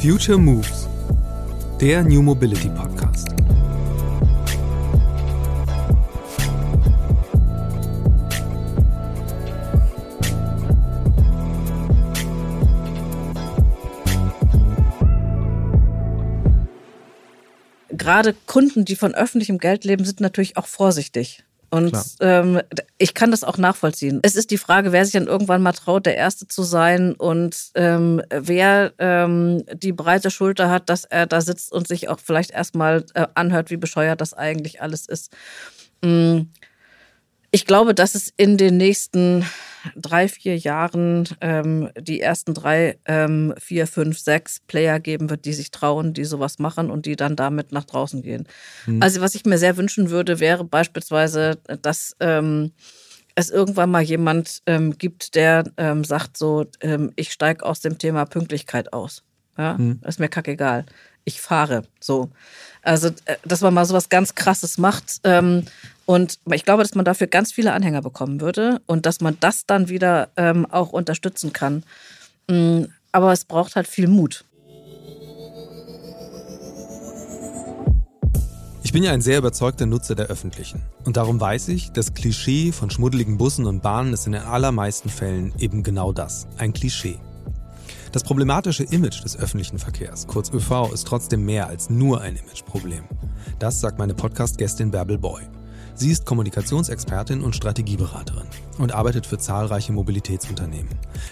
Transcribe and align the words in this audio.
Future 0.00 0.38
Moves, 0.38 0.88
der 1.78 2.02
New 2.02 2.22
Mobility 2.22 2.70
Podcast. 2.70 3.28
Gerade 17.90 18.34
Kunden, 18.46 18.86
die 18.86 18.96
von 18.96 19.14
öffentlichem 19.14 19.58
Geld 19.58 19.84
leben, 19.84 20.06
sind 20.06 20.20
natürlich 20.20 20.56
auch 20.56 20.66
vorsichtig. 20.66 21.44
Und 21.70 21.96
ähm, 22.18 22.60
ich 22.98 23.14
kann 23.14 23.30
das 23.30 23.44
auch 23.44 23.56
nachvollziehen. 23.56 24.18
Es 24.22 24.34
ist 24.34 24.50
die 24.50 24.58
Frage, 24.58 24.90
wer 24.90 25.04
sich 25.04 25.12
dann 25.12 25.28
irgendwann 25.28 25.62
mal 25.62 25.72
traut, 25.72 26.04
der 26.04 26.16
Erste 26.16 26.48
zu 26.48 26.64
sein 26.64 27.14
und 27.14 27.56
ähm, 27.76 28.20
wer 28.28 28.92
ähm, 28.98 29.64
die 29.72 29.92
breite 29.92 30.32
Schulter 30.32 30.68
hat, 30.68 30.88
dass 30.88 31.04
er 31.04 31.26
da 31.26 31.40
sitzt 31.40 31.72
und 31.72 31.86
sich 31.86 32.08
auch 32.08 32.18
vielleicht 32.18 32.50
erstmal 32.50 33.04
äh, 33.14 33.26
anhört, 33.34 33.70
wie 33.70 33.76
bescheuert 33.76 34.20
das 34.20 34.34
eigentlich 34.34 34.82
alles 34.82 35.06
ist. 35.06 35.32
Mm. 36.02 36.42
Ich 37.52 37.66
glaube, 37.66 37.94
dass 37.94 38.14
es 38.14 38.32
in 38.36 38.56
den 38.56 38.76
nächsten 38.76 39.44
drei, 39.96 40.28
vier 40.28 40.56
Jahren 40.56 41.28
ähm, 41.40 41.90
die 41.98 42.20
ersten 42.20 42.54
drei, 42.54 42.98
ähm, 43.06 43.54
vier, 43.58 43.86
fünf, 43.86 44.18
sechs 44.18 44.60
Player 44.60 45.00
geben 45.00 45.30
wird, 45.30 45.44
die 45.44 45.52
sich 45.52 45.70
trauen, 45.70 46.14
die 46.14 46.24
sowas 46.24 46.58
machen 46.58 46.90
und 46.90 47.06
die 47.06 47.16
dann 47.16 47.36
damit 47.36 47.72
nach 47.72 47.84
draußen 47.84 48.22
gehen. 48.22 48.46
Mhm. 48.86 49.02
Also 49.02 49.20
was 49.20 49.34
ich 49.34 49.44
mir 49.44 49.58
sehr 49.58 49.76
wünschen 49.76 50.10
würde, 50.10 50.40
wäre 50.40 50.64
beispielsweise, 50.64 51.58
dass 51.82 52.16
ähm, 52.20 52.72
es 53.34 53.50
irgendwann 53.50 53.90
mal 53.90 54.02
jemand 54.02 54.62
ähm, 54.66 54.98
gibt, 54.98 55.34
der 55.34 55.64
ähm, 55.76 56.04
sagt 56.04 56.36
so, 56.36 56.66
ähm, 56.80 57.12
ich 57.16 57.32
steige 57.32 57.64
aus 57.64 57.80
dem 57.80 57.98
Thema 57.98 58.24
Pünktlichkeit 58.24 58.92
aus. 58.92 59.22
Ja, 59.58 59.76
mhm. 59.76 60.00
ist 60.06 60.20
mir 60.20 60.28
kackegal. 60.28 60.86
Ich 61.24 61.40
fahre 61.40 61.82
so. 62.00 62.30
Also, 62.82 63.08
äh, 63.24 63.36
dass 63.44 63.60
man 63.60 63.74
mal 63.74 63.84
sowas 63.84 64.08
ganz 64.08 64.34
Krasses 64.34 64.78
macht. 64.78 65.20
Ähm, 65.24 65.64
und 66.06 66.38
ich 66.52 66.64
glaube, 66.64 66.82
dass 66.82 66.94
man 66.94 67.04
dafür 67.04 67.26
ganz 67.26 67.52
viele 67.52 67.72
Anhänger 67.72 68.02
bekommen 68.02 68.40
würde 68.40 68.80
und 68.86 69.06
dass 69.06 69.20
man 69.20 69.36
das 69.40 69.66
dann 69.66 69.88
wieder 69.88 70.28
ähm, 70.36 70.66
auch 70.66 70.90
unterstützen 70.90 71.52
kann. 71.52 71.84
Mm, 72.48 72.84
aber 73.12 73.32
es 73.32 73.44
braucht 73.44 73.76
halt 73.76 73.86
viel 73.86 74.08
Mut. 74.08 74.44
Ich 78.82 78.92
bin 78.92 79.04
ja 79.04 79.12
ein 79.12 79.20
sehr 79.20 79.38
überzeugter 79.38 79.86
Nutzer 79.86 80.16
der 80.16 80.26
Öffentlichen. 80.26 80.82
Und 81.04 81.16
darum 81.16 81.40
weiß 81.40 81.68
ich, 81.68 81.92
das 81.92 82.12
Klischee 82.12 82.72
von 82.72 82.90
schmuddeligen 82.90 83.38
Bussen 83.38 83.66
und 83.66 83.82
Bahnen 83.82 84.12
ist 84.12 84.26
in 84.26 84.32
den 84.32 84.42
allermeisten 84.42 85.10
Fällen 85.10 85.52
eben 85.60 85.84
genau 85.84 86.12
das, 86.12 86.48
ein 86.58 86.72
Klischee. 86.72 87.20
Das 88.12 88.24
problematische 88.24 88.82
Image 88.82 89.22
des 89.22 89.36
öffentlichen 89.36 89.78
Verkehrs, 89.78 90.26
kurz 90.26 90.50
ÖV, 90.50 90.92
ist 90.92 91.06
trotzdem 91.06 91.44
mehr 91.44 91.68
als 91.68 91.90
nur 91.90 92.20
ein 92.20 92.34
Imageproblem. 92.34 93.04
Das 93.60 93.80
sagt 93.80 94.00
meine 94.00 94.14
Podcast-Gästin 94.14 94.90
Bärbel 94.90 95.16
Boy. 95.16 95.42
Sie 95.94 96.10
ist 96.10 96.26
Kommunikationsexpertin 96.26 97.40
und 97.40 97.54
Strategieberaterin 97.54 98.48
und 98.78 98.92
arbeitet 98.92 99.26
für 99.26 99.38
zahlreiche 99.38 99.92
Mobilitätsunternehmen. 99.92 100.88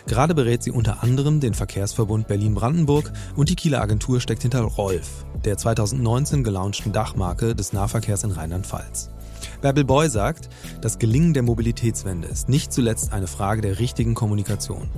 Gerade 0.07 0.37
berät 0.37 0.63
sie 0.63 0.71
unter 0.71 1.03
anderem 1.03 1.41
den 1.41 1.55
Verkehrsverbund 1.55 2.29
Berlin-Brandenburg 2.29 3.13
und 3.35 3.49
die 3.49 3.57
Kieler 3.57 3.81
Agentur 3.81 4.21
steckt 4.21 4.43
hinter 4.43 4.61
Rolf, 4.61 5.25
der 5.45 5.57
2019 5.57 6.45
gelaunchten 6.45 6.93
Dachmarke 6.93 7.57
des 7.57 7.73
Nahverkehrs 7.73 8.23
in 8.23 8.31
Rheinland-Pfalz. 8.31 9.11
Bärbel 9.63 9.85
Boy 9.85 10.09
sagt, 10.09 10.49
das 10.81 11.01
Gelingen 11.01 11.35
der 11.35 11.43
Mobilitätswende 11.43 12.29
ist 12.29 12.49
nicht 12.49 12.73
zuletzt 12.73 13.13
eine 13.13 13.27
Frage 13.27 13.63
der 13.63 13.81
richtigen 13.81 14.15
Kommunikation 14.15 14.89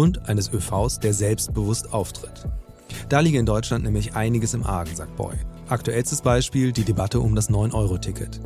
und 0.00 0.28
eines 0.30 0.50
ÖVs, 0.50 0.98
der 0.98 1.12
selbstbewusst 1.12 1.92
auftritt. 1.92 2.48
Da 3.10 3.20
liege 3.20 3.38
in 3.38 3.44
Deutschland 3.44 3.84
nämlich 3.84 4.14
einiges 4.14 4.54
im 4.54 4.64
Argen, 4.64 4.96
sagt 4.96 5.14
Boy. 5.16 5.34
Aktuellstes 5.68 6.22
Beispiel 6.22 6.72
die 6.72 6.84
Debatte 6.84 7.20
um 7.20 7.34
das 7.34 7.50
9-Euro-Ticket. 7.50 8.40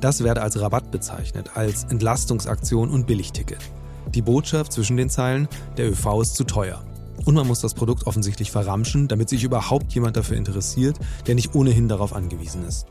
Das 0.00 0.24
werde 0.24 0.42
als 0.42 0.60
Rabatt 0.60 0.90
bezeichnet, 0.90 1.50
als 1.54 1.84
Entlastungsaktion 1.84 2.90
und 2.90 3.06
Billigticket. 3.06 3.60
Die 4.14 4.22
Botschaft 4.22 4.72
zwischen 4.72 4.96
den 4.96 5.08
Zeilen, 5.08 5.48
der 5.76 5.90
ÖV 5.90 6.22
ist 6.22 6.34
zu 6.34 6.42
teuer. 6.42 6.82
Und 7.24 7.34
man 7.34 7.46
muss 7.46 7.60
das 7.60 7.74
Produkt 7.74 8.06
offensichtlich 8.06 8.50
verramschen, 8.50 9.06
damit 9.06 9.28
sich 9.28 9.44
überhaupt 9.44 9.92
jemand 9.92 10.16
dafür 10.16 10.36
interessiert, 10.36 10.98
der 11.28 11.36
nicht 11.36 11.54
ohnehin 11.54 11.88
darauf 11.88 12.14
angewiesen 12.14 12.64
ist. 12.66 12.86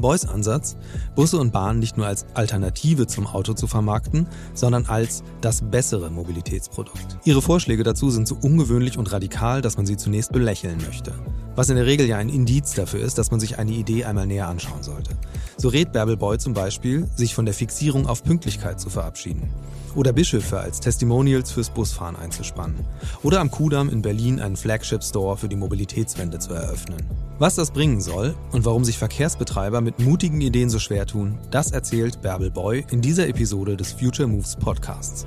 Boys 0.00 0.24
Ansatz, 0.24 0.76
Busse 1.14 1.38
und 1.38 1.52
Bahnen 1.52 1.78
nicht 1.78 1.96
nur 1.96 2.06
als 2.06 2.26
Alternative 2.34 3.06
zum 3.06 3.26
Auto 3.26 3.54
zu 3.54 3.66
vermarkten, 3.66 4.26
sondern 4.54 4.86
als 4.86 5.22
das 5.40 5.62
bessere 5.62 6.10
Mobilitätsprodukt. 6.10 7.18
Ihre 7.24 7.42
Vorschläge 7.42 7.82
dazu 7.82 8.10
sind 8.10 8.28
so 8.28 8.36
ungewöhnlich 8.40 8.98
und 8.98 9.12
radikal, 9.12 9.62
dass 9.62 9.76
man 9.76 9.86
sie 9.86 9.96
zunächst 9.96 10.32
belächeln 10.32 10.78
möchte. 10.86 11.12
Was 11.54 11.70
in 11.70 11.76
der 11.76 11.86
Regel 11.86 12.06
ja 12.06 12.18
ein 12.18 12.28
Indiz 12.28 12.74
dafür 12.74 13.00
ist, 13.00 13.16
dass 13.18 13.30
man 13.30 13.40
sich 13.40 13.58
eine 13.58 13.72
Idee 13.72 14.04
einmal 14.04 14.26
näher 14.26 14.48
anschauen 14.48 14.82
sollte. 14.82 15.16
So 15.56 15.68
rät 15.68 15.92
Bärbel 15.92 16.16
Boy 16.16 16.38
zum 16.38 16.52
Beispiel, 16.52 17.08
sich 17.16 17.34
von 17.34 17.46
der 17.46 17.54
Fixierung 17.54 18.06
auf 18.06 18.22
Pünktlichkeit 18.22 18.78
zu 18.78 18.90
verabschieden. 18.90 19.48
Oder 19.96 20.12
Bischöfe 20.12 20.60
als 20.60 20.78
Testimonials 20.78 21.50
fürs 21.50 21.70
Busfahren 21.70 22.16
einzuspannen. 22.16 22.76
Oder 23.22 23.40
am 23.40 23.50
Kudamm 23.50 23.88
in 23.88 24.02
Berlin 24.02 24.40
einen 24.40 24.56
Flagship-Store 24.56 25.38
für 25.38 25.48
die 25.48 25.56
Mobilitätswende 25.56 26.38
zu 26.38 26.52
eröffnen. 26.52 27.02
Was 27.38 27.54
das 27.54 27.70
bringen 27.70 28.02
soll 28.02 28.34
und 28.52 28.66
warum 28.66 28.84
sich 28.84 28.98
Verkehrsbetreiber 28.98 29.80
mit 29.80 29.98
mutigen 29.98 30.42
Ideen 30.42 30.68
so 30.68 30.78
schwer 30.78 31.06
tun, 31.06 31.38
das 31.50 31.70
erzählt 31.70 32.20
Bärbel 32.20 32.50
Boy 32.50 32.84
in 32.90 33.00
dieser 33.00 33.26
Episode 33.26 33.76
des 33.76 33.92
Future 33.92 34.28
Moves 34.28 34.54
Podcasts. 34.56 35.26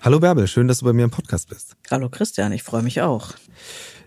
Hallo 0.00 0.18
Bärbel, 0.18 0.48
schön, 0.48 0.66
dass 0.66 0.78
du 0.78 0.86
bei 0.86 0.92
mir 0.92 1.04
im 1.04 1.10
Podcast 1.10 1.48
bist. 1.48 1.76
Hallo 1.90 2.08
Christian, 2.08 2.52
ich 2.52 2.62
freue 2.62 2.82
mich 2.82 3.02
auch. 3.02 3.34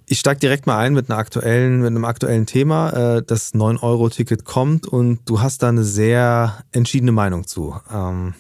Ich 0.08 0.20
steige 0.20 0.40
direkt 0.40 0.68
mal 0.68 0.78
ein 0.78 0.94
mit, 0.94 1.10
einer 1.10 1.18
aktuellen, 1.18 1.80
mit 1.80 1.88
einem 1.88 2.06
aktuellen 2.06 2.46
Thema. 2.46 3.18
Äh, 3.18 3.24
das 3.26 3.54
9-Euro-Ticket 3.54 4.46
kommt 4.46 4.88
und 4.88 5.22
du 5.26 5.42
hast 5.42 5.64
da 5.64 5.70
eine 5.70 5.84
sehr 5.84 6.64
entschiedene 6.72 7.12
Meinung 7.12 7.48
zu. 7.48 7.76
Ähm, 7.92 8.36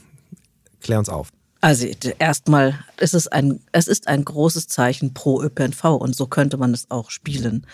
klär 0.81 0.99
uns 0.99 1.09
auf. 1.09 1.29
Also 1.61 1.87
erstmal 2.19 2.77
ist 2.99 3.15
es 3.15 3.27
ein, 3.27 3.59
es 3.71 3.87
ist 3.87 4.07
ein 4.07 4.23
großes 4.23 4.67
Zeichen 4.67 5.15
pro 5.15 5.41
ÖPNV 5.41 5.83
und 5.85 6.15
so 6.15 6.27
könnte 6.27 6.57
man 6.57 6.71
es 6.75 6.91
auch 6.91 7.09
spielen. 7.09 7.65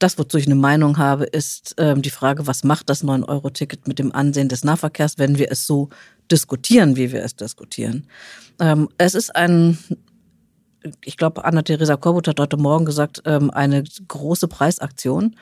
Das, 0.00 0.18
wozu 0.18 0.38
ich 0.38 0.46
eine 0.46 0.56
Meinung 0.56 0.98
habe, 0.98 1.24
ist 1.24 1.76
ähm, 1.78 2.02
die 2.02 2.10
Frage, 2.10 2.48
was 2.48 2.64
macht 2.64 2.90
das 2.90 3.04
9-Euro-Ticket 3.04 3.86
mit 3.86 4.00
dem 4.00 4.12
Ansehen 4.12 4.48
des 4.48 4.64
Nahverkehrs, 4.64 5.18
wenn 5.18 5.38
wir 5.38 5.52
es 5.52 5.66
so 5.66 5.88
diskutieren, 6.32 6.96
wie 6.96 7.12
wir 7.12 7.22
es 7.22 7.36
diskutieren. 7.36 8.08
Ähm, 8.58 8.88
es 8.98 9.14
ist 9.14 9.36
ein 9.36 9.78
ich 11.04 11.16
glaube, 11.16 11.44
Anna-Theresa 11.44 11.96
Korbut 11.96 12.28
hat 12.28 12.40
heute 12.40 12.56
Morgen 12.56 12.84
gesagt, 12.84 13.22
ähm, 13.24 13.50
eine 13.50 13.84
große 14.06 14.48
Preisaktion. 14.48 15.36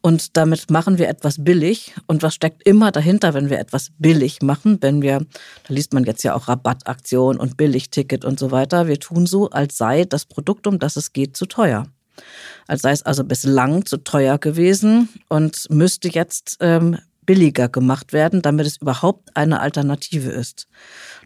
Und 0.00 0.36
damit 0.36 0.70
machen 0.70 0.98
wir 0.98 1.08
etwas 1.08 1.42
billig. 1.44 1.94
Und 2.06 2.22
was 2.22 2.34
steckt 2.34 2.66
immer 2.66 2.92
dahinter, 2.92 3.34
wenn 3.34 3.50
wir 3.50 3.58
etwas 3.58 3.90
billig 3.98 4.42
machen? 4.42 4.78
Wenn 4.80 5.02
wir, 5.02 5.20
da 5.20 5.74
liest 5.74 5.92
man 5.92 6.04
jetzt 6.04 6.22
ja 6.22 6.34
auch 6.34 6.48
Rabattaktion 6.48 7.38
und 7.38 7.56
Billigticket 7.56 8.24
und 8.24 8.38
so 8.38 8.50
weiter. 8.50 8.86
Wir 8.86 8.98
tun 8.98 9.26
so, 9.26 9.50
als 9.50 9.76
sei 9.76 10.04
das 10.04 10.24
Produkt, 10.24 10.66
um 10.66 10.78
das 10.78 10.96
es 10.96 11.12
geht, 11.12 11.36
zu 11.36 11.46
teuer. 11.46 11.86
Als 12.66 12.82
sei 12.82 12.92
es 12.92 13.02
also 13.02 13.24
bislang 13.24 13.86
zu 13.86 13.98
teuer 13.98 14.38
gewesen 14.38 15.08
und 15.28 15.68
müsste 15.70 16.08
jetzt 16.08 16.56
ähm, 16.60 16.98
billiger 17.28 17.68
gemacht 17.68 18.12
werden, 18.12 18.40
damit 18.40 18.66
es 18.66 18.78
überhaupt 18.78 19.36
eine 19.36 19.60
Alternative 19.60 20.30
ist. 20.30 20.66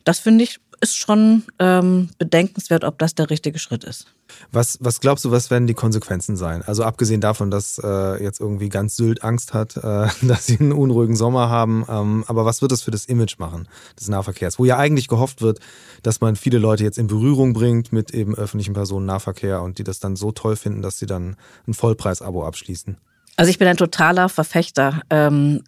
Das 0.04 0.18
finde 0.18 0.44
ich 0.44 0.58
ist 0.82 0.96
schon 0.96 1.44
ähm, 1.60 2.10
bedenkenswert, 2.18 2.82
ob 2.82 2.98
das 2.98 3.14
der 3.14 3.30
richtige 3.30 3.60
Schritt 3.60 3.84
ist. 3.84 4.06
Was, 4.50 4.78
was 4.80 5.00
glaubst 5.00 5.24
du, 5.24 5.30
was 5.30 5.50
werden 5.50 5.68
die 5.68 5.74
Konsequenzen 5.74 6.36
sein? 6.36 6.62
Also 6.62 6.82
abgesehen 6.82 7.20
davon, 7.20 7.52
dass 7.52 7.80
äh, 7.82 8.22
jetzt 8.22 8.40
irgendwie 8.40 8.68
ganz 8.68 8.96
Sylt 8.96 9.22
Angst 9.22 9.54
hat, 9.54 9.76
äh, 9.76 10.08
dass 10.22 10.46
sie 10.46 10.58
einen 10.58 10.72
unruhigen 10.72 11.14
Sommer 11.14 11.48
haben, 11.48 11.86
ähm, 11.88 12.24
aber 12.26 12.44
was 12.44 12.62
wird 12.62 12.72
das 12.72 12.82
für 12.82 12.90
das 12.90 13.06
Image 13.06 13.38
machen 13.38 13.68
des 13.98 14.08
Nahverkehrs? 14.08 14.58
Wo 14.58 14.64
ja 14.64 14.76
eigentlich 14.76 15.06
gehofft 15.06 15.40
wird, 15.40 15.60
dass 16.02 16.20
man 16.20 16.34
viele 16.34 16.58
Leute 16.58 16.82
jetzt 16.82 16.98
in 16.98 17.06
Berührung 17.06 17.52
bringt 17.52 17.92
mit 17.92 18.10
eben 18.10 18.34
öffentlichem 18.34 18.74
Personennahverkehr 18.74 19.62
und 19.62 19.78
die 19.78 19.84
das 19.84 20.00
dann 20.00 20.16
so 20.16 20.32
toll 20.32 20.56
finden, 20.56 20.82
dass 20.82 20.98
sie 20.98 21.06
dann 21.06 21.36
ein 21.68 21.74
Vollpreis-Abo 21.74 22.44
abschließen. 22.44 22.96
Also 23.36 23.50
ich 23.50 23.58
bin 23.58 23.66
ein 23.66 23.78
totaler 23.78 24.28
Verfechter 24.28 25.00
ähm, 25.08 25.62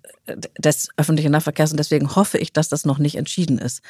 des 0.59 0.89
öffentlichen 0.97 1.33
Nahverkehrs 1.33 1.71
und 1.71 1.79
deswegen 1.79 2.15
hoffe 2.15 2.39
ich, 2.39 2.53
dass 2.53 2.69
das 2.69 2.85
noch 2.85 2.99
nicht 2.99 3.17
entschieden 3.17 3.59
ist, 3.59 3.83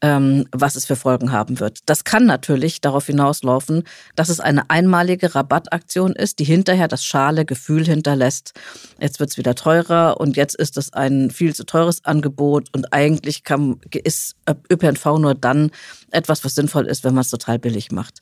ähm, 0.00 0.46
was 0.52 0.76
es 0.76 0.84
für 0.84 0.94
Folgen 0.94 1.32
haben 1.32 1.58
wird. 1.58 1.80
Das 1.86 2.04
kann 2.04 2.24
natürlich 2.24 2.80
darauf 2.80 3.06
hinauslaufen, 3.06 3.82
dass 4.14 4.28
es 4.28 4.38
eine 4.38 4.70
einmalige 4.70 5.34
Rabattaktion 5.34 6.12
ist, 6.12 6.38
die 6.38 6.44
hinterher 6.44 6.86
das 6.86 7.04
schale 7.04 7.44
Gefühl 7.44 7.84
hinterlässt. 7.84 8.52
Jetzt 9.00 9.18
wird 9.18 9.30
es 9.30 9.38
wieder 9.38 9.54
teurer 9.54 10.20
und 10.20 10.36
jetzt 10.36 10.54
ist 10.54 10.76
es 10.76 10.92
ein 10.92 11.30
viel 11.30 11.54
zu 11.54 11.64
teures 11.64 12.04
Angebot 12.04 12.68
und 12.72 12.92
eigentlich 12.92 13.42
kann, 13.42 13.80
ist 14.04 14.36
ÖPNV 14.70 15.04
nur 15.18 15.34
dann 15.34 15.70
etwas, 16.10 16.44
was 16.44 16.54
sinnvoll 16.54 16.86
ist, 16.86 17.02
wenn 17.02 17.14
man 17.14 17.22
es 17.22 17.30
total 17.30 17.58
billig 17.58 17.90
macht. 17.90 18.20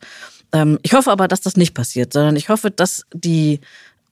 Ähm, 0.52 0.78
ich 0.82 0.94
hoffe 0.94 1.10
aber, 1.10 1.28
dass 1.28 1.40
das 1.40 1.56
nicht 1.56 1.74
passiert, 1.74 2.12
sondern 2.12 2.36
ich 2.36 2.48
hoffe, 2.48 2.70
dass 2.70 3.04
die 3.12 3.60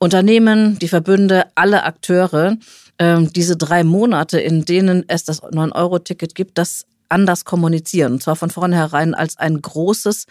Unternehmen, 0.03 0.81
die 0.81 0.89
Verbünde, 0.89 1.47
alle 1.55 1.85
Akteure, 1.85 2.57
ähm, 2.99 3.33
diese 3.33 3.57
drei 3.57 3.85
Monate, 3.85 4.41
in 4.41 4.65
denen 4.65 5.05
es 5.07 5.23
das 5.23 5.45
9-Euro-Ticket 5.45 6.35
gibt, 6.35 6.59
das 6.59 6.87
anders 7.09 7.45
kommunizieren. 7.45 8.15
Und 8.15 8.23
zwar 8.25 8.35
von 8.35 8.51
vornherein 8.51 9.15
als 9.15 9.37
ein 9.37 9.63
großes 9.63 10.27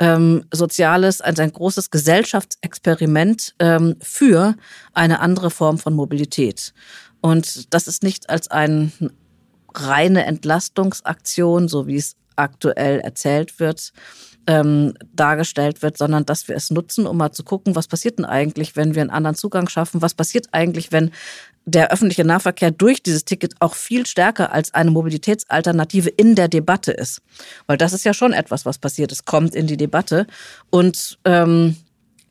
ähm, 0.00 0.44
soziales, 0.52 1.20
als 1.20 1.38
ein 1.38 1.52
großes 1.52 1.92
Gesellschaftsexperiment 1.92 3.54
ähm, 3.60 3.94
für 4.00 4.56
eine 4.92 5.20
andere 5.20 5.52
Form 5.52 5.78
von 5.78 5.94
Mobilität. 5.94 6.74
Und 7.20 7.72
das 7.72 7.86
ist 7.86 8.02
nicht 8.02 8.28
als 8.28 8.50
eine 8.50 8.90
reine 9.72 10.26
Entlastungsaktion, 10.26 11.68
so 11.68 11.86
wie 11.86 11.96
es 11.96 12.16
aktuell 12.34 12.98
erzählt 12.98 13.60
wird, 13.60 13.92
ähm, 14.46 14.94
dargestellt 15.14 15.82
wird, 15.82 15.96
sondern 15.96 16.24
dass 16.26 16.48
wir 16.48 16.56
es 16.56 16.70
nutzen, 16.70 17.06
um 17.06 17.16
mal 17.16 17.32
zu 17.32 17.44
gucken, 17.44 17.76
was 17.76 17.88
passiert 17.88 18.18
denn 18.18 18.24
eigentlich, 18.24 18.76
wenn 18.76 18.94
wir 18.94 19.02
einen 19.02 19.10
anderen 19.10 19.36
Zugang 19.36 19.68
schaffen? 19.68 20.02
Was 20.02 20.14
passiert 20.14 20.48
eigentlich, 20.52 20.92
wenn 20.92 21.10
der 21.64 21.92
öffentliche 21.92 22.24
Nahverkehr 22.24 22.72
durch 22.72 23.02
dieses 23.02 23.24
Ticket 23.24 23.54
auch 23.60 23.74
viel 23.74 24.04
stärker 24.06 24.52
als 24.52 24.74
eine 24.74 24.90
Mobilitätsalternative 24.90 26.08
in 26.08 26.34
der 26.34 26.48
Debatte 26.48 26.92
ist? 26.92 27.22
Weil 27.66 27.76
das 27.76 27.92
ist 27.92 28.04
ja 28.04 28.14
schon 28.14 28.32
etwas, 28.32 28.66
was 28.66 28.78
passiert. 28.78 29.12
Es 29.12 29.24
kommt 29.24 29.54
in 29.54 29.66
die 29.66 29.76
Debatte 29.76 30.26
und 30.70 31.18
ähm, 31.24 31.76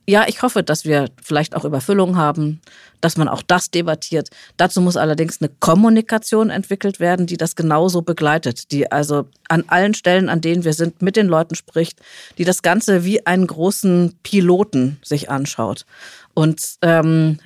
ja, 0.08 0.26
ich 0.28 0.42
hoffe, 0.42 0.64
dass 0.64 0.84
wir 0.86 1.10
vielleicht 1.22 1.56
auch 1.56 1.64
Überfüllung 1.64 2.18
haben, 2.18 2.62
dass 3.02 3.18
man 3.18 3.28
auch 3.28 3.42
das 3.42 3.70
debattiert. 3.70 4.30
Dazu 4.58 4.82
muss 4.82 4.98
allerdings 4.98 5.42
eine 5.42 5.50
Kommunikation 5.60 6.50
entwickelt 6.50 7.00
werden, 7.00 7.28
die 7.28 7.38
das 7.38 7.56
genauso 7.56 8.02
begleitet, 8.02 8.72
die 8.72 8.92
also 8.92 9.28
an 9.48 9.64
allen 9.68 9.94
Stellen, 9.94 10.30
an 10.30 10.42
denen 10.42 10.64
wir 10.64 10.74
sind, 10.74 11.02
mit 11.02 11.16
den 11.16 11.28
Leuten 11.28 11.56
spricht, 11.56 12.00
die 12.38 12.46
das 12.46 12.62
Ganze 12.62 13.06
wie 13.06 13.26
einen 13.26 13.48
großen 13.48 14.18
Piloten 14.24 15.00
sich 15.04 15.30
anschaut 15.30 15.86
und 16.34 16.62
ähm, 16.82 17.40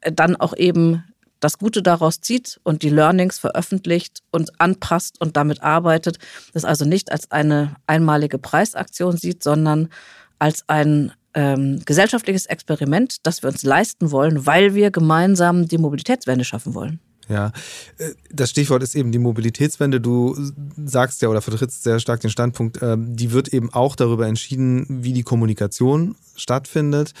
dann 0.00 0.36
auch 0.36 0.56
eben 0.56 1.04
das 1.40 1.58
Gute 1.58 1.82
daraus 1.82 2.20
zieht 2.20 2.60
und 2.62 2.82
die 2.82 2.88
Learnings 2.88 3.38
veröffentlicht 3.38 4.22
und 4.30 4.60
anpasst 4.60 5.20
und 5.20 5.36
damit 5.36 5.62
arbeitet. 5.62 6.18
Das 6.52 6.64
also 6.64 6.84
nicht 6.84 7.10
als 7.10 7.30
eine 7.32 7.74
einmalige 7.86 8.38
Preisaktion 8.38 9.16
sieht, 9.16 9.42
sondern 9.42 9.88
als 10.38 10.68
ein 10.68 11.12
ähm, 11.34 11.80
gesellschaftliches 11.84 12.46
Experiment, 12.46 13.26
das 13.26 13.42
wir 13.42 13.50
uns 13.50 13.62
leisten 13.62 14.10
wollen, 14.10 14.46
weil 14.46 14.74
wir 14.74 14.90
gemeinsam 14.90 15.68
die 15.68 15.78
Mobilitätswende 15.78 16.44
schaffen 16.44 16.74
wollen. 16.74 17.00
Ja, 17.28 17.52
äh, 17.98 18.10
das 18.30 18.50
Stichwort 18.50 18.82
ist 18.82 18.94
eben 18.94 19.12
die 19.12 19.18
Mobilitätswende. 19.18 20.00
Du 20.00 20.36
sagst 20.84 21.22
ja 21.22 21.28
oder 21.28 21.40
vertrittst 21.40 21.82
sehr 21.82 22.00
stark 22.00 22.20
den 22.20 22.30
Standpunkt, 22.30 22.80
ähm, 22.82 23.16
die 23.16 23.32
wird 23.32 23.48
eben 23.48 23.72
auch 23.72 23.96
darüber 23.96 24.26
entschieden, 24.26 24.86
wie 24.88 25.12
die 25.12 25.22
Kommunikation 25.22 26.16
stattfindet. 26.36 27.12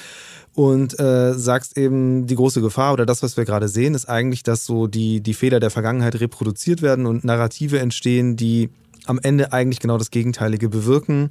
Und 0.54 0.98
äh, 1.00 1.32
sagst 1.32 1.78
eben, 1.78 2.26
die 2.26 2.34
große 2.34 2.60
Gefahr 2.60 2.92
oder 2.92 3.06
das, 3.06 3.22
was 3.22 3.38
wir 3.38 3.46
gerade 3.46 3.68
sehen, 3.68 3.94
ist 3.94 4.06
eigentlich, 4.06 4.42
dass 4.42 4.66
so 4.66 4.86
die, 4.86 5.22
die 5.22 5.32
Fehler 5.32 5.60
der 5.60 5.70
Vergangenheit 5.70 6.20
reproduziert 6.20 6.82
werden 6.82 7.06
und 7.06 7.24
Narrative 7.24 7.78
entstehen, 7.78 8.36
die 8.36 8.68
am 9.06 9.18
Ende 9.22 9.52
eigentlich 9.52 9.80
genau 9.80 9.96
das 9.96 10.10
Gegenteilige 10.10 10.68
bewirken. 10.68 11.30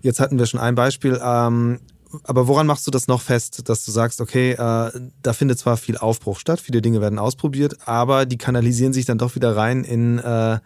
Jetzt 0.00 0.20
hatten 0.20 0.38
wir 0.38 0.46
schon 0.46 0.58
ein 0.58 0.74
Beispiel. 0.74 1.20
Ähm, 1.22 1.80
aber 2.24 2.48
woran 2.48 2.66
machst 2.66 2.86
du 2.86 2.90
das 2.90 3.08
noch 3.08 3.20
fest, 3.20 3.68
dass 3.68 3.84
du 3.84 3.90
sagst, 3.90 4.20
okay, 4.20 4.52
äh, 4.52 4.56
da 4.56 5.32
findet 5.32 5.58
zwar 5.58 5.76
viel 5.76 5.96
Aufbruch 5.96 6.38
statt, 6.38 6.60
viele 6.60 6.82
Dinge 6.82 7.00
werden 7.00 7.18
ausprobiert, 7.18 7.86
aber 7.86 8.26
die 8.26 8.38
kanalisieren 8.38 8.92
sich 8.92 9.04
dann 9.04 9.18
doch 9.18 9.34
wieder 9.34 9.56
rein 9.56 9.84
in 9.84 10.18
äh, 10.18 10.58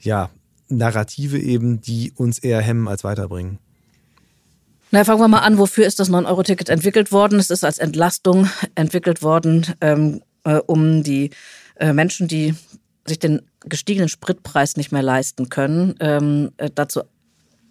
ja, 0.00 0.30
Narrative 0.68 1.38
eben, 1.38 1.80
die 1.80 2.12
uns 2.16 2.38
eher 2.38 2.60
hemmen 2.60 2.88
als 2.88 3.04
weiterbringen? 3.04 3.58
Na, 4.90 5.04
fangen 5.04 5.20
wir 5.20 5.28
mal 5.28 5.38
an, 5.38 5.58
wofür 5.58 5.86
ist 5.86 6.00
das 6.00 6.10
9-Euro-Ticket 6.10 6.68
entwickelt 6.68 7.12
worden? 7.12 7.38
Es 7.38 7.50
ist 7.50 7.64
als 7.64 7.78
Entlastung 7.78 8.48
entwickelt 8.74 9.22
worden, 9.22 9.66
ähm, 9.80 10.22
äh, 10.44 10.56
um 10.56 11.02
die 11.02 11.30
äh, 11.76 11.92
Menschen, 11.92 12.28
die 12.28 12.54
sich 13.06 13.18
den 13.18 13.42
gestiegenen 13.64 14.08
Spritpreis 14.08 14.76
nicht 14.76 14.92
mehr 14.92 15.02
leisten 15.02 15.48
können, 15.48 15.94
ähm, 16.00 16.52
äh, 16.58 16.70
dazu 16.72 17.02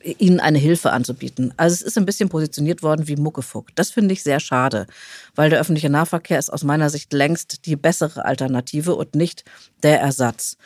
ihnen 0.03 0.39
eine 0.39 0.57
Hilfe 0.57 0.91
anzubieten. 0.91 1.53
Also 1.57 1.73
es 1.73 1.81
ist 1.81 1.97
ein 1.97 2.05
bisschen 2.05 2.29
positioniert 2.29 2.83
worden 2.83 3.07
wie 3.07 3.15
Muckefuck. 3.15 3.67
Das 3.75 3.91
finde 3.91 4.13
ich 4.13 4.23
sehr 4.23 4.39
schade, 4.39 4.87
weil 5.35 5.49
der 5.49 5.59
öffentliche 5.59 5.89
Nahverkehr 5.89 6.39
ist 6.39 6.51
aus 6.51 6.63
meiner 6.63 6.89
Sicht 6.89 7.13
längst 7.13 7.65
die 7.65 7.75
bessere 7.75 8.25
Alternative 8.25 8.95
und 8.95 9.15
nicht 9.15 9.43
der 9.83 10.01
Ersatz. 10.01 10.57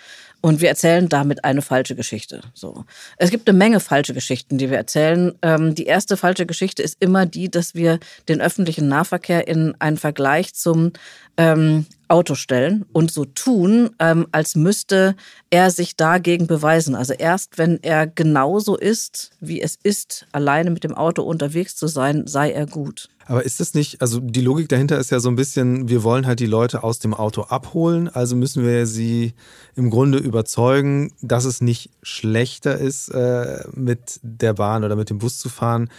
Und 0.46 0.62
wir 0.62 0.70
erzählen 0.70 1.10
damit 1.10 1.44
eine 1.44 1.64
falsche 1.64 1.96
Geschichte. 1.96 2.42
So. 2.54 2.86
Es 3.18 3.32
gibt 3.32 3.50
eine 3.50 3.58
Menge 3.58 3.80
falsche 3.80 4.14
Geschichten, 4.14 4.60
die 4.60 4.70
wir 4.70 4.78
erzählen. 4.78 5.34
Ähm, 5.42 5.74
die 5.74 5.88
erste 5.88 6.18
falsche 6.18 6.46
Geschichte 6.46 6.84
ist 6.84 6.98
immer 7.00 7.26
die, 7.26 7.50
dass 7.50 7.74
wir 7.74 7.98
den 8.30 8.42
öffentlichen 8.42 8.88
Nahverkehr 8.88 9.48
in 9.48 9.74
einen 9.80 9.98
Vergleich 9.98 10.54
zum 10.54 10.94
ähm, 11.38 11.88
Auto 12.10 12.36
stellen 12.36 12.86
und 12.94 13.10
so 13.10 13.26
tun, 13.26 13.90
ähm, 13.98 14.28
als 14.32 14.54
müsste 14.54 15.16
er 15.50 15.72
sich 15.72 15.96
dagegen 15.96 16.46
beweisen. 16.46 16.94
Also 16.94 17.14
erst 17.14 17.58
wenn 17.58 17.82
er 17.82 18.06
genauso 18.06 18.78
ist, 18.78 19.32
wie 19.40 19.64
es 19.64 19.80
ist, 19.82 20.28
alleine 20.32 20.70
mit 20.70 20.84
dem 20.84 20.94
Auto 20.94 21.24
unterwegs 21.24 21.76
zu 21.76 21.88
sein, 21.88 22.28
sei 22.28 22.52
er 22.52 22.68
gut. 22.68 23.10
Aber 23.28 23.44
ist 23.44 23.60
das 23.60 23.74
nicht, 23.74 24.02
also 24.02 24.20
die 24.20 24.42
Logik 24.42 24.70
dahinter 24.70 25.00
ist 25.00 25.10
ja 25.10 25.20
so 25.20 25.30
ein 25.30 25.36
bisschen, 25.36 25.90
wir 25.90 26.04
wollen 26.04 26.28
halt 26.28 26.40
die 26.40 26.46
Leute 26.46 26.84
aus 26.84 27.00
dem 27.00 27.16
Auto 27.16 27.42
abholen, 27.42 28.08
also 28.08 28.36
müssen 28.36 28.64
wir 28.64 28.86
sie 28.86 29.34
im 29.76 29.90
Grunde 29.90 30.20
überzeugen, 30.20 31.12
dass 31.22 31.46
es 31.46 31.60
nicht 31.60 31.90
schlechter 32.04 32.78
ist, 32.78 33.10
äh, 33.10 33.64
mit 33.74 34.20
der 34.22 34.54
Bahn 34.54 34.84
oder 34.84 34.96
mit 34.96 35.10
dem 35.10 35.18
Bus 35.18 35.40
zu 35.40 35.50
fahren. 35.50 35.90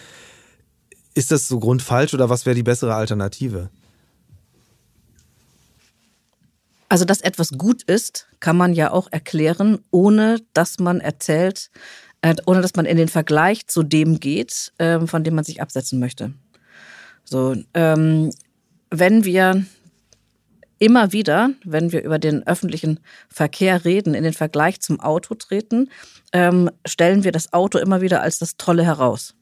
Ist 1.14 1.32
das 1.32 1.48
so 1.48 1.58
grundfalsch 1.58 2.14
oder 2.14 2.30
was 2.30 2.46
wäre 2.46 2.54
die 2.54 2.62
bessere 2.62 2.94
Alternative? 2.94 3.70
Also, 6.88 7.04
dass 7.04 7.20
etwas 7.20 7.50
gut 7.50 7.82
ist, 7.82 8.28
kann 8.38 8.56
man 8.56 8.72
ja 8.72 8.92
auch 8.92 9.08
erklären, 9.10 9.80
ohne 9.90 10.40
dass 10.52 10.78
man 10.78 11.00
erzählt, 11.00 11.70
äh, 12.22 12.36
ohne 12.46 12.60
dass 12.60 12.76
man 12.76 12.86
in 12.86 12.96
den 12.96 13.08
Vergleich 13.08 13.66
zu 13.66 13.82
dem 13.82 14.20
geht, 14.20 14.72
äh, 14.78 15.00
von 15.06 15.24
dem 15.24 15.34
man 15.34 15.44
sich 15.44 15.60
absetzen 15.60 15.98
möchte. 15.98 16.32
So, 17.28 17.54
ähm, 17.74 18.30
wenn 18.90 19.24
wir 19.24 19.64
immer 20.78 21.12
wieder, 21.12 21.50
wenn 21.64 21.92
wir 21.92 22.02
über 22.02 22.18
den 22.18 22.46
öffentlichen 22.46 23.00
Verkehr 23.28 23.84
reden, 23.84 24.14
in 24.14 24.24
den 24.24 24.32
Vergleich 24.32 24.80
zum 24.80 25.00
Auto 25.00 25.34
treten, 25.34 25.90
ähm, 26.32 26.70
stellen 26.86 27.24
wir 27.24 27.32
das 27.32 27.52
Auto 27.52 27.78
immer 27.78 28.00
wieder 28.00 28.22
als 28.22 28.38
das 28.38 28.56
Tolle 28.56 28.84
heraus. 28.84 29.34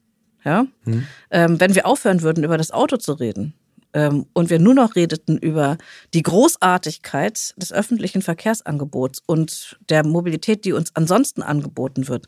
Ja? 0.43 0.65
Hm. 0.83 1.05
Ähm, 1.31 1.59
wenn 1.59 1.75
wir 1.75 1.85
aufhören 1.85 2.21
würden, 2.21 2.43
über 2.43 2.57
das 2.57 2.71
Auto 2.71 2.97
zu 2.97 3.13
reden, 3.13 3.53
und 3.95 4.49
wir 4.49 4.59
nur 4.59 4.73
noch 4.73 4.97
redeten 4.97 5.37
über 5.37 5.77
die 6.13 6.21
Großartigkeit 6.21 7.53
des 7.55 7.71
öffentlichen 7.71 8.21
Verkehrsangebots 8.21 9.21
und 9.25 9.77
der 9.87 10.05
Mobilität, 10.05 10.65
die 10.65 10.73
uns 10.73 10.91
ansonsten 10.95 11.41
angeboten 11.41 12.09
wird, 12.09 12.27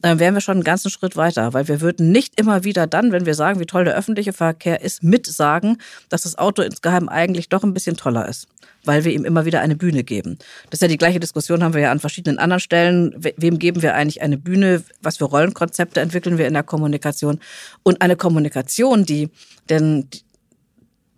dann 0.00 0.18
wären 0.18 0.32
wir 0.32 0.40
schon 0.40 0.56
einen 0.56 0.64
ganzen 0.64 0.90
Schritt 0.90 1.14
weiter, 1.16 1.52
weil 1.52 1.68
wir 1.68 1.82
würden 1.82 2.12
nicht 2.12 2.40
immer 2.40 2.64
wieder 2.64 2.86
dann, 2.86 3.12
wenn 3.12 3.26
wir 3.26 3.34
sagen, 3.34 3.60
wie 3.60 3.66
toll 3.66 3.84
der 3.84 3.94
öffentliche 3.94 4.32
Verkehr 4.32 4.80
ist, 4.80 5.02
mitsagen, 5.02 5.76
dass 6.08 6.22
das 6.22 6.38
Auto 6.38 6.62
insgeheim 6.62 7.10
eigentlich 7.10 7.50
doch 7.50 7.62
ein 7.62 7.74
bisschen 7.74 7.98
toller 7.98 8.26
ist, 8.26 8.48
weil 8.84 9.04
wir 9.04 9.12
ihm 9.12 9.26
immer 9.26 9.44
wieder 9.44 9.60
eine 9.60 9.76
Bühne 9.76 10.04
geben. 10.04 10.38
Das 10.70 10.78
ist 10.78 10.82
ja 10.82 10.88
die 10.88 10.98
gleiche 10.98 11.20
Diskussion, 11.20 11.62
haben 11.62 11.74
wir 11.74 11.82
ja 11.82 11.92
an 11.92 12.00
verschiedenen 12.00 12.38
anderen 12.38 12.60
Stellen. 12.60 13.14
Wem 13.36 13.58
geben 13.58 13.82
wir 13.82 13.94
eigentlich 13.94 14.22
eine 14.22 14.38
Bühne? 14.38 14.82
Was 15.02 15.18
für 15.18 15.24
Rollenkonzepte 15.24 16.00
entwickeln 16.00 16.38
wir 16.38 16.46
in 16.46 16.54
der 16.54 16.62
Kommunikation? 16.62 17.38
Und 17.82 18.00
eine 18.00 18.16
Kommunikation, 18.16 19.04
die 19.04 19.28
denn 19.68 20.08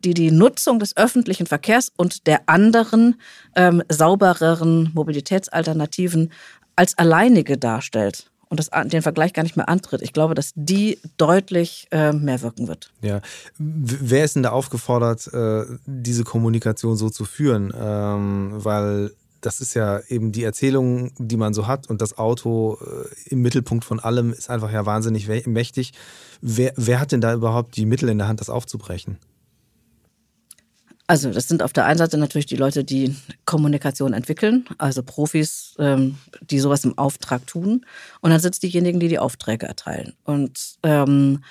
die 0.04 0.14
die 0.14 0.30
Nutzung 0.30 0.78
des 0.78 0.96
öffentlichen 0.96 1.46
Verkehrs 1.46 1.92
und 1.96 2.26
der 2.26 2.42
anderen 2.46 3.16
ähm, 3.56 3.82
saubereren 3.88 4.90
Mobilitätsalternativen 4.94 6.32
als 6.76 6.98
alleinige 6.98 7.56
darstellt 7.56 8.30
und 8.48 8.60
das, 8.60 8.70
den 8.88 9.02
Vergleich 9.02 9.32
gar 9.32 9.42
nicht 9.42 9.56
mehr 9.56 9.68
antritt. 9.68 10.02
Ich 10.02 10.12
glaube, 10.12 10.34
dass 10.34 10.52
die 10.54 10.98
deutlich 11.16 11.88
äh, 11.90 12.12
mehr 12.12 12.42
wirken 12.42 12.68
wird. 12.68 12.92
Ja. 13.00 13.20
Wer 13.58 14.24
ist 14.24 14.36
denn 14.36 14.42
da 14.42 14.50
aufgefordert, 14.50 15.32
äh, 15.32 15.64
diese 15.86 16.24
Kommunikation 16.24 16.96
so 16.96 17.10
zu 17.10 17.24
führen? 17.24 17.72
Ähm, 17.76 18.52
weil 18.52 19.12
das 19.40 19.60
ist 19.60 19.74
ja 19.74 20.00
eben 20.08 20.32
die 20.32 20.44
Erzählung, 20.44 21.12
die 21.18 21.36
man 21.36 21.52
so 21.52 21.66
hat 21.66 21.90
und 21.90 22.00
das 22.00 22.16
Auto 22.16 22.78
äh, 22.80 23.30
im 23.30 23.42
Mittelpunkt 23.42 23.84
von 23.84 24.00
allem 24.00 24.32
ist 24.32 24.48
einfach 24.50 24.72
ja 24.72 24.86
wahnsinnig 24.86 25.28
mächtig. 25.46 25.92
Wer, 26.40 26.72
wer 26.76 27.00
hat 27.00 27.12
denn 27.12 27.20
da 27.20 27.34
überhaupt 27.34 27.76
die 27.76 27.86
Mittel 27.86 28.08
in 28.08 28.18
der 28.18 28.28
Hand, 28.28 28.40
das 28.40 28.50
aufzubrechen? 28.50 29.18
Also 31.06 31.30
das 31.30 31.48
sind 31.48 31.62
auf 31.62 31.74
der 31.74 31.84
einen 31.84 31.98
Seite 31.98 32.16
natürlich 32.16 32.46
die 32.46 32.56
Leute, 32.56 32.82
die 32.82 33.14
Kommunikation 33.44 34.14
entwickeln, 34.14 34.64
also 34.78 35.02
Profis, 35.02 35.74
ähm, 35.78 36.16
die 36.40 36.58
sowas 36.60 36.84
im 36.84 36.96
Auftrag 36.96 37.46
tun. 37.46 37.84
Und 38.22 38.30
dann 38.30 38.40
sind 38.40 38.54
es 38.54 38.60
diejenigen, 38.60 39.00
die 39.00 39.08
die 39.08 39.18
Aufträge 39.18 39.66
erteilen. 39.66 40.14
Und 40.24 40.76
ähm, 40.82 41.44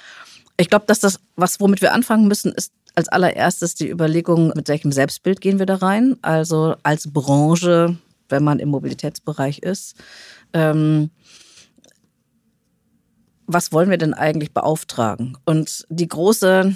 ich 0.57 0.69
glaube, 0.69 0.85
dass 0.87 0.99
das, 0.99 1.19
was 1.35 1.59
womit 1.59 1.81
wir 1.81 1.93
anfangen 1.93 2.27
müssen, 2.27 2.51
ist 2.51 2.73
als 2.95 3.09
allererstes 3.09 3.75
die 3.75 3.89
Überlegung, 3.89 4.53
mit 4.55 4.67
welchem 4.67 4.91
Selbstbild 4.91 5.41
gehen 5.41 5.59
wir 5.59 5.65
da 5.67 5.75
rein. 5.75 6.17
Also 6.23 6.75
als 6.81 7.11
Branche, 7.11 7.97
wenn 8.29 8.43
man 8.43 8.59
im 8.59 8.69
Mobilitätsbereich 8.69 9.59
ist. 9.59 9.95
Ähm, 10.53 11.11
was 13.45 13.71
wollen 13.71 13.89
wir 13.89 13.97
denn 13.97 14.13
eigentlich 14.13 14.53
beauftragen? 14.53 15.37
Und 15.45 15.85
die 15.89 16.07
große 16.07 16.75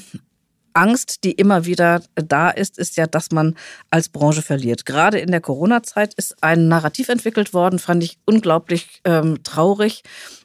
Angst, 0.77 1.23
die 1.23 1.31
immer 1.31 1.65
wieder 1.65 2.03
da 2.13 2.49
ist, 2.49 2.77
ist 2.77 2.97
ja, 2.97 3.07
dass 3.07 3.31
man 3.31 3.55
als 3.89 4.09
Branche 4.09 4.43
verliert. 4.43 4.85
Gerade 4.85 5.17
in 5.17 5.31
der 5.31 5.41
Corona-Zeit 5.41 6.13
ist 6.13 6.35
ein 6.41 6.67
Narrativ 6.67 7.09
entwickelt 7.09 7.53
worden, 7.53 7.79
fand 7.79 8.03
ich 8.03 8.19
unglaublich 8.25 9.01
ähm, 9.03 9.39
traurig, 9.43 10.03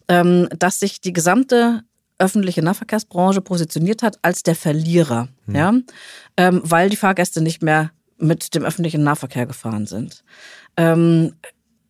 ähm, 0.08 0.48
dass 0.58 0.80
sich 0.80 1.02
die 1.02 1.12
gesamte 1.12 1.82
öffentliche 2.18 2.62
Nahverkehrsbranche 2.62 3.42
positioniert 3.42 4.02
hat 4.02 4.18
als 4.22 4.42
der 4.42 4.54
Verlierer, 4.54 5.28
hm. 5.46 5.54
ja, 5.54 5.74
ähm, 6.38 6.62
weil 6.64 6.88
die 6.88 6.96
Fahrgäste 6.96 7.42
nicht 7.42 7.62
mehr 7.62 7.90
mit 8.16 8.54
dem 8.54 8.64
öffentlichen 8.64 9.02
Nahverkehr 9.02 9.46
gefahren 9.46 9.86
sind. 9.86 10.24
Ähm, 10.76 11.34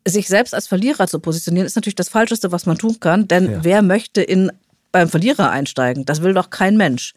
sich 0.08 0.26
selbst 0.26 0.52
als 0.52 0.66
Verlierer 0.66 1.06
zu 1.06 1.20
positionieren, 1.20 1.66
ist 1.66 1.76
natürlich 1.76 1.94
das 1.94 2.08
Falscheste, 2.08 2.50
was 2.50 2.66
man 2.66 2.76
tun 2.76 2.98
kann, 2.98 3.28
denn 3.28 3.50
ja. 3.50 3.58
wer 3.62 3.82
möchte 3.82 4.20
in 4.20 4.50
beim 4.92 5.08
Verlierer 5.08 5.50
einsteigen? 5.50 6.04
Das 6.04 6.22
will 6.22 6.34
doch 6.34 6.50
kein 6.50 6.76
Mensch. 6.76 7.14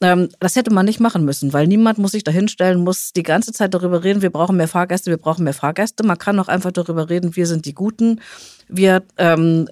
Ähm, 0.00 0.28
das 0.40 0.56
hätte 0.56 0.72
man 0.72 0.86
nicht 0.86 1.00
machen 1.00 1.24
müssen, 1.24 1.52
weil 1.52 1.66
niemand 1.66 1.98
muss 1.98 2.12
sich 2.12 2.24
da 2.24 2.30
hinstellen, 2.30 2.84
muss 2.84 3.12
die 3.12 3.22
ganze 3.22 3.52
Zeit 3.52 3.74
darüber 3.74 4.04
reden, 4.04 4.22
wir 4.22 4.30
brauchen 4.30 4.56
mehr 4.56 4.68
Fahrgäste, 4.68 5.10
wir 5.10 5.16
brauchen 5.16 5.44
mehr 5.44 5.54
Fahrgäste. 5.54 6.04
Man 6.04 6.18
kann 6.18 6.38
auch 6.38 6.48
einfach 6.48 6.72
darüber 6.72 7.08
reden, 7.08 7.36
wir 7.36 7.46
sind 7.46 7.64
die 7.64 7.74
Guten. 7.74 8.20
Wir 8.68 9.02
ähm, 9.16 9.68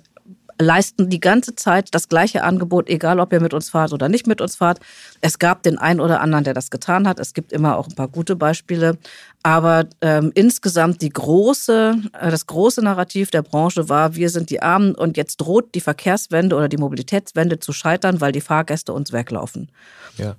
leisten 0.59 1.09
die 1.11 1.21
ganze 1.21 1.55
Zeit 1.55 1.95
das 1.95 2.09
gleiche 2.09 2.43
Angebot, 2.45 2.89
egal 2.89 3.21
ob 3.21 3.33
ihr 3.33 3.41
mit 3.41 3.55
uns 3.55 3.71
fahrt 3.71 3.93
oder 3.93 4.09
nicht 4.09 4.27
mit 4.27 4.41
uns 4.41 4.57
fahrt. 4.57 4.81
Es 5.21 5.39
gab 5.39 5.63
den 5.63 5.79
einen 5.79 6.01
oder 6.01 6.21
anderen, 6.21 6.45
der 6.45 6.55
das 6.55 6.71
getan 6.71 7.09
hat. 7.09 7.19
Es 7.19 7.35
gibt 7.35 7.53
immer 7.53 7.77
auch 7.77 7.89
ein 7.89 7.95
paar 7.95 8.09
gute 8.09 8.37
Beispiele. 8.37 8.99
Aber 9.43 9.87
ähm, 10.01 10.33
insgesamt 10.35 11.03
die 11.03 11.11
große, 11.11 11.97
äh, 12.13 12.31
das 12.31 12.47
große 12.47 12.83
Narrativ 12.83 13.31
der 13.31 13.43
Branche 13.43 13.89
war, 13.89 14.15
wir 14.15 14.31
sind 14.31 14.51
die 14.51 14.63
Armen 14.63 14.95
und 14.95 15.17
jetzt 15.17 15.37
droht 15.37 15.75
die 15.75 15.81
Verkehrswende 15.81 16.57
oder 16.57 16.69
die 16.69 16.79
Mobilitätswende 16.79 17.59
zu 17.59 17.73
scheitern, 17.73 18.21
weil 18.21 18.33
die 18.33 18.41
Fahrgäste 18.41 18.93
uns 18.93 19.13
weglaufen. 19.13 19.71
Ja. 20.17 20.37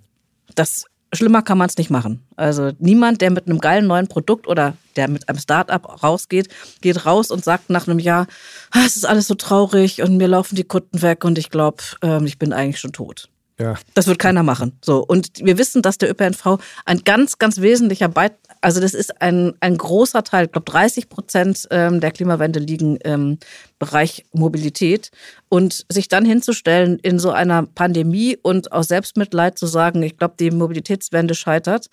Das 0.55 0.85
schlimmer 1.15 1.41
kann 1.41 1.57
man 1.57 1.67
es 1.67 1.77
nicht 1.77 1.89
machen. 1.89 2.25
Also 2.35 2.71
niemand, 2.79 3.21
der 3.21 3.31
mit 3.31 3.47
einem 3.47 3.59
geilen 3.59 3.87
neuen 3.87 4.07
Produkt 4.07 4.47
oder 4.47 4.75
der 4.95 5.07
mit 5.07 5.27
einem 5.27 5.39
Startup 5.39 6.03
rausgeht, 6.03 6.49
geht 6.81 7.05
raus 7.05 7.31
und 7.31 7.43
sagt 7.43 7.69
nach 7.69 7.87
einem 7.87 7.99
Jahr, 7.99 8.27
ah, 8.71 8.83
es 8.85 8.95
ist 8.95 9.05
alles 9.05 9.27
so 9.27 9.35
traurig 9.35 10.01
und 10.01 10.17
mir 10.17 10.27
laufen 10.27 10.55
die 10.55 10.63
Kunden 10.63 11.01
weg 11.01 11.23
und 11.25 11.37
ich 11.37 11.49
glaube, 11.49 11.83
ähm, 12.01 12.25
ich 12.25 12.39
bin 12.39 12.53
eigentlich 12.53 12.79
schon 12.79 12.93
tot. 12.93 13.29
Ja. 13.57 13.75
Das 13.93 14.07
wird 14.07 14.19
keiner 14.19 14.43
machen. 14.43 14.77
So. 14.83 15.03
Und 15.05 15.29
wir 15.41 15.57
wissen, 15.57 15.81
dass 15.81 15.97
der 15.97 16.09
ÖPNV 16.09 16.57
ein 16.85 16.99
ganz, 17.05 17.37
ganz 17.37 17.61
wesentlicher 17.61 18.09
Beitrag, 18.09 18.39
also 18.59 18.81
das 18.81 18.93
ist 18.93 19.21
ein, 19.21 19.53
ein 19.61 19.77
großer 19.77 20.23
Teil, 20.23 20.45
ich 20.45 20.51
glaube 20.51 20.69
30 20.69 21.07
Prozent 21.07 21.67
ähm, 21.71 22.01
der 22.01 22.11
Klimawende 22.11 22.59
liegen 22.59 22.97
im 22.97 23.37
Bereich 23.79 24.25
Mobilität. 24.33 25.11
Und 25.49 25.85
sich 25.89 26.07
dann 26.07 26.25
hinzustellen 26.25 26.99
in 26.99 27.19
so 27.19 27.31
einer 27.31 27.63
Pandemie 27.63 28.37
und 28.41 28.71
aus 28.71 28.87
Selbstmitleid 28.87 29.57
zu 29.57 29.67
sagen, 29.67 30.01
ich 30.03 30.17
glaube, 30.17 30.35
die 30.39 30.51
Mobilitätswende 30.51 31.35
scheitert, 31.35 31.87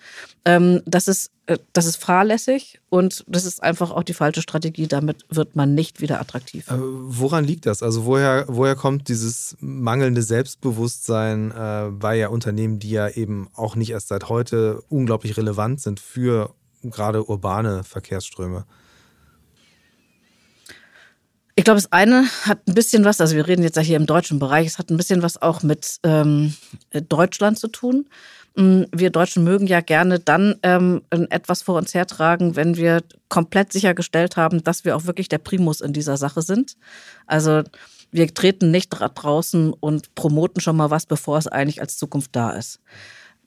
ähm, 0.45 0.81
das 0.85 1.07
ist 1.07 1.31
äh, 1.45 1.57
das 1.73 1.85
ist 1.85 1.97
fahrlässig 1.97 2.79
und 2.89 3.23
das 3.27 3.45
ist 3.45 3.61
einfach 3.61 3.91
auch 3.91 4.03
die 4.03 4.13
falsche 4.13 4.41
Strategie. 4.41 4.87
Damit 4.87 5.25
wird 5.29 5.55
man 5.55 5.73
nicht 5.73 6.01
wieder 6.01 6.19
attraktiv. 6.19 6.69
Äh, 6.69 6.75
woran 6.77 7.43
liegt 7.43 7.65
das? 7.65 7.83
Also 7.83 8.05
woher, 8.05 8.45
woher 8.47 8.75
kommt 8.75 9.09
dieses 9.09 9.57
mangelnde 9.59 10.21
Selbstbewusstsein 10.21 11.51
äh, 11.51 11.89
bei 11.91 12.15
ja 12.15 12.29
Unternehmen, 12.29 12.79
die 12.79 12.91
ja 12.91 13.09
eben 13.09 13.49
auch 13.55 13.75
nicht 13.75 13.91
erst 13.91 14.07
seit 14.07 14.29
heute 14.29 14.81
unglaublich 14.89 15.37
relevant 15.37 15.81
sind 15.81 15.99
für 15.99 16.53
gerade 16.83 17.25
urbane 17.25 17.83
Verkehrsströme? 17.83 18.65
Ich 21.55 21.65
glaube, 21.65 21.79
das 21.79 21.91
eine 21.91 22.25
hat 22.45 22.67
ein 22.67 22.73
bisschen 22.73 23.05
was, 23.05 23.21
also 23.21 23.35
wir 23.35 23.47
reden 23.47 23.61
jetzt 23.61 23.75
ja 23.77 23.83
hier 23.83 23.97
im 23.97 24.07
deutschen 24.07 24.39
Bereich, 24.39 24.65
es 24.65 24.79
hat 24.79 24.89
ein 24.89 24.97
bisschen 24.97 25.21
was 25.21 25.39
auch 25.39 25.61
mit 25.61 25.97
ähm, 26.03 26.55
Deutschland 27.09 27.59
zu 27.59 27.67
tun. 27.67 28.09
Mm, 28.55 28.83
wir 28.91 29.11
Deutschen 29.11 29.43
mögen 29.43 29.67
ja 29.67 29.81
gerne 29.81 30.19
dann 30.19 30.55
ähm, 30.63 31.03
etwas 31.11 31.61
vor 31.61 31.75
uns 31.77 31.93
hertragen, 31.93 32.55
wenn 32.55 32.75
wir 32.75 33.03
komplett 33.29 33.71
sichergestellt 33.71 34.35
haben, 34.35 34.63
dass 34.63 34.83
wir 34.83 34.95
auch 34.95 35.05
wirklich 35.05 35.29
der 35.29 35.37
Primus 35.37 35.81
in 35.81 35.93
dieser 35.93 36.17
Sache 36.17 36.41
sind. 36.41 36.75
Also 37.27 37.61
wir 38.11 38.33
treten 38.33 38.71
nicht 38.71 38.89
draußen 38.89 39.73
und 39.73 40.15
promoten 40.15 40.59
schon 40.59 40.77
mal 40.77 40.89
was, 40.89 41.05
bevor 41.05 41.37
es 41.37 41.47
eigentlich 41.47 41.81
als 41.81 41.97
Zukunft 41.97 42.35
da 42.35 42.51
ist. 42.51 42.79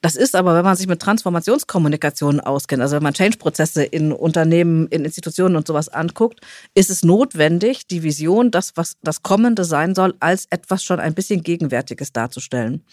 Das 0.07 0.15
ist 0.15 0.37
aber, 0.37 0.55
wenn 0.55 0.65
man 0.65 0.77
sich 0.77 0.87
mit 0.87 1.03
Transformationskommunikation 1.03 2.39
auskennt, 2.39 2.81
also 2.81 2.95
wenn 2.95 3.03
man 3.03 3.13
Change-Prozesse 3.13 3.83
in 3.83 4.13
Unternehmen, 4.13 4.87
in 4.87 5.05
Institutionen 5.05 5.57
und 5.57 5.67
sowas 5.67 5.89
anguckt, 5.89 6.43
ist 6.77 6.91
es 6.91 7.03
notwendig, 7.03 7.89
die 7.89 8.05
Vision, 8.05 8.53
das, 8.53 8.77
was 8.77 8.99
das 9.03 9.25
Kommende 9.25 9.65
sein 9.65 9.97
soll, 9.97 10.15
als 10.21 10.47
etwas 10.51 10.85
schon 10.85 11.01
ein 11.01 11.15
bisschen 11.15 11.43
Gegenwärtiges 11.43 12.13
darzustellen. 12.13 12.85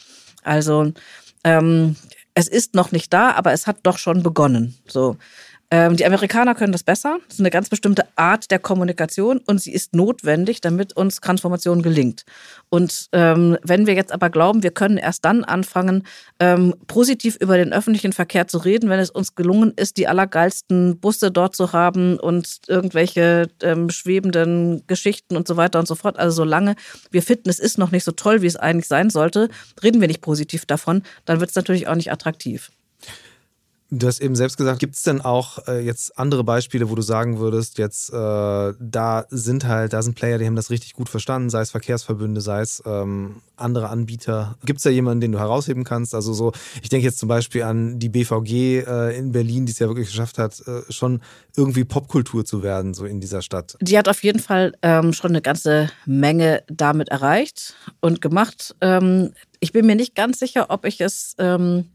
Also 0.41 0.91
ähm, 1.43 1.97
es 2.33 2.47
ist 2.47 2.73
noch 2.73 2.91
nicht 2.91 3.13
da, 3.13 3.29
aber 3.33 3.53
es 3.53 3.67
hat 3.67 3.77
doch 3.83 3.99
schon 3.99 4.23
begonnen. 4.23 4.73
So. 4.87 5.17
Ähm, 5.73 5.97
die 5.97 6.05
Amerikaner 6.05 6.53
können 6.53 6.71
das 6.71 6.83
besser. 6.83 7.17
Das 7.25 7.33
ist 7.33 7.39
eine 7.39 7.49
ganz 7.49 7.67
bestimmte 7.67 8.03
Art 8.15 8.51
der 8.51 8.59
Kommunikation 8.59 9.39
und 9.39 9.59
sie 9.59 9.73
ist 9.73 9.95
notwendig, 9.95 10.61
damit 10.61 10.95
uns 10.95 11.19
Transformation 11.19 11.81
gelingt. 11.81 12.25
Und 12.69 13.07
ähm, 13.11 13.57
wenn 13.63 13.87
wir 13.87 13.95
jetzt 13.95 14.11
aber 14.11 14.29
glauben, 14.29 14.61
wir 14.61 14.69
können 14.69 14.97
erst 14.97 15.25
dann 15.25 15.43
anfangen, 15.43 16.03
ähm, 16.39 16.75
positiv 16.85 17.37
über 17.37 17.57
den 17.57 17.73
öffentlichen 17.73 18.13
Verkehr 18.13 18.47
zu 18.47 18.59
reden, 18.59 18.87
wenn 18.87 18.99
es 18.99 19.09
uns 19.09 19.33
gelungen 19.33 19.73
ist, 19.75 19.97
die 19.97 20.07
allergeilsten 20.07 20.99
Busse 20.99 21.31
dort 21.31 21.55
zu 21.55 21.73
haben 21.73 22.19
und 22.19 22.59
irgendwelche 22.67 23.49
ähm, 23.63 23.89
schwebenden 23.89 24.85
Geschichten 24.85 25.35
und 25.35 25.47
so 25.47 25.57
weiter 25.57 25.79
und 25.79 25.87
so 25.87 25.95
fort. 25.95 26.19
Also 26.19 26.35
solange 26.35 26.75
wir 27.09 27.23
finden, 27.23 27.49
es 27.49 27.57
ist 27.57 27.79
noch 27.79 27.89
nicht 27.89 28.03
so 28.03 28.11
toll, 28.11 28.43
wie 28.43 28.47
es 28.47 28.57
eigentlich 28.57 28.87
sein 28.87 29.09
sollte, 29.09 29.49
reden 29.81 30.01
wir 30.01 30.07
nicht 30.07 30.21
positiv 30.21 30.67
davon, 30.67 31.01
dann 31.25 31.39
wird 31.39 31.49
es 31.49 31.55
natürlich 31.55 31.87
auch 31.87 31.95
nicht 31.95 32.11
attraktiv. 32.11 32.69
Du 33.95 34.07
hast 34.07 34.21
eben 34.21 34.35
selbst 34.35 34.57
gesagt, 34.57 34.79
gibt 34.79 34.95
es 34.95 35.03
denn 35.03 35.21
auch 35.21 35.67
äh, 35.67 35.79
jetzt 35.85 36.17
andere 36.17 36.43
Beispiele, 36.43 36.89
wo 36.89 36.95
du 36.95 37.03
sagen 37.03 37.37
würdest, 37.37 37.77
jetzt 37.77 38.09
äh, 38.09 38.15
da 38.15 39.25
sind 39.29 39.67
halt, 39.67 39.93
da 39.93 40.01
sind 40.01 40.15
Player, 40.15 40.39
die 40.39 40.47
haben 40.47 40.55
das 40.55 40.71
richtig 40.71 40.93
gut 40.93 41.09
verstanden, 41.09 41.51
sei 41.51 41.61
es 41.61 41.69
Verkehrsverbünde, 41.69 42.41
sei 42.41 42.61
es 42.61 42.81
ähm, 42.87 43.43
andere 43.55 43.89
Anbieter. 43.89 44.57
Gibt 44.65 44.77
es 44.77 44.83
da 44.83 44.89
jemanden, 44.89 45.21
den 45.21 45.31
du 45.31 45.37
herausheben 45.37 45.83
kannst? 45.83 46.15
Also 46.15 46.33
so, 46.33 46.53
ich 46.81 46.89
denke 46.89 47.05
jetzt 47.05 47.19
zum 47.19 47.29
Beispiel 47.29 47.61
an 47.61 47.99
die 47.99 48.09
BVG 48.09 48.83
äh, 48.83 49.15
in 49.15 49.31
Berlin, 49.31 49.67
die 49.67 49.73
es 49.73 49.77
ja 49.77 49.87
wirklich 49.87 50.07
geschafft 50.07 50.39
hat, 50.39 50.59
äh, 50.67 50.91
schon 50.91 51.21
irgendwie 51.55 51.83
Popkultur 51.83 52.45
zu 52.45 52.63
werden, 52.63 52.95
so 52.95 53.05
in 53.05 53.19
dieser 53.19 53.43
Stadt. 53.43 53.77
Die 53.79 53.95
hat 53.95 54.09
auf 54.09 54.23
jeden 54.23 54.39
Fall 54.39 54.73
ähm, 54.81 55.13
schon 55.13 55.29
eine 55.29 55.43
ganze 55.43 55.91
Menge 56.07 56.63
damit 56.67 57.09
erreicht 57.09 57.75
und 58.01 58.21
gemacht. 58.21 58.75
Ähm, 58.81 59.33
ich 59.59 59.71
bin 59.71 59.85
mir 59.85 59.95
nicht 59.95 60.15
ganz 60.15 60.39
sicher, 60.39 60.71
ob 60.71 60.83
ich 60.85 60.99
es 60.99 61.35
ähm, 61.37 61.85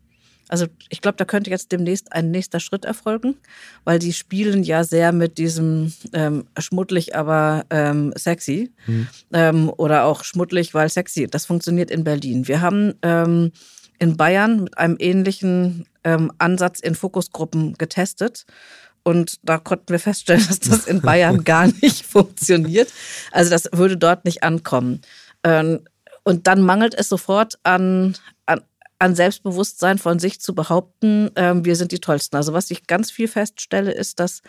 also 0.48 0.66
ich 0.88 1.00
glaube, 1.00 1.16
da 1.16 1.24
könnte 1.24 1.50
jetzt 1.50 1.72
demnächst 1.72 2.12
ein 2.12 2.30
nächster 2.30 2.60
Schritt 2.60 2.84
erfolgen, 2.84 3.36
weil 3.84 3.98
die 3.98 4.12
spielen 4.12 4.62
ja 4.62 4.84
sehr 4.84 5.12
mit 5.12 5.38
diesem 5.38 5.92
ähm, 6.12 6.44
schmuddelig, 6.58 7.14
aber 7.14 7.64
ähm, 7.70 8.12
sexy 8.16 8.72
mhm. 8.86 9.08
ähm, 9.32 9.72
oder 9.76 10.04
auch 10.04 10.24
schmuddelig, 10.24 10.74
weil 10.74 10.88
sexy. 10.88 11.26
Das 11.26 11.46
funktioniert 11.46 11.90
in 11.90 12.04
Berlin. 12.04 12.48
Wir 12.48 12.60
haben 12.60 12.94
ähm, 13.02 13.52
in 13.98 14.16
Bayern 14.16 14.64
mit 14.64 14.78
einem 14.78 14.96
ähnlichen 14.98 15.86
ähm, 16.04 16.32
Ansatz 16.38 16.80
in 16.80 16.94
Fokusgruppen 16.94 17.74
getestet. 17.74 18.46
Und 19.02 19.38
da 19.42 19.58
konnten 19.58 19.88
wir 19.88 20.00
feststellen, 20.00 20.44
dass 20.48 20.60
das 20.60 20.86
in 20.86 21.00
Bayern 21.00 21.44
gar 21.44 21.66
nicht 21.66 22.04
funktioniert. 22.04 22.92
Also 23.32 23.50
das 23.50 23.68
würde 23.72 23.96
dort 23.96 24.24
nicht 24.24 24.42
ankommen. 24.42 25.02
Ähm, 25.44 25.80
und 26.24 26.46
dann 26.46 26.62
mangelt 26.62 26.94
es 26.94 27.08
sofort 27.08 27.58
an, 27.62 28.14
an, 28.98 29.14
Selbstbewusstsein 29.14 29.98
von 29.98 30.18
sich 30.18 30.40
zu 30.40 30.54
behaupten, 30.54 31.34
äh, 31.36 31.54
wir 31.56 31.76
sind 31.76 31.92
die 31.92 32.00
Tollsten. 32.00 32.36
Also 32.36 32.52
was 32.52 32.70
ich 32.70 32.86
ganz 32.86 33.10
viel 33.10 33.28
feststelle, 33.28 33.92
ist, 33.92 34.18
dass 34.18 34.42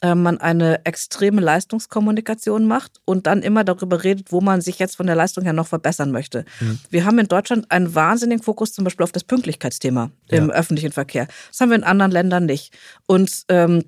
äh, 0.00 0.14
man 0.14 0.38
eine 0.38 0.84
extreme 0.84 1.40
Leistungskommunikation 1.40 2.66
macht 2.66 3.00
und 3.04 3.26
dann 3.26 3.42
immer 3.42 3.64
darüber 3.64 4.04
redet, 4.04 4.32
wo 4.32 4.40
man 4.40 4.60
sich 4.60 4.78
jetzt 4.78 4.96
von 4.96 5.06
der 5.06 5.16
Leistung 5.16 5.44
her 5.44 5.54
noch 5.54 5.66
verbessern 5.66 6.10
möchte. 6.10 6.44
Mhm. 6.60 6.78
Wir 6.90 7.04
haben 7.06 7.18
in 7.18 7.28
Deutschland 7.28 7.70
einen 7.70 7.94
wahnsinnigen 7.94 8.42
Fokus 8.42 8.72
zum 8.72 8.84
Beispiel 8.84 9.04
auf 9.04 9.12
das 9.12 9.24
Pünktlichkeitsthema 9.24 10.10
ja. 10.30 10.38
im 10.38 10.50
öffentlichen 10.50 10.92
Verkehr. 10.92 11.26
Das 11.50 11.60
haben 11.60 11.70
wir 11.70 11.76
in 11.76 11.84
anderen 11.84 12.12
Ländern 12.12 12.44
nicht. 12.44 12.74
Und 13.06 13.44
ähm, 13.48 13.84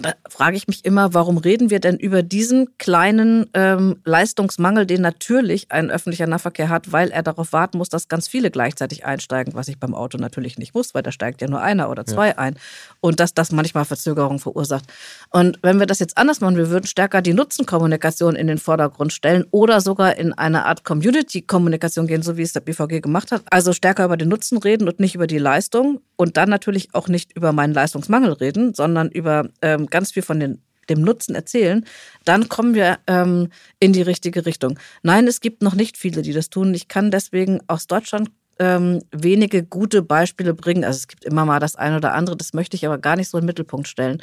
da 0.00 0.14
frage 0.28 0.56
ich 0.56 0.66
mich 0.66 0.84
immer, 0.84 1.14
warum 1.14 1.38
reden 1.38 1.70
wir 1.70 1.80
denn 1.80 1.96
über 1.96 2.22
diesen 2.22 2.76
kleinen 2.78 3.46
ähm, 3.54 3.96
Leistungsmangel, 4.04 4.86
den 4.86 5.02
natürlich 5.02 5.70
ein 5.70 5.90
öffentlicher 5.90 6.26
Nahverkehr 6.26 6.68
hat, 6.68 6.92
weil 6.92 7.10
er 7.10 7.22
darauf 7.22 7.52
warten 7.52 7.78
muss, 7.78 7.88
dass 7.88 8.08
ganz 8.08 8.28
viele 8.28 8.50
gleichzeitig 8.50 9.04
einsteigen, 9.04 9.54
was 9.54 9.68
ich 9.68 9.78
beim 9.78 9.94
Auto 9.94 10.18
natürlich 10.18 10.58
nicht 10.58 10.74
muss, 10.74 10.94
weil 10.94 11.02
da 11.02 11.12
steigt 11.12 11.40
ja 11.42 11.48
nur 11.48 11.60
einer 11.60 11.90
oder 11.90 12.06
zwei 12.06 12.28
ja. 12.28 12.38
ein. 12.38 12.56
Und 13.00 13.20
dass 13.20 13.34
das 13.34 13.52
manchmal 13.52 13.84
Verzögerungen 13.84 14.38
verursacht. 14.38 14.84
Und 15.30 15.58
wenn 15.62 15.78
wir 15.78 15.86
das 15.86 15.98
jetzt 15.98 16.18
anders 16.18 16.40
machen, 16.40 16.56
wir 16.56 16.70
würden 16.70 16.86
stärker 16.86 17.22
die 17.22 17.34
Nutzenkommunikation 17.34 18.36
in 18.36 18.46
den 18.46 18.58
Vordergrund 18.58 19.12
stellen 19.12 19.44
oder 19.50 19.80
sogar 19.80 20.16
in 20.16 20.32
eine 20.32 20.64
Art 20.64 20.84
Community-Kommunikation 20.84 22.06
gehen, 22.06 22.22
so 22.22 22.36
wie 22.36 22.42
es 22.42 22.52
der 22.52 22.60
BVG 22.60 23.00
gemacht 23.00 23.32
hat. 23.32 23.42
Also 23.50 23.72
stärker 23.72 24.04
über 24.04 24.16
den 24.16 24.28
Nutzen 24.28 24.58
reden 24.58 24.88
und 24.88 25.00
nicht 25.00 25.14
über 25.14 25.26
die 25.26 25.38
Leistung 25.38 26.00
und 26.16 26.36
dann 26.36 26.48
natürlich 26.48 26.88
auch 26.94 27.08
nicht 27.08 27.36
über 27.36 27.52
meinen 27.52 27.74
Leistungsmangel 27.74 28.32
reden, 28.32 28.74
sondern 28.74 29.08
über 29.10 29.48
ähm, 29.62 29.83
ganz 29.86 30.12
viel 30.12 30.22
von 30.22 30.40
den 30.40 30.62
dem 30.88 31.00
Nutzen 31.00 31.34
erzählen, 31.34 31.84
dann 32.26 32.48
kommen 32.50 32.74
wir 32.74 32.98
ähm, 33.06 33.48
in 33.80 33.92
die 33.92 34.02
richtige 34.02 34.44
Richtung. 34.46 34.78
Nein, 35.02 35.26
es 35.26 35.40
gibt 35.40 35.62
noch 35.62 35.74
nicht 35.74 35.96
viele, 35.96 36.22
die 36.22 36.32
das 36.32 36.50
tun. 36.50 36.74
Ich 36.74 36.88
kann 36.88 37.10
deswegen 37.10 37.60
aus 37.68 37.86
Deutschland 37.86 38.30
ähm, 38.58 39.02
wenige 39.10 39.64
gute 39.64 40.02
Beispiele 40.02 40.54
bringen. 40.54 40.84
Also 40.84 40.98
es 40.98 41.08
gibt 41.08 41.24
immer 41.24 41.44
mal 41.44 41.60
das 41.60 41.76
eine 41.76 41.96
oder 41.96 42.14
andere, 42.14 42.36
das 42.36 42.52
möchte 42.52 42.76
ich 42.76 42.86
aber 42.86 42.98
gar 42.98 43.16
nicht 43.16 43.28
so 43.28 43.38
in 43.38 43.42
den 43.42 43.46
Mittelpunkt 43.46 43.88
stellen. 43.88 44.22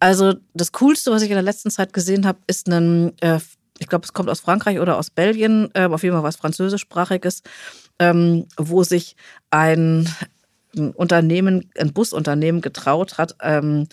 Also 0.00 0.34
das 0.54 0.72
Coolste, 0.72 1.10
was 1.10 1.22
ich 1.22 1.30
in 1.30 1.36
der 1.36 1.42
letzten 1.42 1.70
Zeit 1.70 1.92
gesehen 1.92 2.26
habe, 2.26 2.38
ist 2.46 2.68
ein, 2.68 3.12
äh, 3.20 3.40
ich 3.78 3.88
glaube, 3.88 4.04
es 4.04 4.12
kommt 4.12 4.28
aus 4.28 4.40
Frankreich 4.40 4.80
oder 4.80 4.98
aus 4.98 5.10
Belgien, 5.10 5.70
äh, 5.74 5.84
auf 5.86 6.02
jeden 6.02 6.14
Fall 6.14 6.24
was 6.24 6.36
französischsprachiges, 6.36 7.42
ähm, 7.98 8.46
wo 8.56 8.82
sich 8.82 9.16
ein, 9.50 10.08
ein 10.76 10.90
Unternehmen, 10.92 11.70
ein 11.78 11.92
Busunternehmen 11.92 12.60
getraut 12.60 13.18
hat, 13.18 13.36
ähm, 13.42 13.86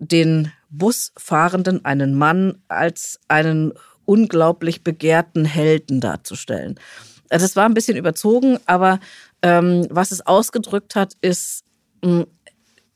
den 0.00 0.52
Busfahrenden, 0.70 1.84
einen 1.84 2.14
Mann, 2.14 2.58
als 2.68 3.20
einen 3.28 3.72
unglaublich 4.04 4.82
begehrten 4.82 5.44
Helden 5.44 6.00
darzustellen. 6.00 6.80
Also 7.28 7.44
es 7.44 7.54
war 7.54 7.66
ein 7.66 7.74
bisschen 7.74 7.96
überzogen, 7.96 8.58
aber 8.66 8.98
ähm, 9.42 9.86
was 9.90 10.10
es 10.10 10.26
ausgedrückt 10.26 10.96
hat, 10.96 11.14
ist, 11.20 11.64
mh, 12.02 12.20
hm, 12.22 12.26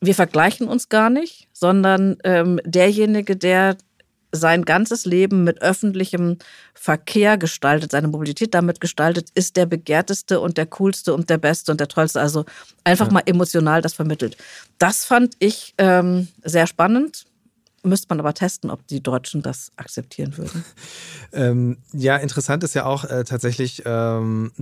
wir 0.00 0.14
vergleichen 0.14 0.68
uns 0.68 0.90
gar 0.90 1.08
nicht, 1.08 1.49
sondern 1.52 2.18
ähm, 2.25 2.61
derjenige, 2.64 3.37
der 3.37 3.78
sein 4.34 4.64
ganzes 4.64 5.04
Leben 5.04 5.44
mit 5.44 5.62
öffentlichem 5.62 6.38
Verkehr 6.74 7.38
gestaltet, 7.38 7.92
seine 7.92 8.08
Mobilität 8.08 8.54
damit 8.54 8.80
gestaltet, 8.80 9.28
ist 9.34 9.56
der 9.56 9.66
begehrteste 9.66 10.40
und 10.40 10.58
der 10.58 10.66
coolste 10.66 11.14
und 11.14 11.30
der 11.30 11.38
beste 11.38 11.70
und 11.72 11.80
der 11.80 11.88
tollste. 11.88 12.20
Also 12.20 12.44
einfach 12.82 13.06
ja. 13.06 13.12
mal 13.12 13.22
emotional 13.26 13.80
das 13.80 13.94
vermittelt. 13.94 14.36
Das 14.78 15.04
fand 15.04 15.34
ich 15.38 15.74
ähm, 15.78 16.28
sehr 16.42 16.66
spannend. 16.66 17.26
Müsste 17.86 18.06
man 18.08 18.18
aber 18.18 18.32
testen, 18.32 18.70
ob 18.70 18.86
die 18.86 19.02
Deutschen 19.02 19.42
das 19.42 19.70
akzeptieren 19.76 20.38
würden. 20.38 20.64
ähm, 21.32 21.76
ja, 21.92 22.16
interessant 22.16 22.64
ist 22.64 22.72
ja 22.72 22.86
auch 22.86 23.04
äh, 23.04 23.24
tatsächlich 23.24 23.82
ähm, 23.84 24.52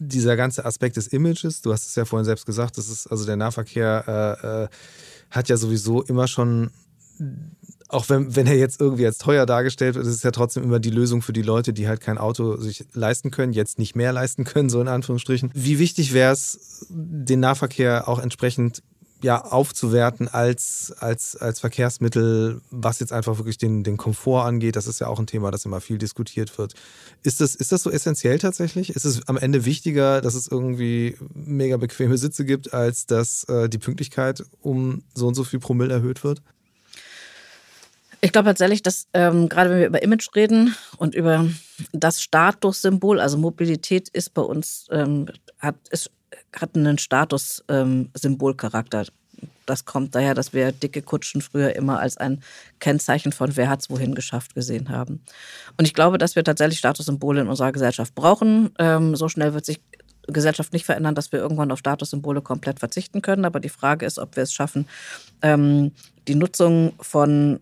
dieser 0.00 0.36
ganze 0.36 0.64
Aspekt 0.64 0.96
des 0.96 1.06
Images. 1.06 1.62
Du 1.62 1.72
hast 1.72 1.86
es 1.86 1.94
ja 1.94 2.04
vorhin 2.04 2.24
selbst 2.24 2.44
gesagt, 2.44 2.78
das 2.78 2.88
ist 2.88 3.06
also 3.06 3.24
der 3.24 3.36
Nahverkehr 3.36 4.38
äh, 4.42 4.64
äh, 4.64 4.68
hat 5.30 5.48
ja 5.48 5.56
sowieso 5.56 6.02
immer 6.02 6.26
schon 6.26 6.72
auch 7.92 8.08
wenn, 8.08 8.34
wenn 8.34 8.46
er 8.46 8.56
jetzt 8.56 8.80
irgendwie 8.80 9.06
als 9.06 9.18
teuer 9.18 9.46
dargestellt 9.46 9.94
wird, 9.94 10.06
ist 10.06 10.14
es 10.14 10.22
ja 10.22 10.30
trotzdem 10.30 10.64
immer 10.64 10.80
die 10.80 10.90
Lösung 10.90 11.22
für 11.22 11.32
die 11.32 11.42
Leute, 11.42 11.72
die 11.72 11.88
halt 11.88 12.00
kein 12.00 12.18
Auto 12.18 12.56
sich 12.56 12.84
leisten 12.94 13.30
können, 13.30 13.52
jetzt 13.52 13.78
nicht 13.78 13.94
mehr 13.94 14.12
leisten 14.12 14.44
können, 14.44 14.70
so 14.70 14.80
in 14.80 14.88
Anführungsstrichen. 14.88 15.50
Wie 15.54 15.78
wichtig 15.78 16.12
wäre 16.12 16.32
es, 16.32 16.86
den 16.88 17.40
Nahverkehr 17.40 18.08
auch 18.08 18.18
entsprechend 18.18 18.82
ja, 19.22 19.44
aufzuwerten 19.44 20.26
als, 20.26 20.92
als, 20.98 21.36
als 21.36 21.60
Verkehrsmittel, 21.60 22.60
was 22.70 22.98
jetzt 22.98 23.12
einfach 23.12 23.38
wirklich 23.38 23.56
den, 23.56 23.84
den 23.84 23.96
Komfort 23.96 24.44
angeht. 24.44 24.74
Das 24.74 24.88
ist 24.88 24.98
ja 24.98 25.06
auch 25.06 25.20
ein 25.20 25.28
Thema, 25.28 25.52
das 25.52 25.64
immer 25.64 25.80
viel 25.80 25.98
diskutiert 25.98 26.58
wird. 26.58 26.74
Ist 27.22 27.40
das, 27.40 27.54
ist 27.54 27.70
das 27.70 27.84
so 27.84 27.90
essentiell 27.90 28.38
tatsächlich? 28.38 28.90
Ist 28.90 29.04
es 29.04 29.28
am 29.28 29.36
Ende 29.36 29.64
wichtiger, 29.64 30.20
dass 30.20 30.34
es 30.34 30.48
irgendwie 30.48 31.16
mega 31.34 31.76
bequeme 31.76 32.18
Sitze 32.18 32.44
gibt, 32.44 32.74
als 32.74 33.06
dass 33.06 33.44
äh, 33.44 33.68
die 33.68 33.78
Pünktlichkeit 33.78 34.42
um 34.60 35.04
so 35.14 35.28
und 35.28 35.34
so 35.34 35.44
viel 35.44 35.60
Promille 35.60 35.94
erhöht 35.94 36.24
wird? 36.24 36.42
Ich 38.24 38.32
glaube 38.32 38.46
tatsächlich, 38.46 38.82
dass 38.82 39.08
ähm, 39.14 39.48
gerade 39.48 39.70
wenn 39.70 39.80
wir 39.80 39.88
über 39.88 40.02
Image 40.02 40.28
reden 40.36 40.76
und 40.96 41.14
über 41.14 41.48
das 41.92 42.22
Statussymbol, 42.22 43.18
also 43.18 43.36
Mobilität 43.36 44.08
ist 44.10 44.32
bei 44.32 44.42
uns, 44.42 44.86
ähm, 44.90 45.26
hat, 45.58 45.74
ist 45.90 46.10
hatten 46.54 46.86
einen 46.86 46.98
Status-Symbolcharakter. 46.98 49.00
Ähm, 49.00 49.06
das 49.66 49.84
kommt 49.84 50.14
daher, 50.14 50.34
dass 50.34 50.52
wir 50.52 50.70
dicke 50.70 51.02
Kutschen 51.02 51.40
früher 51.40 51.74
immer 51.74 51.98
als 51.98 52.16
ein 52.16 52.44
Kennzeichen 52.78 53.32
von 53.32 53.56
wer 53.56 53.68
hat's 53.68 53.90
wohin 53.90 54.14
geschafft 54.14 54.54
gesehen 54.54 54.88
haben. 54.88 55.24
Und 55.76 55.86
ich 55.86 55.94
glaube, 55.94 56.18
dass 56.18 56.36
wir 56.36 56.44
tatsächlich 56.44 56.78
Statussymbole 56.78 57.40
in 57.40 57.48
unserer 57.48 57.72
Gesellschaft 57.72 58.14
brauchen. 58.14 58.70
Ähm, 58.78 59.16
so 59.16 59.28
schnell 59.28 59.54
wird 59.54 59.64
sich 59.64 59.80
Gesellschaft 60.28 60.72
nicht 60.72 60.84
verändern, 60.84 61.14
dass 61.14 61.32
wir 61.32 61.40
irgendwann 61.40 61.70
auf 61.70 61.78
Statussymbole 61.78 62.42
komplett 62.42 62.78
verzichten 62.78 63.22
können. 63.22 63.44
Aber 63.44 63.60
die 63.60 63.68
Frage 63.68 64.06
ist, 64.06 64.18
ob 64.18 64.36
wir 64.36 64.42
es 64.42 64.52
schaffen, 64.52 64.86
ähm, 65.42 65.92
die 66.28 66.34
Nutzung 66.36 66.92
von 67.00 67.58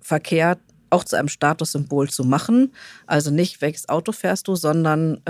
Verkehr 0.00 0.58
auch 0.90 1.04
zu 1.04 1.16
einem 1.16 1.28
Statussymbol 1.28 2.10
zu 2.10 2.24
machen. 2.24 2.72
Also 3.06 3.30
nicht, 3.30 3.62
welches 3.62 3.88
Auto 3.88 4.12
fährst 4.12 4.46
du, 4.46 4.56
sondern 4.56 5.22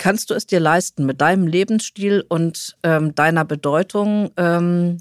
kannst 0.00 0.30
du 0.30 0.34
es 0.34 0.46
dir 0.46 0.60
leisten, 0.60 1.04
mit 1.04 1.20
deinem 1.20 1.46
Lebensstil 1.46 2.24
und 2.26 2.76
ähm, 2.82 3.14
deiner 3.14 3.44
Bedeutung 3.44 4.30
ähm, 4.38 4.98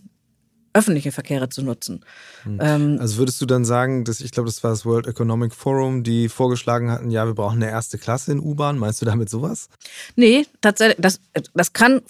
öffentliche 0.74 1.12
Verkehre 1.12 1.50
zu 1.50 1.62
nutzen. 1.62 2.06
Hm. 2.44 2.60
Ähm, 2.62 2.98
also 3.00 3.18
würdest 3.18 3.42
du 3.42 3.46
dann 3.46 3.66
sagen, 3.66 4.06
dass 4.06 4.22
ich 4.22 4.32
glaube, 4.32 4.48
das 4.48 4.64
war 4.64 4.72
das 4.72 4.86
World 4.86 5.08
Economic 5.08 5.54
Forum, 5.54 6.04
die 6.04 6.30
vorgeschlagen 6.30 6.92
hatten, 6.92 7.12
ja, 7.12 7.26
wir 7.26 7.36
brauchen 7.36 7.62
eine 7.62 7.72
erste 7.72 7.98
Klasse 7.98 8.32
in 8.32 8.40
U-Bahn. 8.40 8.78
Meinst 8.78 9.02
du 9.02 9.06
damit 9.06 9.30
sowas? 9.30 9.70
Nee, 10.16 10.46
tatsächlich, 10.62 10.98
das, 11.00 11.20
das 11.54 11.74
kann 11.74 12.02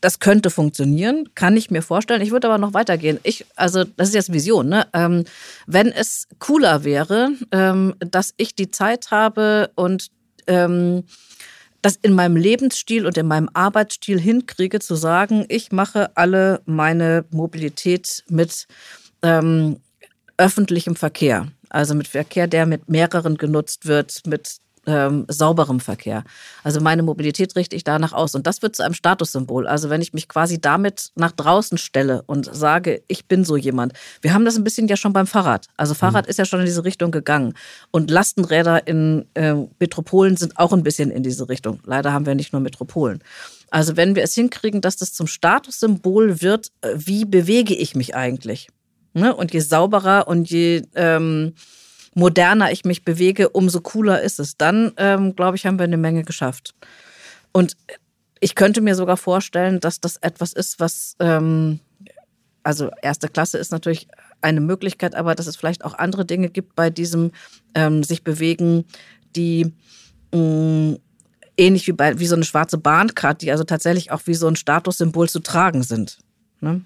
das 0.00 0.20
könnte 0.20 0.50
funktionieren, 0.50 1.30
kann 1.34 1.56
ich 1.56 1.70
mir 1.70 1.82
vorstellen. 1.82 2.22
Ich 2.22 2.30
würde 2.30 2.48
aber 2.48 2.58
noch 2.58 2.74
weitergehen. 2.74 3.18
Ich, 3.22 3.44
also 3.56 3.82
das 3.82 4.08
ist 4.08 4.14
jetzt 4.14 4.32
Vision. 4.32 4.68
Ne? 4.68 4.86
Ähm, 4.92 5.24
wenn 5.66 5.88
es 5.88 6.28
cooler 6.38 6.84
wäre, 6.84 7.30
ähm, 7.50 7.94
dass 7.98 8.34
ich 8.36 8.54
die 8.54 8.70
Zeit 8.70 9.10
habe 9.10 9.70
und 9.74 10.10
ähm, 10.46 11.04
das 11.86 11.94
in 12.02 12.14
meinem 12.14 12.34
Lebensstil 12.34 13.06
und 13.06 13.16
in 13.16 13.28
meinem 13.28 13.48
Arbeitsstil 13.54 14.18
hinkriege, 14.18 14.80
zu 14.80 14.96
sagen, 14.96 15.44
ich 15.48 15.70
mache 15.70 16.16
alle 16.16 16.60
meine 16.64 17.24
Mobilität 17.30 18.24
mit 18.28 18.66
ähm, 19.22 19.76
öffentlichem 20.36 20.96
Verkehr. 20.96 21.46
Also 21.68 21.94
mit 21.94 22.08
Verkehr, 22.08 22.48
der 22.48 22.66
mit 22.66 22.88
mehreren 22.88 23.36
genutzt 23.36 23.86
wird, 23.86 24.22
mit 24.26 24.56
ähm, 24.86 25.24
sauberem 25.28 25.80
Verkehr. 25.80 26.24
Also 26.62 26.80
meine 26.80 27.02
Mobilität 27.02 27.54
richte 27.56 27.76
ich 27.76 27.84
danach 27.84 28.12
aus. 28.12 28.34
Und 28.34 28.46
das 28.46 28.62
wird 28.62 28.76
zu 28.76 28.82
einem 28.82 28.94
Statussymbol. 28.94 29.66
Also 29.66 29.90
wenn 29.90 30.00
ich 30.00 30.12
mich 30.12 30.28
quasi 30.28 30.60
damit 30.60 31.10
nach 31.14 31.32
draußen 31.32 31.78
stelle 31.78 32.22
und 32.26 32.48
sage, 32.54 33.02
ich 33.08 33.26
bin 33.26 33.44
so 33.44 33.56
jemand. 33.56 33.92
Wir 34.22 34.32
haben 34.32 34.44
das 34.44 34.56
ein 34.56 34.64
bisschen 34.64 34.88
ja 34.88 34.96
schon 34.96 35.12
beim 35.12 35.26
Fahrrad. 35.26 35.66
Also 35.76 35.94
Fahrrad 35.94 36.26
mhm. 36.26 36.30
ist 36.30 36.38
ja 36.38 36.44
schon 36.44 36.60
in 36.60 36.66
diese 36.66 36.84
Richtung 36.84 37.10
gegangen. 37.10 37.54
Und 37.90 38.10
Lastenräder 38.10 38.86
in 38.86 39.26
äh, 39.34 39.54
Metropolen 39.78 40.36
sind 40.36 40.56
auch 40.58 40.72
ein 40.72 40.82
bisschen 40.82 41.10
in 41.10 41.22
diese 41.22 41.48
Richtung. 41.48 41.80
Leider 41.84 42.12
haben 42.12 42.26
wir 42.26 42.34
nicht 42.34 42.52
nur 42.52 42.60
Metropolen. 42.60 43.22
Also 43.70 43.96
wenn 43.96 44.14
wir 44.14 44.22
es 44.22 44.34
hinkriegen, 44.34 44.80
dass 44.80 44.96
das 44.96 45.12
zum 45.12 45.26
Statussymbol 45.26 46.40
wird, 46.40 46.70
äh, 46.82 46.94
wie 46.96 47.24
bewege 47.24 47.74
ich 47.74 47.96
mich 47.96 48.14
eigentlich? 48.14 48.68
Ne? 49.12 49.34
Und 49.34 49.52
je 49.52 49.60
sauberer 49.60 50.28
und 50.28 50.50
je 50.50 50.82
ähm, 50.94 51.54
moderner 52.16 52.72
ich 52.72 52.84
mich 52.84 53.04
bewege, 53.04 53.50
umso 53.50 53.80
cooler 53.82 54.22
ist 54.22 54.40
es. 54.40 54.56
Dann, 54.56 54.92
ähm, 54.96 55.36
glaube 55.36 55.56
ich, 55.56 55.66
haben 55.66 55.78
wir 55.78 55.84
eine 55.84 55.98
Menge 55.98 56.24
geschafft. 56.24 56.74
Und 57.52 57.76
ich 58.40 58.54
könnte 58.54 58.80
mir 58.80 58.94
sogar 58.94 59.18
vorstellen, 59.18 59.80
dass 59.80 60.00
das 60.00 60.16
etwas 60.16 60.54
ist, 60.54 60.80
was, 60.80 61.14
ähm, 61.20 61.78
also 62.62 62.90
erste 63.02 63.28
Klasse 63.28 63.58
ist 63.58 63.70
natürlich 63.70 64.08
eine 64.40 64.60
Möglichkeit, 64.60 65.14
aber 65.14 65.34
dass 65.34 65.46
es 65.46 65.56
vielleicht 65.56 65.84
auch 65.84 65.94
andere 65.94 66.24
Dinge 66.24 66.48
gibt 66.48 66.74
bei 66.74 66.88
diesem 66.88 67.32
ähm, 67.74 68.02
sich 68.02 68.24
bewegen, 68.24 68.86
die 69.34 69.74
mh, 70.32 70.40
mm, 70.40 70.96
ähnlich 71.58 71.86
wie 71.86 71.92
bei 71.92 72.18
wie 72.18 72.26
so 72.26 72.34
eine 72.34 72.44
schwarze 72.44 72.78
Bahncard, 72.78 73.42
die 73.42 73.50
also 73.50 73.64
tatsächlich 73.64 74.10
auch 74.10 74.22
wie 74.24 74.34
so 74.34 74.46
ein 74.46 74.56
Statussymbol 74.56 75.28
zu 75.28 75.40
tragen 75.40 75.82
sind. 75.82 76.18
Ne? 76.60 76.82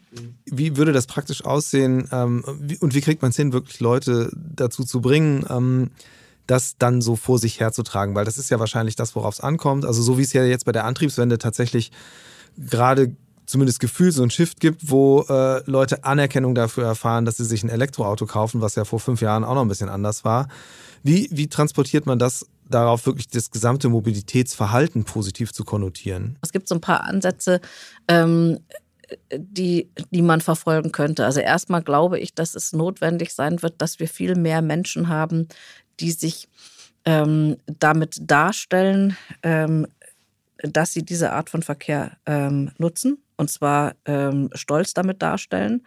Wie 0.47 0.77
würde 0.77 0.93
das 0.93 1.07
praktisch 1.07 1.45
aussehen 1.45 2.09
ähm, 2.13 2.45
wie, 2.61 2.79
und 2.79 2.95
wie 2.95 3.01
kriegt 3.01 3.23
man 3.23 3.31
es 3.31 3.37
hin, 3.37 3.53
wirklich 3.53 3.81
Leute 3.81 4.31
dazu 4.35 4.85
zu 4.85 5.01
bringen, 5.01 5.45
ähm, 5.49 5.91
das 6.47 6.77
dann 6.77 7.01
so 7.01 7.15
vor 7.17 7.39
sich 7.39 7.61
herzutragen? 7.61 8.15
Weil 8.15 8.25
das 8.25 8.39
ist 8.39 8.51
ja 8.51 8.59
wahrscheinlich 8.59 8.97
das, 8.97 9.15
worauf 9.15 9.35
es 9.35 9.41
ankommt. 9.41 9.85
Also 9.85 10.03
so 10.03 10.19
wie 10.19 10.23
es 10.23 10.33
ja 10.33 10.45
jetzt 10.45 10.65
bei 10.65 10.73
der 10.73 10.85
Antriebswende 10.85 11.39
tatsächlich 11.39 11.93
gerade 12.59 13.15
zumindest 13.47 13.81
Gefühl 13.81 14.13
so 14.13 14.23
ein 14.23 14.31
Shift 14.31 14.61
gibt, 14.61 14.91
wo 14.91 15.23
äh, 15.29 15.63
Leute 15.69 16.05
Anerkennung 16.05 16.55
dafür 16.55 16.85
erfahren, 16.85 17.25
dass 17.25 17.37
sie 17.37 17.45
sich 17.45 17.63
ein 17.63 17.69
Elektroauto 17.69 18.27
kaufen, 18.27 18.61
was 18.61 18.77
ja 18.77 18.85
vor 18.85 19.01
fünf 19.01 19.21
Jahren 19.21 19.45
auch 19.45 19.55
noch 19.55 19.63
ein 19.63 19.69
bisschen 19.69 19.89
anders 19.89 20.25
war. 20.25 20.49
Wie, 21.03 21.29
wie 21.33 21.49
transportiert 21.49 22.07
man 22.07 22.19
das 22.19 22.47
darauf, 22.69 23.07
wirklich 23.07 23.29
das 23.29 23.51
gesamte 23.51 23.89
Mobilitätsverhalten 23.89 25.05
positiv 25.05 25.53
zu 25.53 25.65
konnotieren? 25.65 26.39
Es 26.43 26.53
gibt 26.53 26.69
so 26.69 26.77
ein 26.77 26.81
paar 26.81 27.05
Ansätze. 27.05 27.61
Ähm 28.07 28.61
die, 29.35 29.91
die 30.11 30.23
man 30.23 30.41
verfolgen 30.41 30.93
könnte. 30.93 31.25
Also 31.25 31.41
erstmal 31.41 31.83
glaube 31.83 32.19
ich, 32.19 32.35
dass 32.35 32.55
es 32.55 32.73
notwendig 32.73 33.33
sein 33.33 33.63
wird, 33.63 33.81
dass 33.81 33.99
wir 33.99 34.09
viel 34.09 34.35
mehr 34.35 34.63
Menschen 34.63 35.09
haben, 35.09 35.49
die 36.01 36.13
sich 36.13 36.49
ähm, 37.05 37.57
damit 37.79 38.19
darstellen, 38.23 39.17
ähm, 39.43 39.87
dass 40.59 40.93
sie 40.93 41.03
diese 41.03 41.33
Art 41.33 41.51
von 41.51 41.63
Verkehr 41.63 42.17
ähm, 42.27 42.73
nutzen 42.79 43.19
und 43.37 43.51
zwar 43.51 43.95
ähm, 44.05 44.51
stolz 44.55 44.93
damit 44.93 45.23
darstellen. 45.23 45.85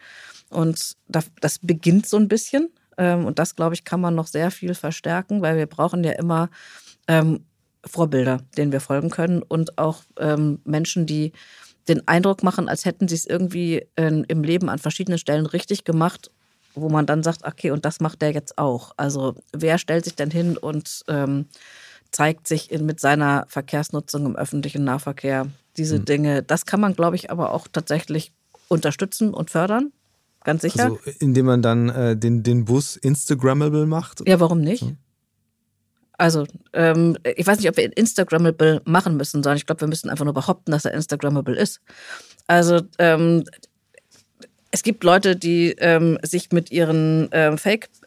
Und 0.50 0.96
das, 1.08 1.32
das 1.40 1.60
beginnt 1.60 2.08
so 2.08 2.18
ein 2.18 2.28
bisschen. 2.28 2.70
Ähm, 2.98 3.26
und 3.26 3.40
das, 3.40 3.56
glaube 3.56 3.76
ich, 3.76 3.84
kann 3.84 4.02
man 4.02 4.16
noch 4.16 4.28
sehr 4.28 4.52
viel 4.52 4.74
verstärken, 4.74 5.42
weil 5.42 5.58
wir 5.58 5.68
brauchen 5.68 6.04
ja 6.04 6.14
immer 6.14 6.50
ähm, 7.08 7.46
Vorbilder, 7.86 8.40
denen 8.58 8.72
wir 8.72 8.80
folgen 8.80 9.10
können 9.10 9.44
und 9.44 9.78
auch 9.78 10.04
Menschen, 10.64 11.06
die 11.06 11.34
den 11.88 12.08
Eindruck 12.08 12.44
machen, 12.44 12.70
als 12.70 12.86
hätten 12.86 13.08
sie 13.08 13.16
es 13.16 13.26
irgendwie 13.26 13.86
äh, 13.96 14.24
im 14.28 14.44
Leben 14.44 14.70
an 14.70 14.80
verschiedenen 14.80 15.20
Stellen 15.20 15.46
richtig 15.46 15.84
gemacht, 15.84 16.32
wo 16.76 16.90
man 16.90 17.06
dann 17.06 17.24
sagt, 17.24 17.46
okay, 17.46 17.72
und 17.72 17.86
das 17.86 18.00
macht 18.00 18.22
der 18.22 18.32
jetzt 18.32 18.58
auch. 18.58 18.94
Also 18.98 19.36
wer 19.52 19.78
stellt 19.78 20.06
sich 20.06 20.16
denn 20.16 20.32
hin 20.32 20.58
und 20.58 21.04
ähm, 21.08 21.46
zeigt 22.12 22.48
sich 22.48 22.72
in, 22.72 22.86
mit 22.86 23.00
seiner 23.00 23.46
Verkehrsnutzung 23.50 24.26
im 24.26 24.36
öffentlichen 24.36 24.84
Nahverkehr. 24.84 25.48
Diese 25.78 26.00
mhm. 26.00 26.06
Dinge, 26.06 26.44
das 26.44 26.66
kann 26.66 26.80
man, 26.80 26.94
glaube 26.96 27.16
ich, 27.16 27.32
aber 27.32 27.52
auch 27.52 27.68
tatsächlich 27.72 28.32
unterstützen 28.68 29.34
und 29.34 29.50
fördern. 29.50 29.92
Ganz 30.44 30.62
sicher. 30.62 30.86
Also, 30.86 31.00
indem 31.20 31.46
man 31.46 31.62
dann 31.62 31.90
äh, 31.90 32.18
den, 32.18 32.44
den 32.44 32.66
Bus 32.66 32.96
Instagrammable 32.98 33.86
macht? 33.86 34.28
Ja, 34.28 34.40
warum 34.40 34.62
nicht? 34.62 34.84
Mhm. 34.84 34.98
Also, 36.18 36.46
ähm, 36.74 37.18
ich 37.36 37.46
weiß 37.46 37.58
nicht, 37.58 37.70
ob 37.70 37.78
wir 37.78 37.98
Instagrammable 37.98 38.82
machen 38.86 39.18
müssen, 39.18 39.44
sondern 39.44 39.58
ich 39.58 39.66
glaube, 39.66 39.82
wir 39.82 39.88
müssen 39.88 40.10
einfach 40.10 40.26
nur 40.26 40.34
behaupten, 40.34 40.72
dass 40.72 40.86
er 40.86 40.94
Instagrammable 40.94 41.56
ist. 41.56 41.82
Also, 42.48 42.82
ähm, 43.00 43.44
es 44.72 44.82
gibt 44.82 45.04
Leute, 45.04 45.36
die 45.36 45.76
ähm, 45.78 46.18
sich 46.24 46.52
mit 46.52 46.72
ihren 46.72 47.30
ähm, 47.32 47.60
Fake-Hack-Burgern 47.60 48.03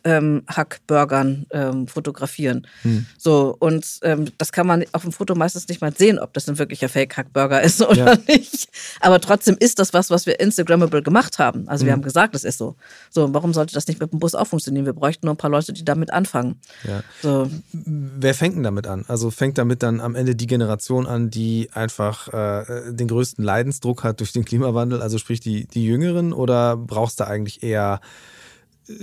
ähm, 1.51 1.89
fotografieren. 1.89 2.67
Hm. 2.83 3.07
So, 3.19 3.57
und 3.59 3.85
ähm, 4.03 4.27
das 4.39 4.53
kann 4.53 4.67
man 4.67 4.85
auf 4.93 5.03
dem 5.03 5.13
Foto 5.13 5.35
meistens 5.35 5.69
nicht 5.69 5.81
mal 5.81 5.93
sehen, 5.93 6.19
ob 6.19 6.33
das 6.33 6.49
ein 6.49 6.59
wirklicher 6.59 6.89
Fake-Hack-Burger 6.89 7.63
ist 7.63 7.83
oder 7.89 8.15
ja. 8.15 8.19
nicht. 8.29 8.69
Aber 9.01 9.21
trotzdem 9.21 9.57
ist 9.59 9.79
das 9.79 9.93
was, 9.93 10.11
was 10.11 10.27
wir 10.27 10.41
Instagrammable 10.41 11.03
gemacht 11.03 11.39
haben. 11.39 11.69
Also 11.69 11.83
hm. 11.83 11.87
wir 11.87 11.93
haben 11.93 12.03
gesagt, 12.03 12.35
es 12.35 12.45
ist 12.45 12.59
so. 12.59 12.77
So, 13.11 13.33
warum 13.35 13.53
sollte 13.53 13.75
das 13.75 13.87
nicht 13.87 14.01
mit 14.01 14.13
dem 14.13 14.19
Bus 14.19 14.35
auch 14.35 14.47
funktionieren? 14.47 14.87
Wir 14.87 14.93
bräuchten 14.93 15.27
nur 15.27 15.35
ein 15.35 15.39
paar 15.39 15.51
Leute, 15.51 15.73
die 15.73 15.85
damit 15.85 16.13
anfangen. 16.13 16.61
Ja. 16.85 17.03
So. 17.23 17.51
Wer 17.73 18.35
fängt 18.35 18.57
denn 18.57 18.63
damit 18.63 18.87
an? 18.87 19.05
Also 19.09 19.31
fängt 19.31 19.59
damit 19.59 19.83
dann 19.83 20.01
am 20.01 20.15
Ende 20.15 20.35
die 20.35 20.47
Generation 20.47 21.07
an, 21.07 21.31
die 21.31 21.69
einfach 21.73 22.33
äh, 22.33 22.93
den 22.93 23.09
größten 23.09 23.45
Leidensdruck 23.45 24.05
hat 24.05 24.21
durch 24.21 24.33
den 24.33 24.45
Klimawandel, 24.45 25.03
also 25.03 25.19
sprich 25.19 25.41
die, 25.41 25.67
die 25.67 25.85
Jüngeren 25.85 26.33
oder 26.33 26.77
brauchst 26.77 27.21
du 27.21 27.27
eigentlich 27.27 27.63
eher 27.63 28.01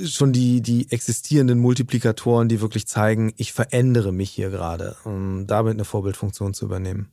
schon 0.06 0.32
die, 0.32 0.62
die 0.62 0.92
existierenden 0.92 1.60
Multiplikatoren, 1.60 2.48
die 2.48 2.62
wirklich 2.62 2.88
zeigen, 2.88 3.34
ich 3.38 3.54
verändere 3.54 4.12
mich 4.12 4.32
hier 4.32 4.50
gerade, 4.50 4.96
um 5.04 5.46
damit 5.48 5.74
eine 5.74 5.86
Vorbildfunktion 5.86 6.54
zu 6.54 6.66
übernehmen? 6.66 7.10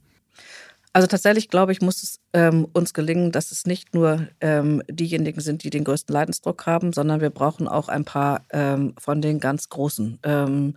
Also 0.93 1.07
tatsächlich 1.07 1.49
glaube 1.49 1.73
ich, 1.73 1.81
muss 1.81 2.03
es 2.03 2.21
ähm, 2.33 2.67
uns 2.73 2.95
gelingen, 2.95 3.31
dass 3.31 3.53
es 3.53 3.65
nicht 3.65 3.95
nur 3.95 4.27
ähm, 4.41 4.83
diejenigen 4.91 5.41
sind, 5.41 5.63
die 5.63 5.71
den 5.71 5.85
größten 5.85 6.13
Leidensdruck 6.13 6.67
haben, 6.67 6.93
sondern 6.93 7.21
wir 7.21 7.31
brauchen 7.31 7.69
auch 7.69 7.89
ein 7.89 8.05
paar 8.05 8.43
ähm, 8.51 8.95
von 8.99 9.23
den 9.23 9.39
ganz 9.39 9.69
Großen, 9.69 10.19
ähm, 10.25 10.75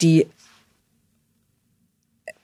die 0.00 0.28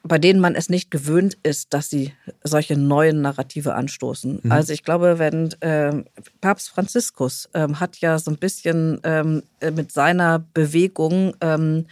bei 0.09 0.19
denen 0.19 0.41
man 0.41 0.55
es 0.55 0.69
nicht 0.69 0.91
gewöhnt 0.91 1.37
ist, 1.43 1.73
dass 1.75 1.91
sie 1.91 2.13
solche 2.43 2.77
neuen 2.77 3.21
Narrative 3.21 3.75
anstoßen. 3.75 4.41
Mhm. 4.43 4.53
Also 4.53 4.73
ich 4.73 4.83
glaube, 4.83 5.19
wenn 5.19 5.53
äh, 5.61 6.03
Papst 6.41 6.71
Franziskus 6.71 7.49
ähm, 7.55 7.79
hat 7.79 7.99
ja 7.99 8.19
so 8.19 8.31
ein 8.31 8.39
bisschen 8.39 9.01
ähm, 9.05 9.43
mit 9.75 9.93
seiner 9.93 10.45
Bewegung 10.55 11.35
ähm, 11.41 11.87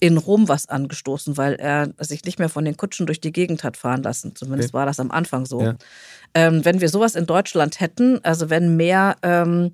in 0.00 0.16
Rom 0.16 0.48
was 0.48 0.68
angestoßen, 0.68 1.36
weil 1.36 1.54
er 1.54 1.90
sich 1.98 2.24
nicht 2.24 2.38
mehr 2.38 2.48
von 2.48 2.64
den 2.64 2.76
Kutschen 2.76 3.06
durch 3.06 3.20
die 3.20 3.32
Gegend 3.32 3.62
hat 3.62 3.76
fahren 3.76 4.02
lassen. 4.02 4.34
Zumindest 4.34 4.70
okay. 4.70 4.78
war 4.78 4.86
das 4.86 4.98
am 4.98 5.10
Anfang 5.10 5.46
so. 5.46 5.62
Ja. 5.62 5.74
Ähm, 6.34 6.64
wenn 6.64 6.80
wir 6.80 6.88
sowas 6.88 7.14
in 7.14 7.26
Deutschland 7.26 7.80
hätten, 7.80 8.24
also 8.24 8.50
wenn 8.50 8.76
mehr 8.76 9.16
ähm, 9.22 9.72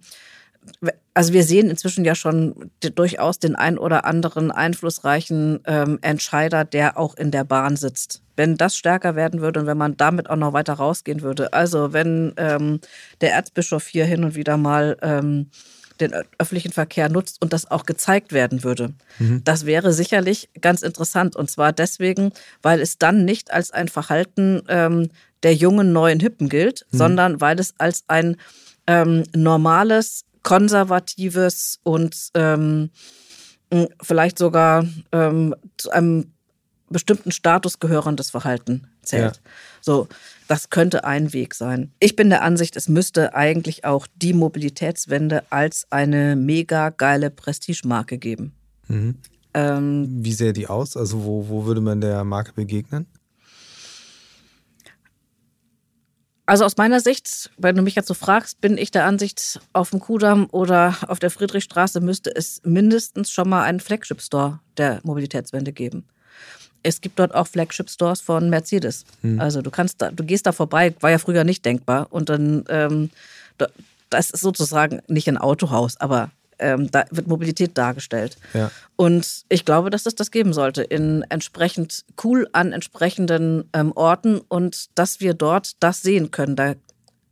also 1.14 1.32
wir 1.32 1.44
sehen 1.44 1.70
inzwischen 1.70 2.04
ja 2.04 2.14
schon 2.14 2.70
durchaus 2.80 3.38
den 3.38 3.56
ein 3.56 3.78
oder 3.78 4.04
anderen 4.04 4.50
einflussreichen 4.50 5.60
ähm, 5.66 5.98
Entscheider, 6.02 6.64
der 6.64 6.98
auch 6.98 7.16
in 7.16 7.30
der 7.30 7.44
Bahn 7.44 7.76
sitzt. 7.76 8.22
Wenn 8.36 8.56
das 8.56 8.76
stärker 8.76 9.16
werden 9.16 9.40
würde 9.40 9.60
und 9.60 9.66
wenn 9.66 9.78
man 9.78 9.96
damit 9.96 10.28
auch 10.28 10.36
noch 10.36 10.52
weiter 10.52 10.74
rausgehen 10.74 11.22
würde, 11.22 11.52
also 11.52 11.92
wenn 11.92 12.34
ähm, 12.36 12.80
der 13.20 13.32
Erzbischof 13.32 13.86
hier 13.86 14.04
hin 14.04 14.24
und 14.24 14.34
wieder 14.34 14.56
mal 14.56 14.96
ähm, 15.00 15.50
den 16.00 16.12
öffentlichen 16.38 16.72
Verkehr 16.72 17.08
nutzt 17.08 17.40
und 17.40 17.52
das 17.52 17.70
auch 17.70 17.86
gezeigt 17.86 18.32
werden 18.32 18.62
würde. 18.62 18.92
Mhm. 19.18 19.42
Das 19.44 19.66
wäre 19.66 19.92
sicherlich 19.92 20.50
ganz 20.60 20.82
interessant. 20.82 21.36
Und 21.36 21.50
zwar 21.50 21.72
deswegen, 21.72 22.32
weil 22.62 22.80
es 22.80 22.98
dann 22.98 23.24
nicht 23.24 23.52
als 23.52 23.70
ein 23.70 23.88
Verhalten 23.88 24.62
ähm, 24.68 25.08
der 25.42 25.54
jungen 25.54 25.92
neuen 25.92 26.20
Hippen 26.20 26.48
gilt, 26.48 26.86
mhm. 26.90 26.96
sondern 26.98 27.40
weil 27.40 27.58
es 27.58 27.74
als 27.78 28.04
ein 28.08 28.36
ähm, 28.86 29.24
normales 29.34 30.24
konservatives 30.46 31.80
und 31.82 32.16
ähm, 32.34 32.90
vielleicht 34.00 34.38
sogar 34.38 34.86
ähm, 35.10 35.56
zu 35.76 35.90
einem 35.90 36.32
bestimmten 36.88 37.32
Status 37.32 37.80
gehörendes 37.80 38.30
Verhalten 38.30 38.86
zählt. 39.02 39.40
Ja. 39.44 39.50
So, 39.80 40.06
das 40.46 40.70
könnte 40.70 41.02
ein 41.02 41.32
Weg 41.32 41.52
sein. 41.52 41.90
Ich 41.98 42.14
bin 42.14 42.30
der 42.30 42.42
Ansicht, 42.42 42.76
es 42.76 42.88
müsste 42.88 43.34
eigentlich 43.34 43.84
auch 43.84 44.06
die 44.14 44.34
Mobilitätswende 44.34 45.42
als 45.50 45.88
eine 45.90 46.36
mega 46.36 46.90
geile 46.90 47.30
Prestigemarke 47.30 48.16
geben. 48.16 48.54
Mhm. 48.86 49.16
Ähm, 49.52 50.06
Wie 50.20 50.32
sähe 50.32 50.52
die 50.52 50.68
aus? 50.68 50.96
Also 50.96 51.24
wo, 51.24 51.48
wo 51.48 51.64
würde 51.64 51.80
man 51.80 52.00
der 52.00 52.22
Marke 52.22 52.52
begegnen? 52.52 53.06
Also 56.46 56.64
aus 56.64 56.76
meiner 56.76 57.00
Sicht, 57.00 57.50
wenn 57.58 57.74
du 57.74 57.82
mich 57.82 57.96
jetzt 57.96 58.06
so 58.06 58.14
fragst, 58.14 58.60
bin 58.60 58.78
ich 58.78 58.92
der 58.92 59.04
Ansicht, 59.04 59.60
auf 59.72 59.90
dem 59.90 59.98
Kudamm 59.98 60.46
oder 60.52 60.96
auf 61.08 61.18
der 61.18 61.30
Friedrichstraße 61.30 62.00
müsste 62.00 62.34
es 62.34 62.60
mindestens 62.64 63.32
schon 63.32 63.48
mal 63.48 63.64
einen 63.64 63.80
Flagship-Store 63.80 64.60
der 64.76 65.00
Mobilitätswende 65.02 65.72
geben. 65.72 66.04
Es 66.84 67.00
gibt 67.00 67.18
dort 67.18 67.34
auch 67.34 67.48
Flagship-Stores 67.48 68.20
von 68.20 68.48
Mercedes. 68.48 69.04
Hm. 69.22 69.40
Also 69.40 69.60
du 69.60 69.72
kannst 69.72 70.00
da, 70.00 70.12
du 70.12 70.22
gehst 70.22 70.46
da 70.46 70.52
vorbei, 70.52 70.94
war 71.00 71.10
ja 71.10 71.18
früher 71.18 71.42
nicht 71.42 71.64
denkbar. 71.64 72.06
Und 72.10 72.28
dann, 72.28 72.64
ähm, 72.68 73.10
das 74.08 74.30
ist 74.30 74.40
sozusagen 74.40 75.02
nicht 75.08 75.28
ein 75.28 75.38
Autohaus, 75.38 75.96
aber 75.96 76.30
ähm, 76.58 76.90
da 76.90 77.04
wird 77.10 77.26
Mobilität 77.26 77.76
dargestellt. 77.76 78.36
Ja. 78.54 78.70
Und 78.96 79.44
ich 79.48 79.64
glaube, 79.64 79.90
dass 79.90 80.06
es 80.06 80.14
das 80.14 80.30
geben 80.30 80.52
sollte 80.52 80.82
in 80.82 81.22
entsprechend 81.28 82.04
cool 82.22 82.48
an 82.52 82.72
entsprechenden 82.72 83.68
ähm, 83.72 83.92
Orten 83.92 84.40
und 84.48 84.98
dass 84.98 85.20
wir 85.20 85.34
dort 85.34 85.72
das 85.80 86.02
sehen 86.02 86.30
können, 86.30 86.56
da, 86.56 86.74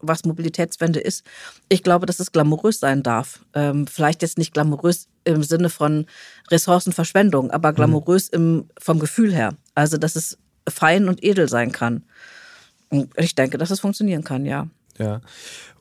was 0.01 0.25
Mobilitätswende 0.25 1.01
ist. 1.01 1.25
Ich 1.69 1.83
glaube, 1.83 2.07
dass 2.07 2.21
es 2.21 2.33
glamourös 2.33 2.81
sein 2.81 3.03
darf. 3.03 3.41
Ähm, 3.55 3.87
vielleicht 3.87 4.23
jetzt 4.23 4.39
nicht 4.39 4.53
glamourös 4.53 5.09
im 5.25 5.43
Sinne 5.43 5.71
von 5.71 6.07
Ressourcenverschwendung, 6.51 7.51
aber 7.51 7.73
mhm. 7.73 7.77
glamourös 7.77 8.29
im, 8.29 8.69
vom 8.79 8.99
Gefühl 8.99 9.35
her. 9.35 9.55
Also, 9.75 9.97
dass 9.97 10.17
es 10.17 10.39
fein 10.69 11.09
und 11.09 11.23
edel 11.25 11.49
sein 11.49 11.73
kann. 11.73 12.05
Und 12.91 13.11
ich 13.17 13.35
denke, 13.35 13.59
dass 13.59 13.71
es 13.71 13.81
funktionieren 13.81 14.25
kann, 14.25 14.45
ja. 14.45 14.69
Ja. 14.99 15.21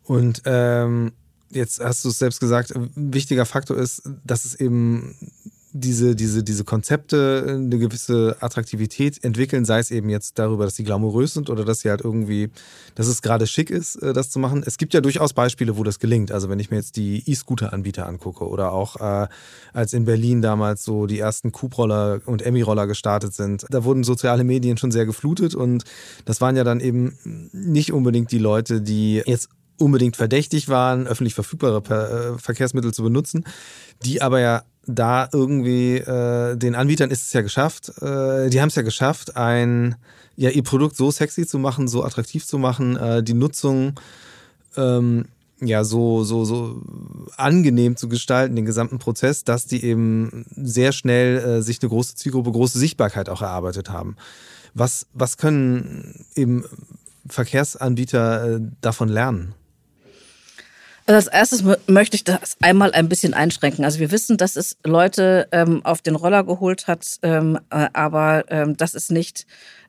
Und 0.04 0.42
ähm 0.46 1.14
jetzt 1.54 1.80
hast 1.80 2.04
du 2.06 2.10
es 2.10 2.20
selbst 2.20 2.40
gesagt, 2.40 2.76
ein 2.76 2.92
wichtiger 2.96 3.46
Faktor 3.46 3.78
ist, 3.78 4.04
dass 4.24 4.46
es 4.46 4.56
eben 4.56 5.16
diese, 5.74 6.16
diese, 6.16 6.44
diese 6.44 6.64
Konzepte 6.64 7.46
eine 7.48 7.80
gewisse 7.80 8.38
Attraktivität 8.40 9.24
entwickeln, 9.24 9.66
sei 9.66 9.80
es 9.80 9.90
eben 9.90 10.08
jetzt 10.10 10.38
darüber, 10.38 10.66
dass 10.66 10.76
sie 10.76 10.84
glamourös 10.84 11.34
sind 11.34 11.50
oder 11.50 11.66
dass 11.66 11.80
sie 11.80 11.90
halt 11.90 12.02
irgendwie, 12.02 12.52
dass 12.94 13.08
es 13.08 13.24
gerade 13.24 13.48
schick 13.48 13.72
ist, 13.72 13.96
äh, 13.96 14.14
das 14.14 14.30
zu 14.30 14.38
machen. 14.38 14.64
Es 14.66 14.78
gibt 14.78 14.94
ja 14.94 15.02
durchaus 15.02 15.34
Beispiele, 15.34 15.76
wo 15.76 15.84
das 15.84 15.98
gelingt. 15.98 16.32
Also 16.32 16.48
wenn 16.48 16.60
ich 16.60 16.70
mir 16.70 16.78
jetzt 16.78 16.96
die 16.96 17.24
E-Scooter-Anbieter 17.26 18.06
angucke 18.08 18.48
oder 18.48 18.72
auch 18.72 18.98
äh, 18.98 19.28
als 19.74 19.94
in 19.94 20.06
Berlin 20.06 20.44
damals 20.44 20.84
so 20.84 21.08
die 21.08 21.20
ersten 21.20 21.52
Coop-Roller 21.52 22.22
und 22.26 22.44
Emmy-Roller 22.44 22.86
gestartet 22.86 23.34
sind, 23.34 23.66
da 23.70 23.84
wurden 23.84 24.04
soziale 24.04 24.44
Medien 24.44 24.78
schon 24.78 24.92
sehr 24.92 25.08
geflutet 25.08 25.56
und 25.56 25.86
das 26.26 26.40
waren 26.40 26.56
ja 26.56 26.64
dann 26.64 26.82
eben 26.82 27.18
nicht 27.52 27.92
unbedingt 27.92 28.32
die 28.32 28.38
Leute, 28.38 28.80
die 28.80 29.24
jetzt 29.26 29.50
unbedingt 29.78 30.16
verdächtig 30.16 30.70
waren, 30.70 31.08
öffentlich 31.08 31.34
verfügbare 31.34 32.36
äh, 32.36 32.40
Verkehrsmittel 32.40 32.94
zu 32.94 33.04
benutzen, 33.04 33.46
die 34.04 34.22
aber 34.22 34.40
ja 34.40 34.64
da 34.86 35.30
irgendwie 35.32 35.98
äh, 35.98 36.58
den 36.58 36.76
Anbietern 36.76 37.10
ist 37.10 37.24
es 37.24 37.34
ja 37.34 37.42
geschafft, 37.42 37.90
äh, 38.02 38.50
die 38.50 38.62
haben 38.62 38.70
es 38.70 38.76
ja 38.76 38.82
geschafft, 38.82 39.38
ein 39.38 39.96
ja 40.36 40.50
ihr 40.50 40.64
Produkt 40.64 40.96
so 40.96 41.12
sexy 41.12 41.46
zu 41.46 41.60
machen, 41.60 41.88
so 41.88 42.04
attraktiv 42.04 42.46
zu 42.46 42.58
machen, 42.58 42.98
äh, 42.98 43.24
die 43.24 43.34
Nutzung 43.34 44.00
ähm, 44.76 45.26
ja 45.62 45.84
so 45.84 46.24
so 46.24 46.44
so 46.44 46.82
angenehm 47.38 47.96
zu 47.96 48.10
gestalten, 48.10 48.56
den 48.56 48.66
gesamten 48.66 49.00
Prozess, 49.00 49.44
dass 49.44 49.66
die 49.66 49.84
eben 49.84 50.46
sehr 50.56 50.92
schnell 50.92 51.38
äh, 51.38 51.62
sich 51.62 51.82
eine 51.82 51.90
große 51.90 52.16
Zielgruppe, 52.16 52.52
große 52.52 52.78
Sichtbarkeit 52.78 53.30
auch 53.30 53.42
erarbeitet 53.42 53.90
haben. 53.90 54.18
Was 54.74 55.08
was 55.14 55.38
können 55.38 56.26
eben 56.36 56.66
Verkehrsanbieter 57.28 58.56
äh, 58.56 58.60
davon 58.82 59.08
lernen? 59.08 59.56
Also 61.06 61.18
als 61.18 61.28
erstes 61.28 61.78
möchte 61.88 62.16
ich 62.16 62.24
das 62.24 62.56
einmal 62.62 62.94
ein 62.94 63.10
bisschen 63.10 63.34
einschränken. 63.34 63.84
Also 63.84 64.00
wir 64.00 64.12
wissen, 64.12 64.38
dass 64.38 64.56
es 64.56 64.78
Leute 64.84 65.48
ähm, 65.52 65.86
auf 65.86 66.02
den 66.02 66.16
Roller 66.16 66.44
geholt 66.44 66.88
hat, 66.88 67.06
ähm, 67.24 67.60
äh, 67.70 67.90
aber 67.92 68.46
ähm, 68.50 68.78
das 68.78 68.94
ist 68.94 69.12
nicht, 69.12 69.46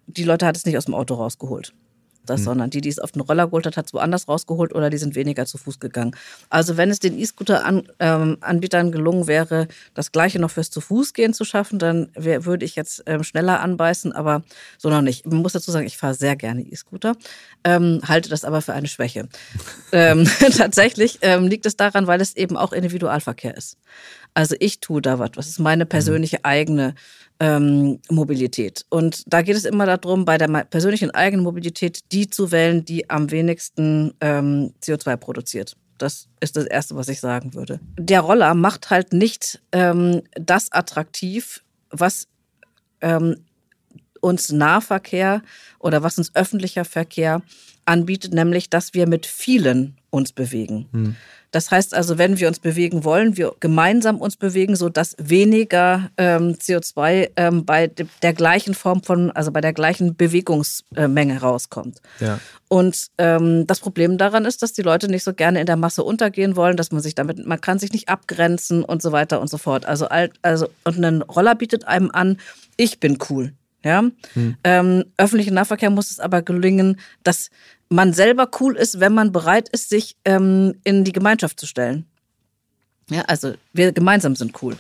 die 0.07 0.25
Leute 0.25 0.45
hat 0.45 0.57
es 0.57 0.67
nicht 0.67 0.77
aus 0.77 0.87
dem 0.87 0.95
Auto 0.95 1.15
rausgeholt. 1.15 1.73
Das, 2.27 2.41
mhm. 2.41 2.45
sondern 2.45 2.71
die, 2.71 2.81
die 2.81 2.89
es 2.89 2.99
auf 2.99 3.13
den 3.13 3.23
Roller 3.23 3.47
geholt 3.47 3.67
hat, 3.67 3.77
hat 3.77 3.87
es 3.87 3.95
woanders 3.95 4.29
rausgeholt 4.29 4.75
oder 4.75 4.91
die 4.91 4.99
sind 4.99 5.15
weniger 5.15 5.47
zu 5.47 5.59
Fuß 5.59 5.81
gegangen. 5.81 6.17
Also 6.51 6.77
wenn 6.77 6.91
es 6.91 7.01
den 7.01 7.19
E-Scooter-Anbietern 7.19 8.87
ähm, 8.87 8.93
gelungen 8.93 9.27
wäre, 9.27 9.69
das 9.95 10.13
Gleiche 10.13 10.39
noch 10.39 10.51
fürs 10.51 10.71
zu 10.71 10.81
Fuß 10.81 11.15
gehen 11.15 11.35
zu 11.35 11.45
schaffen, 11.45 11.79
dann 11.79 12.09
wär, 12.15 12.45
würde 12.45 12.65
ich 12.65 12.77
jetzt 12.77 13.03
ähm, 13.07 13.25
schneller 13.25 13.61
anbeißen, 13.61 14.13
aber 14.13 14.43
so 14.79 14.91
noch 14.91 15.03
nicht. 15.03 15.27
Man 15.27 15.43
muss 15.43 15.53
dazu 15.53 15.71
sagen, 15.71 15.87
ich 15.87 15.97
fahre 15.97 16.15
sehr 16.15 16.37
gerne 16.37 16.63
E-Scooter, 16.63 17.17
ähm, 17.65 18.01
halte 18.07 18.29
das 18.29 18.45
aber 18.45 18.63
für 18.63 18.73
eine 18.73 18.89
Schwäche. 18.89 19.29
Ähm, 19.93 20.29
tatsächlich 20.57 21.19
ähm, 21.23 21.47
liegt 21.47 21.67
es 21.67 21.77
daran, 21.77 22.09
weil 22.09 22.21
es 22.21 22.35
eben 22.35 22.57
auch 22.57 22.73
Individualverkehr 22.73 23.57
ist. 23.57 23.79
Also 24.35 24.57
ich 24.59 24.81
tue 24.81 25.01
da 25.01 25.21
was. 25.21 25.31
Was 25.35 25.49
ist 25.49 25.61
meine 25.61 25.87
persönliche 25.87 26.45
eigene 26.45 26.95
ähm, 27.41 28.01
Mobilität? 28.11 28.85
Und 28.89 29.23
da 29.27 29.43
geht 29.43 29.57
es 29.57 29.65
immer 29.65 29.87
darum, 29.87 30.25
bei 30.25 30.39
der 30.39 30.49
persönlichen 30.65 31.11
eigenen 31.11 31.45
Mobilität 31.45 32.01
die 32.13 32.29
zu 32.29 32.53
wählen, 32.53 32.85
die 32.85 33.09
am 33.11 33.31
wenigsten 33.31 34.15
ähm, 34.21 34.73
CO2 34.83 35.17
produziert. 35.17 35.77
Das 35.99 36.29
ist 36.41 36.57
das 36.57 36.65
Erste, 36.65 36.97
was 36.97 37.09
ich 37.09 37.21
sagen 37.21 37.55
würde. 37.55 37.81
Der 37.99 38.21
Roller 38.21 38.55
macht 38.55 38.91
halt 38.91 39.13
nicht 39.13 39.63
ähm, 39.73 40.23
das 40.33 40.73
attraktiv, 40.73 41.63
was 41.91 42.27
ähm, 43.01 43.45
uns 44.21 44.51
Nahverkehr 44.51 45.43
oder 45.79 46.03
was 46.03 46.19
uns 46.19 46.35
öffentlicher 46.35 46.85
Verkehr 46.85 47.43
anbietet, 47.85 48.33
nämlich 48.33 48.71
dass 48.71 48.95
wir 48.95 49.07
mit 49.07 49.27
vielen 49.27 49.97
uns 50.15 50.33
bewegen. 50.33 50.89
Hm. 50.93 51.17
Das 51.51 51.71
heißt 51.71 51.95
also, 51.95 52.19
wenn 52.19 52.41
wir 52.41 52.49
uns 52.49 52.59
bewegen 52.59 53.05
wollen, 53.05 53.37
wir 53.37 53.53
gemeinsam 53.61 54.21
uns 54.21 54.37
bewegen, 54.37 54.75
sodass 54.75 55.15
weniger 55.19 56.11
ähm, 56.17 56.55
CO2 56.55 57.31
ähm, 57.37 57.65
bei 57.65 57.87
der 57.87 58.33
gleichen 58.33 58.75
Form 58.75 59.05
von, 59.05 59.31
also 59.31 59.53
bei 59.53 59.61
der 59.61 59.73
gleichen 59.73 60.17
Bewegungsmenge 60.17 61.41
rauskommt. 61.41 62.01
Ja. 62.19 62.41
Und 62.67 63.07
ähm, 63.19 63.69
das 63.69 63.79
Problem 63.79 64.19
daran 64.19 64.47
ist, 64.47 64.63
dass 64.63 64.73
die 64.73 64.83
Leute 64.83 65.07
nicht 65.09 65.23
so 65.23 65.33
gerne 65.33 65.61
in 65.61 65.67
der 65.67 65.77
Masse 65.77 66.03
untergehen 66.03 66.57
wollen, 66.57 66.77
dass 66.77 66.91
man 66.91 67.01
sich 67.01 67.15
damit, 67.15 67.47
man 67.47 67.61
kann 67.61 67.79
sich 67.79 67.93
nicht 67.93 68.09
abgrenzen 68.09 68.83
und 68.83 69.01
so 69.01 69.13
weiter 69.13 69.41
und 69.41 69.49
so 69.49 69.59
fort. 69.59 69.87
Also, 69.87 70.09
also 70.43 70.69
und 70.83 71.05
ein 71.05 71.23
Roller 71.23 71.55
bietet 71.55 71.87
einem 71.87 72.11
an, 72.13 72.39
ich 72.77 72.99
bin 72.99 73.19
cool. 73.31 73.53
Ja? 73.85 74.03
Hm. 74.33 74.57
Ähm, 74.65 75.05
öffentlichen 75.17 75.55
Nahverkehr 75.55 75.91
muss 75.91 76.11
es 76.11 76.19
aber 76.19 76.43
gelingen, 76.43 76.99
dass 77.23 77.51
man 77.89 78.13
selber 78.13 78.51
cool 78.61 78.77
ist, 78.77 78.99
wenn 78.99 79.15
man 79.15 79.31
bereit 79.31 79.69
ist, 79.69 79.89
sich 79.89 80.17
ähm, 80.25 80.75
in 80.85 81.05
die 81.05 81.13
Gemeinschaft 81.13 81.61
zu 81.61 81.67
stellen. 81.67 82.07
Ja, 83.11 83.23
also 83.23 83.55
wir 83.73 83.93
gemeinsam 83.93 84.35
sind 84.35 84.61
cool. 84.63 84.77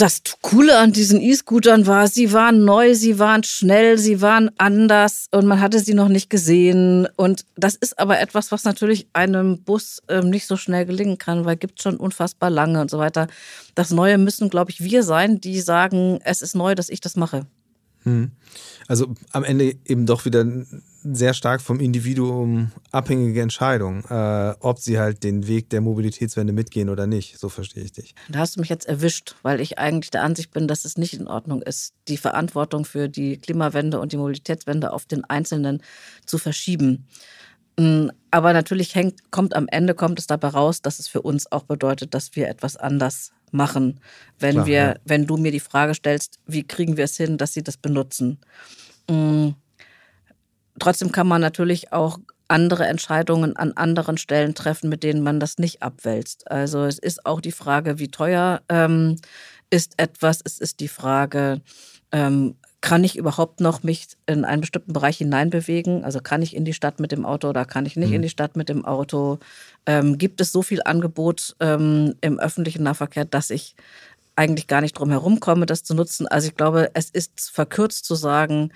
Das 0.00 0.22
Coole 0.40 0.78
an 0.78 0.94
diesen 0.94 1.20
E-Scootern 1.20 1.86
war, 1.86 2.08
sie 2.08 2.32
waren 2.32 2.64
neu, 2.64 2.94
sie 2.94 3.18
waren 3.18 3.42
schnell, 3.44 3.98
sie 3.98 4.22
waren 4.22 4.50
anders 4.56 5.26
und 5.30 5.44
man 5.44 5.60
hatte 5.60 5.78
sie 5.78 5.92
noch 5.92 6.08
nicht 6.08 6.30
gesehen. 6.30 7.06
Und 7.16 7.44
das 7.56 7.74
ist 7.74 7.98
aber 7.98 8.18
etwas, 8.18 8.50
was 8.50 8.64
natürlich 8.64 9.08
einem 9.12 9.62
Bus 9.62 10.00
ähm, 10.08 10.30
nicht 10.30 10.46
so 10.46 10.56
schnell 10.56 10.86
gelingen 10.86 11.18
kann, 11.18 11.44
weil 11.44 11.56
es 11.56 11.60
gibt 11.60 11.82
schon 11.82 11.98
unfassbar 11.98 12.48
lange 12.48 12.80
und 12.80 12.90
so 12.90 12.96
weiter. 12.96 13.26
Das 13.74 13.90
Neue 13.90 14.16
müssen, 14.16 14.48
glaube 14.48 14.70
ich, 14.70 14.82
wir 14.82 15.02
sein, 15.02 15.38
die 15.38 15.60
sagen, 15.60 16.18
es 16.24 16.40
ist 16.40 16.54
neu, 16.54 16.74
dass 16.74 16.88
ich 16.88 17.02
das 17.02 17.14
mache. 17.16 17.44
Hm. 18.04 18.30
Also 18.88 19.14
am 19.32 19.44
Ende 19.44 19.76
eben 19.84 20.06
doch 20.06 20.24
wieder 20.24 20.44
sehr 21.02 21.34
stark 21.34 21.60
vom 21.60 21.80
Individuum 21.80 22.72
abhängige 22.90 23.40
Entscheidung, 23.40 24.04
äh, 24.10 24.54
ob 24.60 24.78
sie 24.78 24.98
halt 24.98 25.22
den 25.22 25.46
Weg 25.46 25.70
der 25.70 25.80
Mobilitätswende 25.80 26.52
mitgehen 26.52 26.88
oder 26.88 27.06
nicht. 27.06 27.38
So 27.38 27.48
verstehe 27.48 27.84
ich 27.84 27.92
dich. 27.92 28.14
Da 28.28 28.40
hast 28.40 28.56
du 28.56 28.60
mich 28.60 28.68
jetzt 28.68 28.86
erwischt, 28.86 29.36
weil 29.42 29.60
ich 29.60 29.78
eigentlich 29.78 30.10
der 30.10 30.22
Ansicht 30.22 30.50
bin, 30.50 30.68
dass 30.68 30.84
es 30.84 30.98
nicht 30.98 31.14
in 31.14 31.26
Ordnung 31.26 31.62
ist, 31.62 31.94
die 32.08 32.16
Verantwortung 32.16 32.84
für 32.84 33.08
die 33.08 33.38
Klimawende 33.38 33.98
und 34.00 34.12
die 34.12 34.16
Mobilitätswende 34.16 34.92
auf 34.92 35.06
den 35.06 35.24
Einzelnen 35.24 35.82
zu 36.26 36.38
verschieben. 36.38 37.06
Hm, 37.80 38.12
aber 38.30 38.52
natürlich 38.52 38.94
hängt, 38.94 39.30
kommt 39.30 39.56
am 39.56 39.66
Ende 39.66 39.94
kommt 39.94 40.18
es 40.18 40.26
dabei 40.26 40.48
raus, 40.48 40.82
dass 40.82 40.98
es 40.98 41.08
für 41.08 41.22
uns 41.22 41.50
auch 41.50 41.62
bedeutet, 41.64 42.12
dass 42.12 42.36
wir 42.36 42.46
etwas 42.48 42.76
anders 42.76 43.32
machen, 43.52 44.00
wenn 44.38 44.56
Klar, 44.56 44.66
wir, 44.66 44.74
ja. 44.74 44.94
wenn 45.06 45.26
du 45.26 45.38
mir 45.38 45.50
die 45.50 45.60
Frage 45.60 45.94
stellst, 45.94 46.38
wie 46.46 46.62
kriegen 46.62 46.98
wir 46.98 47.04
es 47.04 47.16
hin, 47.16 47.38
dass 47.38 47.54
sie 47.54 47.62
das 47.62 47.78
benutzen. 47.78 48.38
Mhm. 49.08 49.54
Trotzdem 50.78 51.10
kann 51.10 51.26
man 51.26 51.40
natürlich 51.40 51.90
auch 51.90 52.18
andere 52.48 52.86
Entscheidungen 52.86 53.56
an 53.56 53.72
anderen 53.72 54.18
Stellen 54.18 54.54
treffen, 54.54 54.90
mit 54.90 55.02
denen 55.02 55.22
man 55.22 55.40
das 55.40 55.56
nicht 55.56 55.82
abwälzt. 55.82 56.50
Also 56.50 56.84
es 56.84 56.98
ist 56.98 57.24
auch 57.24 57.40
die 57.40 57.52
Frage, 57.52 57.98
wie 57.98 58.08
teuer 58.08 58.60
ähm, 58.68 59.16
ist 59.70 59.94
etwas. 59.96 60.40
Es 60.44 60.58
ist 60.58 60.80
die 60.80 60.88
Frage, 60.88 61.62
ähm, 62.12 62.56
kann 62.80 63.04
ich 63.04 63.16
überhaupt 63.16 63.60
noch 63.60 63.82
mich 63.82 64.08
in 64.26 64.44
einen 64.44 64.62
bestimmten 64.62 64.92
Bereich 64.92 65.18
hineinbewegen? 65.18 66.04
Also 66.04 66.20
kann 66.20 66.40
ich 66.40 66.56
in 66.56 66.64
die 66.64 66.72
Stadt 66.72 66.98
mit 66.98 67.12
dem 67.12 67.26
Auto 67.26 67.48
oder 67.48 67.64
kann 67.64 67.84
ich 67.84 67.96
nicht 67.96 68.08
mhm. 68.08 68.16
in 68.16 68.22
die 68.22 68.28
Stadt 68.28 68.56
mit 68.56 68.68
dem 68.68 68.84
Auto? 68.84 69.38
Ähm, 69.86 70.16
gibt 70.16 70.40
es 70.40 70.50
so 70.52 70.62
viel 70.62 70.82
Angebot 70.84 71.56
ähm, 71.60 72.14
im 72.20 72.38
öffentlichen 72.38 72.82
Nahverkehr, 72.82 73.26
dass 73.26 73.50
ich 73.50 73.74
eigentlich 74.34 74.66
gar 74.66 74.80
nicht 74.80 74.94
drum 74.94 75.10
herum 75.10 75.40
komme, 75.40 75.66
das 75.66 75.84
zu 75.84 75.94
nutzen? 75.94 76.26
Also 76.26 76.48
ich 76.48 76.56
glaube, 76.56 76.90
es 76.94 77.10
ist 77.10 77.50
verkürzt 77.50 78.06
zu 78.06 78.14
sagen, 78.14 78.72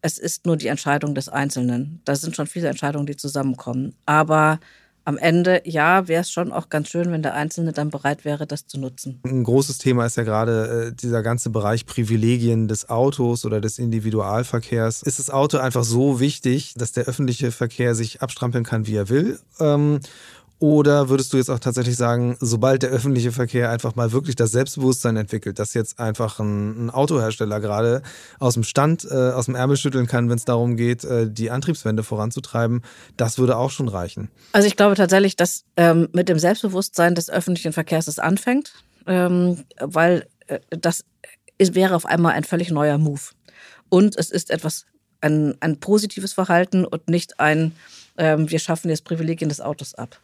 es 0.00 0.18
ist 0.18 0.46
nur 0.46 0.56
die 0.56 0.68
Entscheidung 0.68 1.14
des 1.14 1.28
Einzelnen. 1.28 2.00
Da 2.04 2.16
sind 2.16 2.34
schon 2.34 2.46
viele 2.46 2.68
Entscheidungen, 2.68 3.06
die 3.06 3.16
zusammenkommen. 3.16 3.94
Aber 4.06 4.60
am 5.04 5.18
Ende, 5.18 5.62
ja, 5.64 6.08
wäre 6.08 6.22
es 6.22 6.30
schon 6.30 6.52
auch 6.52 6.68
ganz 6.68 6.88
schön, 6.88 7.10
wenn 7.10 7.22
der 7.22 7.34
Einzelne 7.34 7.72
dann 7.72 7.90
bereit 7.90 8.24
wäre, 8.24 8.46
das 8.46 8.66
zu 8.66 8.78
nutzen. 8.78 9.20
Ein 9.24 9.44
großes 9.44 9.78
Thema 9.78 10.06
ist 10.06 10.16
ja 10.16 10.22
gerade 10.22 10.88
äh, 10.88 10.92
dieser 10.94 11.22
ganze 11.22 11.50
Bereich 11.50 11.86
Privilegien 11.86 12.68
des 12.68 12.88
Autos 12.88 13.44
oder 13.44 13.60
des 13.60 13.78
Individualverkehrs. 13.78 15.02
Ist 15.02 15.18
das 15.18 15.30
Auto 15.30 15.58
einfach 15.58 15.84
so 15.84 16.20
wichtig, 16.20 16.74
dass 16.76 16.92
der 16.92 17.04
öffentliche 17.04 17.50
Verkehr 17.50 17.94
sich 17.94 18.22
abstrampeln 18.22 18.64
kann, 18.64 18.86
wie 18.86 18.96
er 18.96 19.08
will? 19.08 19.38
Ähm, 19.60 20.00
oder 20.62 21.08
würdest 21.08 21.32
du 21.32 21.38
jetzt 21.38 21.50
auch 21.50 21.58
tatsächlich 21.58 21.96
sagen, 21.96 22.36
sobald 22.38 22.84
der 22.84 22.90
öffentliche 22.90 23.32
Verkehr 23.32 23.68
einfach 23.70 23.96
mal 23.96 24.12
wirklich 24.12 24.36
das 24.36 24.52
Selbstbewusstsein 24.52 25.16
entwickelt, 25.16 25.58
dass 25.58 25.74
jetzt 25.74 25.98
einfach 25.98 26.38
ein, 26.38 26.86
ein 26.86 26.90
Autohersteller 26.90 27.58
gerade 27.58 28.00
aus 28.38 28.54
dem 28.54 28.62
Stand, 28.62 29.04
äh, 29.10 29.32
aus 29.32 29.46
dem 29.46 29.56
Ärmel 29.56 29.76
schütteln 29.76 30.06
kann, 30.06 30.30
wenn 30.30 30.36
es 30.36 30.44
darum 30.44 30.76
geht, 30.76 31.02
äh, 31.02 31.28
die 31.28 31.50
Antriebswende 31.50 32.04
voranzutreiben, 32.04 32.82
das 33.16 33.38
würde 33.38 33.56
auch 33.56 33.72
schon 33.72 33.88
reichen? 33.88 34.30
Also 34.52 34.68
ich 34.68 34.76
glaube 34.76 34.94
tatsächlich, 34.94 35.34
dass 35.34 35.64
ähm, 35.76 36.08
mit 36.12 36.28
dem 36.28 36.38
Selbstbewusstsein 36.38 37.16
des 37.16 37.28
öffentlichen 37.28 37.72
Verkehrs 37.72 38.06
es 38.06 38.20
anfängt, 38.20 38.72
ähm, 39.08 39.64
weil 39.80 40.28
äh, 40.46 40.60
das 40.70 41.04
ist, 41.58 41.74
wäre 41.74 41.96
auf 41.96 42.06
einmal 42.06 42.34
ein 42.34 42.44
völlig 42.44 42.70
neuer 42.70 42.98
Move. 42.98 43.22
Und 43.88 44.16
es 44.16 44.30
ist 44.30 44.48
etwas, 44.48 44.86
ein, 45.22 45.56
ein 45.58 45.80
positives 45.80 46.32
Verhalten 46.32 46.84
und 46.84 47.08
nicht 47.08 47.40
ein, 47.40 47.72
ähm, 48.16 48.48
wir 48.48 48.60
schaffen 48.60 48.90
jetzt 48.90 49.04
Privilegien 49.04 49.48
des 49.48 49.60
Autos 49.60 49.94
ab. 49.94 50.20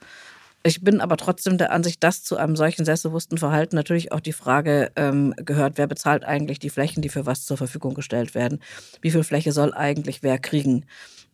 Ich 0.64 0.82
bin 0.82 1.00
aber 1.00 1.16
trotzdem 1.16 1.56
der 1.56 1.72
Ansicht, 1.72 2.02
dass 2.02 2.24
zu 2.24 2.36
einem 2.36 2.56
solchen 2.56 2.84
selbstbewussten 2.84 3.38
Verhalten 3.38 3.76
natürlich 3.76 4.12
auch 4.12 4.20
die 4.20 4.32
Frage 4.32 4.90
ähm, 4.96 5.32
gehört, 5.36 5.78
wer 5.78 5.86
bezahlt 5.86 6.24
eigentlich 6.24 6.58
die 6.58 6.70
Flächen, 6.70 7.00
die 7.00 7.08
für 7.08 7.26
was 7.26 7.44
zur 7.44 7.56
Verfügung 7.56 7.94
gestellt 7.94 8.34
werden? 8.34 8.60
Wie 9.00 9.10
viel 9.10 9.24
Fläche 9.24 9.52
soll 9.52 9.72
eigentlich 9.72 10.22
wer 10.22 10.38
kriegen? 10.38 10.84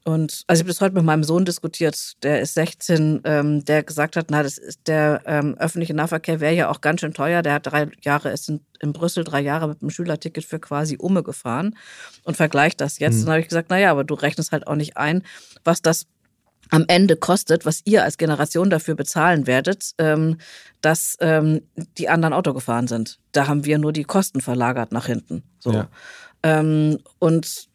Und 0.06 0.44
also 0.46 0.60
ich 0.60 0.64
habe 0.64 0.68
das 0.68 0.82
heute 0.82 0.94
mit 0.94 1.04
meinem 1.04 1.24
Sohn 1.24 1.46
diskutiert, 1.46 2.22
der 2.22 2.42
ist 2.42 2.52
16, 2.52 3.22
ähm, 3.24 3.64
der 3.64 3.82
gesagt 3.82 4.16
hat, 4.16 4.26
na, 4.28 4.42
das 4.42 4.58
ist 4.58 4.87
der 4.87 5.22
ähm, 5.24 5.56
öffentliche 5.58 5.94
Nahverkehr 5.94 6.40
wäre 6.40 6.52
ja 6.52 6.68
auch 6.68 6.82
ganz 6.82 7.00
schön 7.00 7.14
teuer. 7.14 7.40
Der 7.40 7.54
hat 7.54 7.66
drei 7.66 7.88
Jahre, 8.02 8.30
ist 8.30 8.50
in, 8.50 8.60
in 8.80 8.92
Brüssel 8.92 9.24
drei 9.24 9.40
Jahre 9.40 9.66
mit 9.66 9.80
einem 9.80 9.88
Schülerticket 9.88 10.44
für 10.44 10.58
quasi 10.58 10.98
Umme 10.98 11.22
gefahren 11.22 11.74
und 12.24 12.37
vergleicht 12.37 12.82
das 12.82 12.98
jetzt. 12.98 13.14
Mhm. 13.14 13.20
Und 13.20 13.26
dann 13.26 13.32
habe 13.32 13.40
ich 13.40 13.48
gesagt, 13.48 13.68
na 13.70 13.78
ja, 13.78 13.90
aber 13.90 14.04
du 14.04 14.12
rechnest 14.12 14.52
halt 14.52 14.66
auch 14.66 14.76
nicht 14.76 14.98
ein, 14.98 15.22
was 15.64 15.80
das 15.80 16.06
am 16.70 16.85
Ende 16.88 17.16
kostet, 17.16 17.66
was 17.66 17.81
ihr 17.85 18.05
als 18.05 18.18
Generation 18.18 18.70
dafür 18.70 18.94
bezahlen 18.94 19.46
werdet, 19.46 19.92
ähm, 19.98 20.38
dass 20.81 21.16
ähm, 21.20 21.62
die 21.98 22.09
anderen 22.09 22.33
Auto 22.33 22.53
gefahren 22.53 22.88
sind. 22.88 23.18
Da 23.33 23.46
haben 23.46 23.64
wir 23.64 23.79
nur 23.79 23.92
die 23.92 24.05
Kosten 24.05 24.40
verlagert 24.40 24.92
nach 24.92 25.07
hinten. 25.07 25.42
So. 25.59 25.72
Ja. 25.72 25.88
Ähm, 26.42 26.98
und 27.18 27.68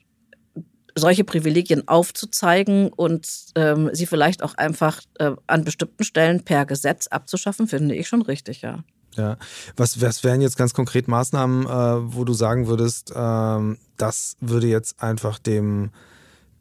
solche 0.96 1.24
Privilegien 1.24 1.88
aufzuzeigen 1.88 2.90
und 2.90 3.28
ähm, 3.56 3.90
sie 3.94 4.06
vielleicht 4.06 4.44
auch 4.44 4.56
einfach 4.56 5.02
äh, 5.18 5.32
an 5.48 5.64
bestimmten 5.64 6.04
Stellen 6.04 6.44
per 6.44 6.66
Gesetz 6.66 7.08
abzuschaffen, 7.08 7.68
finde 7.68 7.96
ich 7.96 8.08
schon 8.08 8.22
richtig, 8.22 8.62
ja. 8.62 8.84
Ja, 9.16 9.38
was, 9.76 10.02
was 10.02 10.24
wären 10.24 10.40
jetzt 10.42 10.58
ganz 10.58 10.74
konkret 10.74 11.08
Maßnahmen, 11.08 11.66
äh, 11.66 12.16
wo 12.16 12.24
du 12.26 12.34
sagen 12.34 12.68
würdest, 12.68 13.12
äh, 13.12 13.76
das 13.98 14.38
würde 14.40 14.68
jetzt 14.68 15.02
einfach 15.02 15.40
dem 15.40 15.92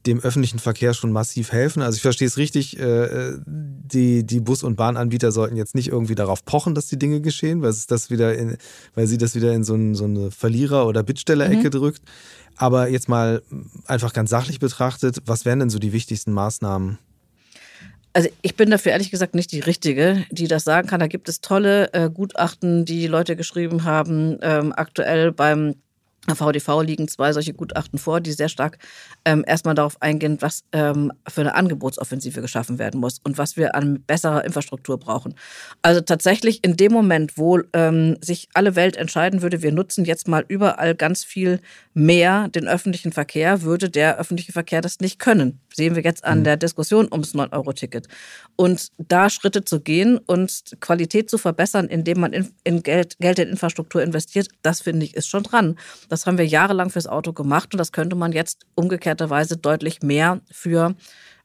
dem 0.07 0.21
öffentlichen 0.21 0.59
Verkehr 0.59 0.95
schon 0.95 1.13
massiv 1.13 1.53
helfen. 1.53 1.83
Also 1.83 1.97
ich 1.97 2.03
verstehe 2.03 2.29
es 2.29 2.39
richtig, 2.39 2.79
äh, 2.79 3.33
die, 3.47 4.25
die 4.25 4.41
Bus- 4.41 4.63
und 4.63 4.77
Bahnanbieter 4.77 5.33
sollten 5.33 5.57
jetzt 5.57 5.75
nicht 5.75 5.89
irgendwie 5.89 6.15
darauf 6.15 6.45
pochen, 6.45 6.75
dass 6.75 6.87
die 6.87 6.99
Dinge 6.99 7.21
geschehen, 7.21 7.63
weil, 7.63 7.71
es 7.71 7.87
das 7.87 8.11
wieder 8.11 8.37
in, 8.37 8.57
weil 8.95 9.07
sie 9.07 9.19
das 9.19 9.35
wieder 9.35 9.53
in 9.53 9.65
so, 9.65 9.75
ein, 9.75 9.95
so 9.95 10.05
eine 10.05 10.31
Verlierer- 10.31 10.87
oder 10.87 11.03
Bittsteller-Ecke 11.03 11.67
mhm. 11.67 11.71
drückt. 11.71 12.03
Aber 12.57 12.89
jetzt 12.89 13.09
mal 13.09 13.43
einfach 13.87 14.13
ganz 14.13 14.31
sachlich 14.31 14.59
betrachtet, 14.59 15.19
was 15.27 15.45
wären 15.45 15.61
denn 15.61 15.71
so 15.71 15.79
die 15.79 15.93
wichtigsten 15.93 16.33
Maßnahmen? 16.33 16.99
Also 18.13 18.31
ich 18.43 18.57
bin 18.57 18.71
dafür 18.71 18.93
ehrlich 18.93 19.11
gesagt 19.11 19.35
nicht 19.35 19.53
die 19.53 19.61
Richtige, 19.61 20.25
die 20.31 20.49
das 20.49 20.65
sagen 20.65 20.89
kann. 20.89 21.01
Da 21.01 21.07
gibt 21.07 21.29
es 21.29 21.41
tolle 21.41 21.93
äh, 21.93 22.11
Gutachten, 22.11 22.85
die 22.85 23.07
Leute 23.07 23.37
geschrieben 23.37 23.85
haben, 23.85 24.39
ähm, 24.43 24.73
aktuell 24.75 25.31
beim 25.31 25.75
VDV 26.37 26.83
liegen 26.83 27.09
zwei 27.09 27.33
solche 27.33 27.55
Gutachten 27.55 27.99
vor, 27.99 28.21
die 28.21 28.33
sehr 28.33 28.49
stark 28.49 28.79
ähm, 29.25 29.45
erstmal 29.47 29.75
darauf 29.75 30.01
eingehen, 30.03 30.39
was 30.41 30.65
ähm, 30.73 31.13
für 31.29 31.43
eine 31.43 31.55
Angebotsoffensive 31.55 32.41
geschaffen 32.41 32.79
werden 32.79 33.01
muss 33.01 33.21
und 33.25 33.39
was 33.39 33.57
wir 33.57 33.75
an 33.75 34.03
besserer 34.07 34.45
Infrastruktur 34.45 34.99
brauchen. 34.99 35.35
Also 35.83 36.01
tatsächlich 36.01 36.65
in 36.65 36.77
dem 36.77 36.93
Moment, 36.93 37.37
wo 37.37 37.61
ähm, 37.73 38.17
sich 38.21 38.49
alle 38.55 38.77
Welt 38.77 38.97
entscheiden 38.97 39.43
würde, 39.43 39.63
wir 39.63 39.73
nutzen 39.73 40.05
jetzt 40.05 40.29
mal 40.29 40.45
überall 40.49 40.95
ganz 40.95 41.25
viel 41.25 41.61
mehr 41.99 42.49
den 42.49 42.69
öffentlichen 42.69 43.13
Verkehr, 43.13 43.63
würde 43.63 43.89
der 43.89 44.19
öffentliche 44.19 44.53
Verkehr 44.53 44.83
das 44.83 45.01
nicht 45.01 45.19
können. 45.19 45.61
Sehen 45.75 45.97
wir 45.97 46.03
jetzt 46.03 46.25
an 46.25 46.41
mhm. 46.41 46.45
der 46.45 46.57
Diskussion 46.57 47.09
ums 47.11 47.35
9-Euro-Ticket. 47.35 48.09
Und 48.57 48.89
da 48.99 49.31
Schritte 49.31 49.65
zu 49.65 49.81
gehen 49.81 50.19
und 50.19 50.77
Qualität 50.81 51.31
zu 51.31 51.39
verbessern, 51.39 51.87
indem 51.87 52.21
man 52.21 52.33
in, 52.33 52.51
in 52.65 52.83
Geld, 52.83 53.17
Geld 53.19 53.39
in 53.39 53.49
Infrastruktur 53.49 54.03
investiert, 54.03 54.49
das 54.63 54.81
finde 54.81 55.07
ich 55.07 55.15
ist 55.15 55.29
schon 55.29 55.43
dran. 55.43 55.77
Das 56.09 56.19
das 56.19 56.27
haben 56.27 56.39
wir 56.39 56.47
jahrelang 56.47 56.91
fürs 56.91 57.07
Auto 57.07 57.33
gemacht 57.33 57.73
und 57.73 57.79
das 57.79 57.93
könnte 57.93 58.17
man 58.17 58.33
jetzt 58.33 58.67
umgekehrterweise 58.75 59.57
deutlich 59.57 60.03
mehr 60.03 60.41
für 60.51 60.97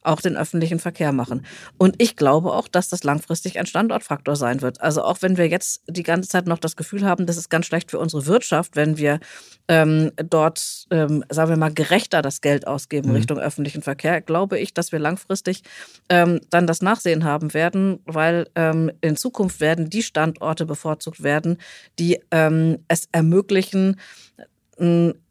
auch 0.03 0.21
den 0.21 0.37
öffentlichen 0.37 0.79
Verkehr 0.79 1.11
machen. 1.11 1.45
Und 1.77 1.95
ich 1.97 2.15
glaube 2.15 2.51
auch, 2.51 2.67
dass 2.67 2.89
das 2.89 3.03
langfristig 3.03 3.59
ein 3.59 3.65
Standortfaktor 3.65 4.35
sein 4.35 4.61
wird. 4.61 4.81
Also 4.81 5.03
auch 5.03 5.21
wenn 5.21 5.37
wir 5.37 5.47
jetzt 5.47 5.81
die 5.87 6.03
ganze 6.03 6.29
Zeit 6.29 6.47
noch 6.47 6.59
das 6.59 6.75
Gefühl 6.75 7.05
haben, 7.05 7.25
das 7.25 7.37
ist 7.37 7.49
ganz 7.49 7.65
schlecht 7.65 7.91
für 7.91 7.99
unsere 7.99 8.25
Wirtschaft, 8.25 8.75
wenn 8.75 8.97
wir 8.97 9.19
ähm, 9.67 10.11
dort, 10.17 10.85
ähm, 10.91 11.23
sagen 11.29 11.49
wir 11.49 11.57
mal, 11.57 11.73
gerechter 11.73 12.21
das 12.21 12.41
Geld 12.41 12.67
ausgeben 12.67 13.09
mhm. 13.09 13.15
Richtung 13.15 13.37
öffentlichen 13.39 13.81
Verkehr, 13.81 14.21
glaube 14.21 14.59
ich, 14.59 14.73
dass 14.73 14.91
wir 14.91 14.99
langfristig 14.99 15.63
ähm, 16.09 16.41
dann 16.49 16.67
das 16.67 16.81
Nachsehen 16.81 17.23
haben 17.23 17.53
werden, 17.53 17.99
weil 18.05 18.47
ähm, 18.55 18.91
in 19.01 19.15
Zukunft 19.15 19.61
werden 19.61 19.89
die 19.89 20.03
Standorte 20.03 20.65
bevorzugt 20.65 21.23
werden, 21.23 21.57
die 21.99 22.19
ähm, 22.31 22.79
es 22.87 23.07
ermöglichen, 23.11 23.99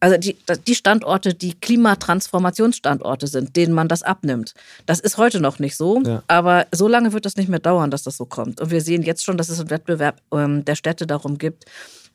also 0.01 0.17
die, 0.17 0.37
die 0.67 0.75
Standorte, 0.75 1.35
die 1.35 1.55
Klimatransformationsstandorte 1.55 3.27
sind, 3.27 3.55
denen 3.57 3.75
man 3.75 3.89
das 3.89 4.03
abnimmt. 4.03 4.55
Das 4.87 5.01
ist 5.01 5.19
heute 5.19 5.41
noch 5.41 5.59
nicht 5.59 5.77
so, 5.77 6.01
ja. 6.03 6.23
aber 6.27 6.67
so 6.73 6.89
lange 6.89 7.13
wird 7.13 7.27
es 7.27 7.37
nicht 7.37 7.49
mehr 7.49 7.59
dauern, 7.59 7.91
dass 7.91 8.03
das 8.03 8.17
so 8.17 8.25
kommt. 8.25 8.61
Und 8.61 8.71
wir 8.71 8.81
sehen 8.81 9.03
jetzt 9.03 9.25
schon, 9.25 9.37
dass 9.37 9.49
es 9.49 9.61
einen 9.61 9.71
Wettbewerb 9.71 10.21
ähm, 10.33 10.65
der 10.65 10.75
Städte 10.75 11.07
darum 11.07 11.39
gibt, 11.39 11.67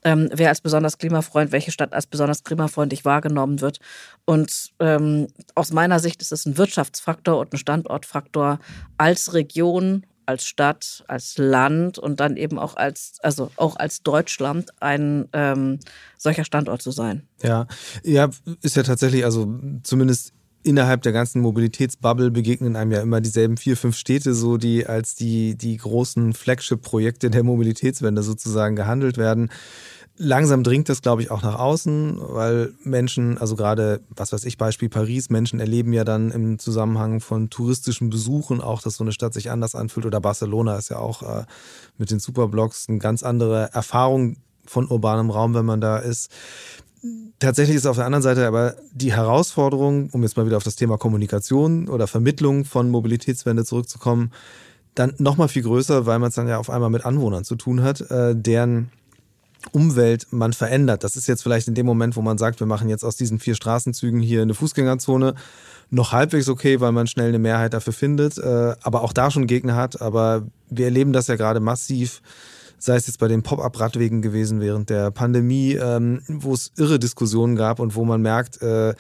ähm, 0.03 0.29
wer 0.33 0.49
als 0.49 0.61
besonders 0.61 0.97
klimafreundlich, 0.97 1.51
welche 1.51 1.71
Stadt 1.71 1.93
als 1.93 2.07
besonders 2.07 2.43
klimafreundlich 2.43 3.05
wahrgenommen 3.05 3.61
wird. 3.61 3.79
Und 4.25 4.71
ähm, 4.79 5.27
aus 5.53 5.71
meiner 5.71 5.99
Sicht 5.99 6.21
ist 6.21 6.31
es 6.31 6.45
ein 6.45 6.57
Wirtschaftsfaktor 6.57 7.39
und 7.39 7.53
ein 7.53 7.57
Standortfaktor 7.57 8.59
als 8.97 9.33
Region 9.33 10.05
als 10.27 10.45
Stadt, 10.45 11.03
als 11.07 11.37
Land 11.37 11.97
und 11.97 12.19
dann 12.19 12.37
eben 12.37 12.59
auch 12.59 12.75
als, 12.75 13.17
also 13.23 13.49
auch 13.55 13.77
als 13.77 14.03
Deutschland 14.03 14.69
ein 14.79 15.27
ähm, 15.33 15.79
solcher 16.17 16.43
Standort 16.43 16.81
zu 16.81 16.91
sein. 16.91 17.23
Ja, 17.41 17.67
ja, 18.03 18.29
ist 18.61 18.75
ja 18.75 18.83
tatsächlich, 18.83 19.23
also 19.25 19.47
zumindest 19.83 20.33
innerhalb 20.63 21.01
der 21.01 21.13
ganzen 21.13 21.41
Mobilitätsbubble 21.41 22.29
begegnen 22.29 22.75
einem 22.75 22.91
ja 22.91 23.01
immer 23.01 23.21
dieselben 23.21 23.57
vier, 23.57 23.77
fünf 23.77 23.95
Städte, 23.95 24.33
so 24.33 24.57
die 24.57 24.85
als 24.85 25.15
die, 25.15 25.55
die 25.55 25.77
großen 25.77 26.33
Flagship-Projekte 26.33 27.29
der 27.29 27.43
Mobilitätswende 27.43 28.21
sozusagen 28.21 28.75
gehandelt 28.75 29.17
werden 29.17 29.49
langsam 30.17 30.63
dringt 30.63 30.89
das, 30.89 31.01
glaube 31.01 31.21
ich, 31.21 31.31
auch 31.31 31.41
nach 31.41 31.59
außen, 31.59 32.19
weil 32.19 32.73
Menschen, 32.83 33.37
also 33.37 33.55
gerade, 33.55 34.01
was 34.09 34.33
weiß 34.33 34.45
ich, 34.45 34.57
Beispiel 34.57 34.89
Paris, 34.89 35.29
Menschen 35.29 35.59
erleben 35.59 35.93
ja 35.93 36.03
dann 36.03 36.31
im 36.31 36.59
Zusammenhang 36.59 37.21
von 37.21 37.49
touristischen 37.49 38.09
Besuchen 38.09 38.61
auch, 38.61 38.81
dass 38.81 38.95
so 38.95 39.03
eine 39.03 39.11
Stadt 39.11 39.33
sich 39.33 39.51
anders 39.51 39.75
anfühlt. 39.75 40.05
Oder 40.05 40.19
Barcelona 40.19 40.77
ist 40.77 40.89
ja 40.89 40.97
auch 40.97 41.23
äh, 41.23 41.45
mit 41.97 42.11
den 42.11 42.19
Superblocks 42.19 42.89
eine 42.89 42.97
ganz 42.97 43.23
andere 43.23 43.69
Erfahrung 43.73 44.37
von 44.65 44.87
urbanem 44.89 45.29
Raum, 45.29 45.53
wenn 45.53 45.65
man 45.65 45.81
da 45.81 45.97
ist. 45.97 46.31
Tatsächlich 47.39 47.77
ist 47.77 47.85
auf 47.85 47.97
der 47.97 48.05
anderen 48.05 48.23
Seite 48.23 48.47
aber 48.47 48.75
die 48.91 49.13
Herausforderung, 49.13 50.09
um 50.11 50.23
jetzt 50.23 50.35
mal 50.35 50.47
wieder 50.47 50.57
auf 50.57 50.63
das 50.63 50.75
Thema 50.75 50.97
Kommunikation 50.97 51.87
oder 51.87 52.07
Vermittlung 52.07 52.65
von 52.65 52.89
Mobilitätswende 52.89 53.63
zurückzukommen, 53.63 54.31
dann 54.95 55.13
nochmal 55.19 55.47
viel 55.47 55.61
größer, 55.61 56.07
weil 56.07 56.17
man 56.17 56.29
es 56.29 56.35
dann 56.35 56.47
ja 56.47 56.57
auf 56.57 56.71
einmal 56.71 56.89
mit 56.89 57.05
Anwohnern 57.05 57.43
zu 57.43 57.55
tun 57.55 57.83
hat, 57.83 58.01
äh, 58.09 58.35
deren 58.35 58.89
Umwelt 59.71 60.27
man 60.31 60.53
verändert. 60.53 61.03
Das 61.03 61.15
ist 61.15 61.27
jetzt 61.27 61.43
vielleicht 61.43 61.67
in 61.67 61.75
dem 61.75 61.85
Moment, 61.85 62.15
wo 62.15 62.21
man 62.21 62.37
sagt, 62.37 62.59
wir 62.59 62.67
machen 62.67 62.89
jetzt 62.89 63.03
aus 63.03 63.15
diesen 63.15 63.39
vier 63.39 63.55
Straßenzügen 63.55 64.21
hier 64.21 64.41
eine 64.41 64.53
Fußgängerzone, 64.53 65.35
noch 65.89 66.11
halbwegs 66.11 66.49
okay, 66.49 66.79
weil 66.79 66.91
man 66.91 67.07
schnell 67.07 67.29
eine 67.29 67.39
Mehrheit 67.39 67.73
dafür 67.73 67.93
findet, 67.93 68.37
äh, 68.37 68.75
aber 68.81 69.01
auch 69.03 69.13
da 69.13 69.31
schon 69.31 69.47
Gegner 69.47 69.75
hat. 69.75 70.01
Aber 70.01 70.43
wir 70.69 70.85
erleben 70.85 71.13
das 71.13 71.27
ja 71.27 71.35
gerade 71.35 71.59
massiv, 71.59 72.21
sei 72.77 72.95
es 72.95 73.07
jetzt 73.07 73.19
bei 73.19 73.27
den 73.27 73.43
Pop-up-Radwegen 73.43 74.21
gewesen 74.21 74.61
während 74.61 74.89
der 74.89 75.11
Pandemie, 75.11 75.73
ähm, 75.73 76.21
wo 76.27 76.53
es 76.53 76.71
irre 76.77 76.99
Diskussionen 76.99 77.55
gab 77.55 77.79
und 77.79 77.95
wo 77.95 78.05
man 78.05 78.21
merkt, 78.21 78.61
äh, 78.61 78.93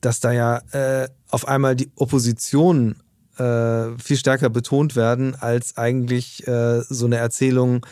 dass 0.00 0.20
da 0.20 0.32
ja 0.32 0.60
äh, 0.72 1.08
auf 1.30 1.48
einmal 1.48 1.76
die 1.76 1.90
Opposition 1.96 2.96
viel 3.36 4.16
stärker 4.16 4.48
betont 4.48 4.94
werden 4.94 5.34
als 5.34 5.76
eigentlich 5.76 6.44
so 6.46 7.06
eine 7.06 7.16
Erzählung, 7.16 7.84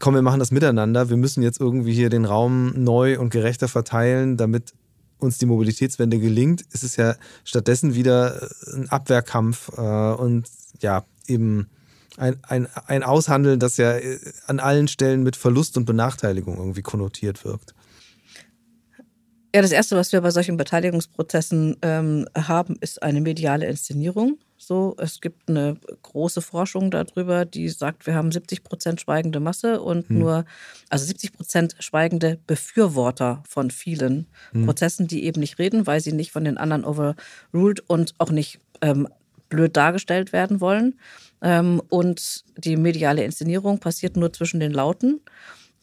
komm, 0.00 0.14
wir 0.14 0.22
machen 0.22 0.38
das 0.38 0.50
miteinander. 0.50 1.10
Wir 1.10 1.16
müssen 1.16 1.42
jetzt 1.42 1.60
irgendwie 1.60 1.92
hier 1.92 2.10
den 2.10 2.24
Raum 2.24 2.72
neu 2.76 3.18
und 3.18 3.30
gerechter 3.30 3.68
verteilen, 3.68 4.36
damit 4.36 4.72
uns 5.18 5.38
die 5.38 5.46
Mobilitätswende 5.46 6.18
gelingt. 6.18 6.64
Es 6.72 6.82
ist 6.82 6.96
ja 6.96 7.16
stattdessen 7.44 7.94
wieder 7.94 8.48
ein 8.74 8.88
Abwehrkampf 8.88 9.70
äh, 9.76 9.80
und 9.80 10.46
ja, 10.80 11.04
eben 11.26 11.68
ein, 12.16 12.36
ein, 12.42 12.68
ein 12.86 13.02
Aushandeln, 13.02 13.60
das 13.60 13.76
ja 13.76 13.96
an 14.46 14.60
allen 14.60 14.88
Stellen 14.88 15.22
mit 15.22 15.36
Verlust 15.36 15.76
und 15.76 15.84
Benachteiligung 15.84 16.56
irgendwie 16.56 16.82
konnotiert 16.82 17.44
wirkt. 17.44 17.74
Ja, 19.54 19.62
das 19.62 19.72
Erste, 19.72 19.96
was 19.96 20.12
wir 20.12 20.20
bei 20.20 20.30
solchen 20.30 20.58
Beteiligungsprozessen 20.58 21.78
ähm, 21.80 22.26
haben, 22.36 22.76
ist 22.80 23.02
eine 23.02 23.22
mediale 23.22 23.66
Inszenierung. 23.66 24.38
So, 24.68 24.96
es 24.98 25.20
gibt 25.20 25.48
eine 25.48 25.76
große 26.02 26.42
Forschung 26.42 26.90
darüber, 26.90 27.44
die 27.44 27.68
sagt, 27.68 28.04
wir 28.04 28.16
haben 28.16 28.32
70 28.32 28.64
Prozent 28.64 29.00
schweigende 29.00 29.38
Masse 29.38 29.80
und 29.80 30.08
hm. 30.08 30.18
nur, 30.18 30.44
also 30.88 31.04
70 31.04 31.34
Prozent 31.34 31.76
schweigende 31.78 32.40
Befürworter 32.48 33.44
von 33.48 33.70
vielen 33.70 34.26
hm. 34.50 34.66
Prozessen, 34.66 35.06
die 35.06 35.22
eben 35.22 35.38
nicht 35.38 35.60
reden, 35.60 35.86
weil 35.86 36.00
sie 36.00 36.10
nicht 36.10 36.32
von 36.32 36.42
den 36.42 36.58
anderen 36.58 36.84
overruled 36.84 37.88
und 37.88 38.16
auch 38.18 38.32
nicht 38.32 38.58
ähm, 38.80 39.06
blöd 39.48 39.76
dargestellt 39.76 40.32
werden 40.32 40.60
wollen. 40.60 40.98
Ähm, 41.42 41.80
und 41.88 42.42
die 42.56 42.76
mediale 42.76 43.22
Inszenierung 43.22 43.78
passiert 43.78 44.16
nur 44.16 44.32
zwischen 44.32 44.58
den 44.58 44.72
Lauten 44.72 45.20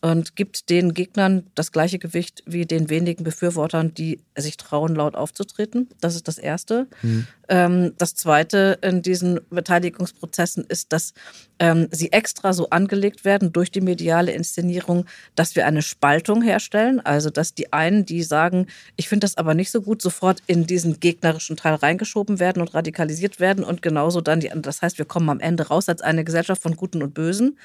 und 0.03 0.35
gibt 0.35 0.69
den 0.69 0.93
Gegnern 0.93 1.47
das 1.55 1.71
gleiche 1.71 1.97
Gewicht 1.97 2.43
wie 2.45 2.65
den 2.65 2.89
wenigen 2.89 3.23
Befürwortern, 3.23 3.93
die 3.93 4.19
sich 4.37 4.57
trauen, 4.57 4.95
laut 4.95 5.15
aufzutreten. 5.15 5.87
Das 6.01 6.15
ist 6.15 6.27
das 6.27 6.37
Erste. 6.37 6.87
Mhm. 7.01 7.25
Ähm, 7.47 7.93
das 7.97 8.13
Zweite 8.13 8.79
in 8.81 9.01
diesen 9.01 9.39
Beteiligungsprozessen 9.49 10.65
ist, 10.67 10.91
dass 10.91 11.13
ähm, 11.57 11.87
sie 11.91 12.11
extra 12.11 12.51
so 12.51 12.69
angelegt 12.69 13.23
werden 13.23 13.53
durch 13.53 13.71
die 13.71 13.79
mediale 13.79 14.33
Inszenierung, 14.33 15.05
dass 15.35 15.55
wir 15.55 15.65
eine 15.65 15.81
Spaltung 15.81 16.41
herstellen. 16.41 16.99
Also, 16.99 17.29
dass 17.29 17.53
die 17.53 17.71
einen, 17.71 18.05
die 18.05 18.23
sagen, 18.23 18.67
ich 18.97 19.07
finde 19.07 19.23
das 19.23 19.37
aber 19.37 19.53
nicht 19.53 19.71
so 19.71 19.81
gut, 19.81 20.01
sofort 20.01 20.43
in 20.47 20.67
diesen 20.67 20.99
gegnerischen 20.99 21.55
Teil 21.55 21.75
reingeschoben 21.75 22.41
werden 22.41 22.61
und 22.61 22.73
radikalisiert 22.73 23.39
werden 23.39 23.63
und 23.63 23.81
genauso 23.81 24.19
dann 24.19 24.41
die, 24.41 24.51
das 24.53 24.81
heißt, 24.81 24.97
wir 24.97 25.05
kommen 25.05 25.29
am 25.29 25.39
Ende 25.39 25.69
raus 25.69 25.87
als 25.87 26.01
eine 26.01 26.25
Gesellschaft 26.25 26.61
von 26.61 26.75
Guten 26.75 27.01
und 27.01 27.13
Bösen. 27.13 27.57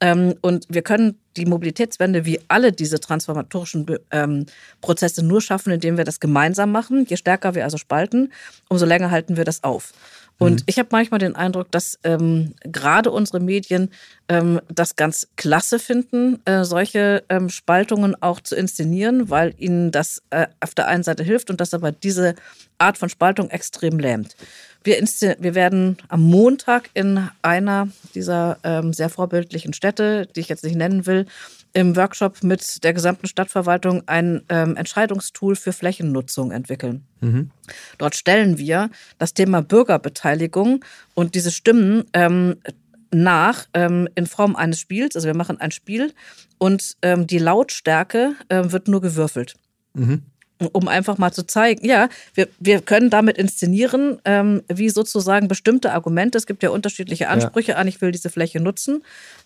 Ähm, 0.00 0.34
und 0.42 0.66
wir 0.68 0.82
können 0.82 1.18
die 1.36 1.46
Mobilitätswende 1.46 2.24
wie 2.24 2.40
alle 2.48 2.72
diese 2.72 3.00
transformatorischen 3.00 3.86
ähm, 4.10 4.46
Prozesse 4.80 5.24
nur 5.24 5.40
schaffen, 5.40 5.72
indem 5.72 5.96
wir 5.96 6.04
das 6.04 6.20
gemeinsam 6.20 6.72
machen. 6.72 7.04
Je 7.08 7.16
stärker 7.16 7.54
wir 7.54 7.64
also 7.64 7.78
spalten, 7.78 8.32
umso 8.68 8.86
länger 8.86 9.10
halten 9.10 9.36
wir 9.36 9.44
das 9.44 9.64
auf. 9.64 9.92
Und 10.38 10.60
mhm. 10.60 10.64
ich 10.66 10.78
habe 10.78 10.88
manchmal 10.92 11.18
den 11.18 11.34
Eindruck, 11.34 11.70
dass 11.72 11.98
ähm, 12.04 12.54
gerade 12.60 13.10
unsere 13.10 13.40
Medien 13.40 13.90
ähm, 14.28 14.60
das 14.68 14.94
ganz 14.94 15.28
klasse 15.36 15.78
finden, 15.78 16.40
äh, 16.44 16.64
solche 16.64 17.24
ähm, 17.28 17.48
Spaltungen 17.48 18.14
auch 18.22 18.40
zu 18.40 18.54
inszenieren, 18.54 19.30
weil 19.30 19.54
ihnen 19.58 19.90
das 19.90 20.22
äh, 20.30 20.46
auf 20.60 20.74
der 20.74 20.86
einen 20.86 21.02
Seite 21.02 21.24
hilft 21.24 21.50
und 21.50 21.60
das 21.60 21.74
aber 21.74 21.90
diese 21.90 22.36
Art 22.78 22.98
von 22.98 23.08
Spaltung 23.08 23.50
extrem 23.50 23.98
lähmt. 23.98 24.36
Wir, 24.84 24.96
wir 25.40 25.54
werden 25.56 25.98
am 26.08 26.22
Montag 26.22 26.88
in 26.94 27.28
einer 27.42 27.88
dieser 28.14 28.58
ähm, 28.62 28.92
sehr 28.92 29.10
vorbildlichen 29.10 29.72
Städte, 29.72 30.28
die 30.34 30.40
ich 30.40 30.48
jetzt 30.48 30.62
nicht 30.62 30.76
nennen 30.76 31.04
will, 31.04 31.26
im 31.78 31.94
Workshop 31.94 32.42
mit 32.42 32.82
der 32.82 32.92
gesamten 32.92 33.28
Stadtverwaltung 33.28 34.02
ein 34.06 34.42
ähm, 34.48 34.74
Entscheidungstool 34.74 35.54
für 35.54 35.72
Flächennutzung 35.72 36.50
entwickeln. 36.50 37.04
Mhm. 37.20 37.52
Dort 37.98 38.16
stellen 38.16 38.58
wir 38.58 38.90
das 39.18 39.32
Thema 39.32 39.62
Bürgerbeteiligung 39.62 40.84
und 41.14 41.36
diese 41.36 41.52
Stimmen 41.52 42.02
ähm, 42.14 42.56
nach 43.12 43.66
ähm, 43.74 44.08
in 44.16 44.26
Form 44.26 44.56
eines 44.56 44.80
Spiels. 44.80 45.14
Also 45.14 45.28
wir 45.28 45.36
machen 45.36 45.60
ein 45.60 45.70
Spiel 45.70 46.12
und 46.58 46.96
ähm, 47.02 47.28
die 47.28 47.38
Lautstärke 47.38 48.34
äh, 48.48 48.64
wird 48.72 48.88
nur 48.88 49.00
gewürfelt. 49.00 49.54
Mhm. 49.94 50.22
Um 50.72 50.88
einfach 50.88 51.18
mal 51.18 51.32
zu 51.32 51.46
zeigen, 51.46 51.86
ja, 51.86 52.08
wir, 52.34 52.48
wir 52.58 52.80
können 52.80 53.10
damit 53.10 53.38
inszenieren, 53.38 54.18
ähm, 54.24 54.62
wie 54.68 54.88
sozusagen 54.88 55.48
bestimmte 55.48 55.92
Argumente, 55.92 56.38
es 56.38 56.46
gibt 56.46 56.62
ja 56.62 56.70
unterschiedliche 56.70 57.28
Ansprüche 57.28 57.72
ja. 57.72 57.78
an, 57.78 57.88
ich 57.88 58.00
will 58.00 58.12
diese 58.12 58.30
Fläche 58.30 58.60
nutzen, 58.60 59.02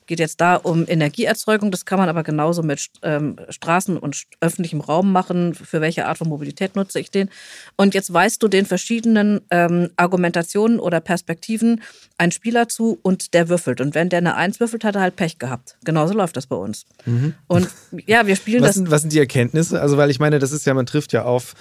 geht 0.06 0.20
jetzt 0.20 0.40
da 0.40 0.56
um 0.56 0.84
Energieerzeugung. 0.86 1.70
Das 1.70 1.84
kann 1.84 1.98
man 1.98 2.08
aber 2.08 2.22
genauso 2.22 2.62
mit 2.62 2.88
ähm, 3.02 3.36
Straßen 3.48 3.96
und 3.96 4.24
öffentlichem 4.40 4.80
Raum 4.80 5.12
machen. 5.12 5.54
Für 5.54 5.80
welche 5.80 6.06
Art 6.06 6.18
von 6.18 6.28
Mobilität 6.28 6.76
nutze 6.76 7.00
ich 7.00 7.10
den? 7.10 7.30
Und 7.76 7.94
jetzt 7.94 8.12
weißt 8.12 8.42
du 8.42 8.48
den 8.48 8.66
verschiedenen 8.66 9.40
ähm, 9.50 9.90
Argumentationen 9.96 10.80
oder 10.80 11.00
Perspektiven 11.00 11.82
einen 12.18 12.32
Spieler 12.32 12.68
zu 12.68 12.98
und 13.02 13.34
der 13.34 13.48
würfelt. 13.48 13.80
Und 13.80 13.94
wenn 13.94 14.08
der 14.08 14.18
eine 14.18 14.36
Eins 14.36 14.60
würfelt, 14.60 14.84
hat 14.84 14.96
er 14.96 15.02
halt 15.02 15.16
Pech 15.16 15.38
gehabt. 15.38 15.76
Genauso 15.84 16.14
läuft 16.14 16.36
das 16.36 16.46
bei 16.46 16.56
uns. 16.56 16.84
Mhm. 17.04 17.34
Und 17.46 17.68
ja, 18.06 18.26
wir 18.26 18.36
spielen 18.36 18.62
was 18.62 18.68
das. 18.68 18.76
Sind, 18.76 18.90
was 18.90 19.00
sind 19.02 19.12
die 19.12 19.18
Erkenntnisse? 19.18 19.80
Also, 19.80 19.96
weil 19.96 20.10
ich 20.10 20.20
meine, 20.20 20.38
das 20.38 20.52
ist 20.52 20.66
ja, 20.66 20.74
man 20.74 20.86
trifft 20.86 21.01
ja 21.11 21.24
auf 21.24 21.55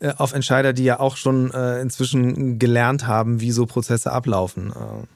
äh, 0.00 0.12
auf 0.16 0.34
Entscheider, 0.34 0.72
die 0.72 0.84
ja 0.84 1.00
auch 1.00 1.16
schon 1.16 1.52
äh, 1.52 1.80
inzwischen 1.80 2.58
gelernt 2.58 3.06
haben, 3.06 3.40
wie 3.40 3.52
so 3.52 3.66
Prozesse 3.66 4.12
ablaufen. 4.12 4.72
Äh 4.72 5.06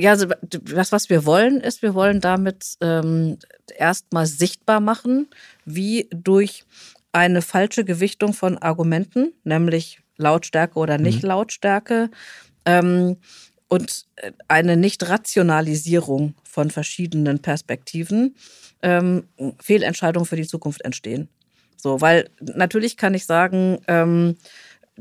ja, 0.00 0.10
also 0.10 0.26
das, 0.42 0.92
was 0.92 1.10
wir 1.10 1.24
wollen, 1.24 1.60
ist, 1.60 1.82
wir 1.82 1.94
wollen 1.94 2.20
damit 2.20 2.76
ähm, 2.80 3.38
erstmal 3.76 4.26
sichtbar 4.26 4.78
machen, 4.80 5.28
wie 5.64 6.08
durch 6.14 6.64
eine 7.10 7.42
falsche 7.42 7.84
Gewichtung 7.84 8.32
von 8.32 8.58
Argumenten, 8.58 9.32
nämlich 9.42 10.00
Lautstärke 10.16 10.78
oder 10.78 10.98
Nicht-Lautstärke, 10.98 12.10
mhm. 12.10 12.10
ähm, 12.66 13.16
und 13.68 14.06
äh, 14.16 14.32
eine 14.46 14.76
Nicht-Rationalisierung 14.76 16.34
von 16.44 16.70
verschiedenen 16.70 17.40
Perspektiven 17.40 18.36
ähm, 18.82 19.24
Fehlentscheidungen 19.60 20.26
für 20.26 20.36
die 20.36 20.46
Zukunft 20.46 20.82
entstehen. 20.84 21.28
So, 21.80 22.00
weil 22.00 22.28
natürlich 22.40 22.96
kann 22.96 23.14
ich 23.14 23.24
sagen, 23.24 23.78
ähm, 23.86 24.36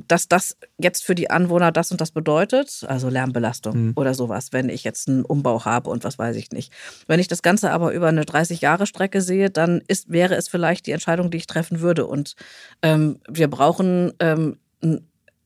dass 0.08 0.28
das 0.28 0.58
jetzt 0.78 1.04
für 1.04 1.16
die 1.16 1.30
Anwohner 1.32 1.72
das 1.72 1.92
und 1.92 2.00
das 2.00 2.12
bedeutet, 2.12 2.86
also 2.88 3.10
Lärmbelastung 3.10 3.88
mhm. 3.88 3.94
oder 3.96 4.14
sowas, 4.14 4.50
wenn 4.54 4.70
ich 4.70 4.84
jetzt 4.84 5.08
einen 5.08 5.26
Umbau 5.26 5.66
habe 5.66 5.90
und 5.90 6.04
was 6.04 6.20
weiß 6.20 6.36
ich 6.36 6.52
nicht. 6.52 6.72
Wenn 7.08 7.20
ich 7.20 7.28
das 7.28 7.42
Ganze 7.42 7.72
aber 7.72 7.94
über 7.94 8.08
eine 8.08 8.24
30-Jahre-Strecke 8.24 9.22
sehe, 9.22 9.50
dann 9.50 9.82
ist, 9.88 10.12
wäre 10.12 10.36
es 10.36 10.48
vielleicht 10.48 10.86
die 10.86 10.92
Entscheidung, 10.92 11.32
die 11.32 11.38
ich 11.38 11.48
treffen 11.48 11.80
würde. 11.82 12.06
Und 12.06 12.36
ähm, 12.84 13.20
wir 13.28 13.50
brauchen 13.50 14.14
ähm, 14.20 14.58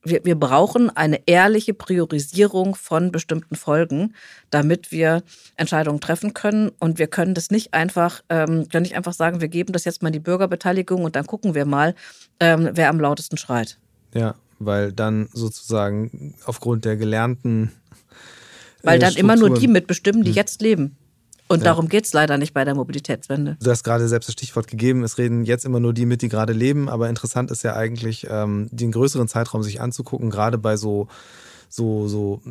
wir, 0.04 0.26
wir 0.26 0.36
brauchen 0.36 0.90
eine 0.90 1.22
ehrliche 1.28 1.74
Priorisierung 1.74 2.76
von 2.76 3.12
bestimmten 3.12 3.56
Folgen, 3.56 4.14
damit 4.50 4.92
wir 4.92 5.24
Entscheidungen 5.58 6.00
treffen 6.00 6.34
können. 6.34 6.72
Und 6.80 7.00
wir 7.00 7.08
können 7.08 7.34
das 7.34 7.52
nicht 7.52 7.74
einfach, 7.74 8.22
ähm, 8.30 8.68
können 8.70 8.84
nicht 8.84 8.96
einfach 8.96 9.14
sagen, 9.14 9.42
wir 9.42 9.48
geben 9.48 9.74
das 9.74 9.86
jetzt 9.86 10.02
mal 10.02 10.10
in 10.10 10.14
die 10.14 10.20
Bürgerbeteiligung 10.20 11.04
und 11.04 11.16
dann 11.16 11.28
gucken 11.28 11.54
wir 11.54 11.66
mal, 11.66 11.96
ähm, 12.40 12.70
wer 12.74 12.90
am 12.90 13.00
lautesten 13.00 13.38
schreit. 13.38 13.78
Ja, 14.14 14.36
weil 14.60 14.92
dann 14.92 15.30
sozusagen 15.34 16.36
aufgrund 16.46 16.86
der 16.86 16.98
gelernten. 16.98 17.72
Weil 18.84 19.00
dann 19.00 19.16
immer 19.16 19.36
nur 19.36 19.54
die 19.54 19.68
mitbestimmen, 19.68 20.24
die 20.24 20.32
hm. 20.32 20.36
jetzt 20.36 20.62
leben. 20.62 20.98
Und 21.52 21.60
ja. 21.60 21.66
darum 21.66 21.90
geht 21.90 22.06
es 22.06 22.14
leider 22.14 22.38
nicht 22.38 22.54
bei 22.54 22.64
der 22.64 22.76
Mobilitätswende. 22.76 23.58
Du 23.62 23.70
hast 23.70 23.84
gerade 23.84 24.08
selbst 24.08 24.30
das 24.30 24.34
Stichwort 24.34 24.68
gegeben, 24.68 25.04
es 25.04 25.18
reden 25.18 25.44
jetzt 25.44 25.66
immer 25.66 25.82
nur 25.82 25.94
die 25.94 26.06
mit, 26.06 26.22
die 26.22 26.30
gerade 26.30 26.54
leben, 26.54 26.88
aber 26.88 27.10
interessant 27.10 27.52
ist 27.52 27.64
ja 27.64 27.76
eigentlich, 27.76 28.26
ähm, 28.30 28.70
den 28.72 28.94
größeren 28.94 29.28
Zeitraum 29.28 29.62
sich 29.62 29.82
anzugucken, 29.82 30.30
gerade 30.30 30.58
bei 30.58 30.78
so, 30.78 31.10
so, 31.68 32.08
so 32.08 32.42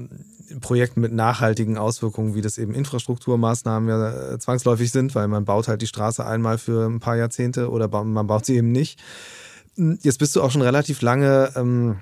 Projekten 0.60 1.00
mit 1.00 1.12
nachhaltigen 1.12 1.78
Auswirkungen, 1.78 2.34
wie 2.34 2.42
das 2.42 2.58
eben 2.58 2.74
Infrastrukturmaßnahmen 2.74 3.88
ja 3.88 4.32
äh, 4.32 4.38
zwangsläufig 4.38 4.90
sind, 4.90 5.14
weil 5.14 5.28
man 5.28 5.46
baut 5.46 5.68
halt 5.68 5.80
die 5.80 5.86
Straße 5.86 6.26
einmal 6.26 6.58
für 6.58 6.86
ein 6.86 7.00
paar 7.00 7.16
Jahrzehnte 7.16 7.70
oder 7.70 7.88
man 8.04 8.26
baut 8.26 8.44
sie 8.44 8.56
eben 8.56 8.70
nicht. 8.70 9.00
Jetzt 9.76 10.18
bist 10.18 10.36
du 10.36 10.42
auch 10.42 10.50
schon 10.50 10.62
relativ 10.62 11.00
lange 11.00 11.52
ähm, 11.56 12.00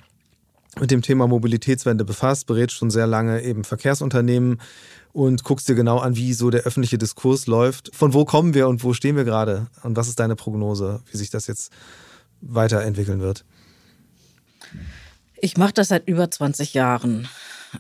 mit 0.81 0.91
dem 0.91 1.03
Thema 1.03 1.29
Mobilitätswende 1.29 2.05
befasst, 2.05 2.47
berätst 2.47 2.77
schon 2.77 2.91
sehr 2.91 3.07
lange 3.07 3.43
eben 3.43 3.63
Verkehrsunternehmen 3.63 4.59
und 5.19 5.43
guckst 5.43 5.69
dir 5.69 5.75
genau 5.75 5.99
an, 5.99 6.15
wie 6.15 6.33
so 6.33 6.49
der 6.49 6.61
öffentliche 6.61 6.97
Diskurs 6.97 7.49
läuft. 7.49 7.91
Von 7.93 8.15
wo 8.15 8.25
kommen 8.25 8.55
wir 8.55 8.69
und 8.69 8.85
wo 8.85 8.93
stehen 8.93 9.17
wir 9.17 9.25
gerade? 9.25 9.67
Und 9.83 9.97
was 9.97 10.07
ist 10.07 10.21
deine 10.21 10.37
Prognose, 10.37 11.01
wie 11.11 11.17
sich 11.17 11.29
das 11.29 11.49
jetzt 11.49 11.73
weiterentwickeln 12.41 13.19
wird? 13.19 13.45
Ich 15.41 15.57
mache 15.57 15.73
das 15.73 15.89
seit 15.89 16.07
über 16.07 16.31
20 16.31 16.73
Jahren. 16.73 17.29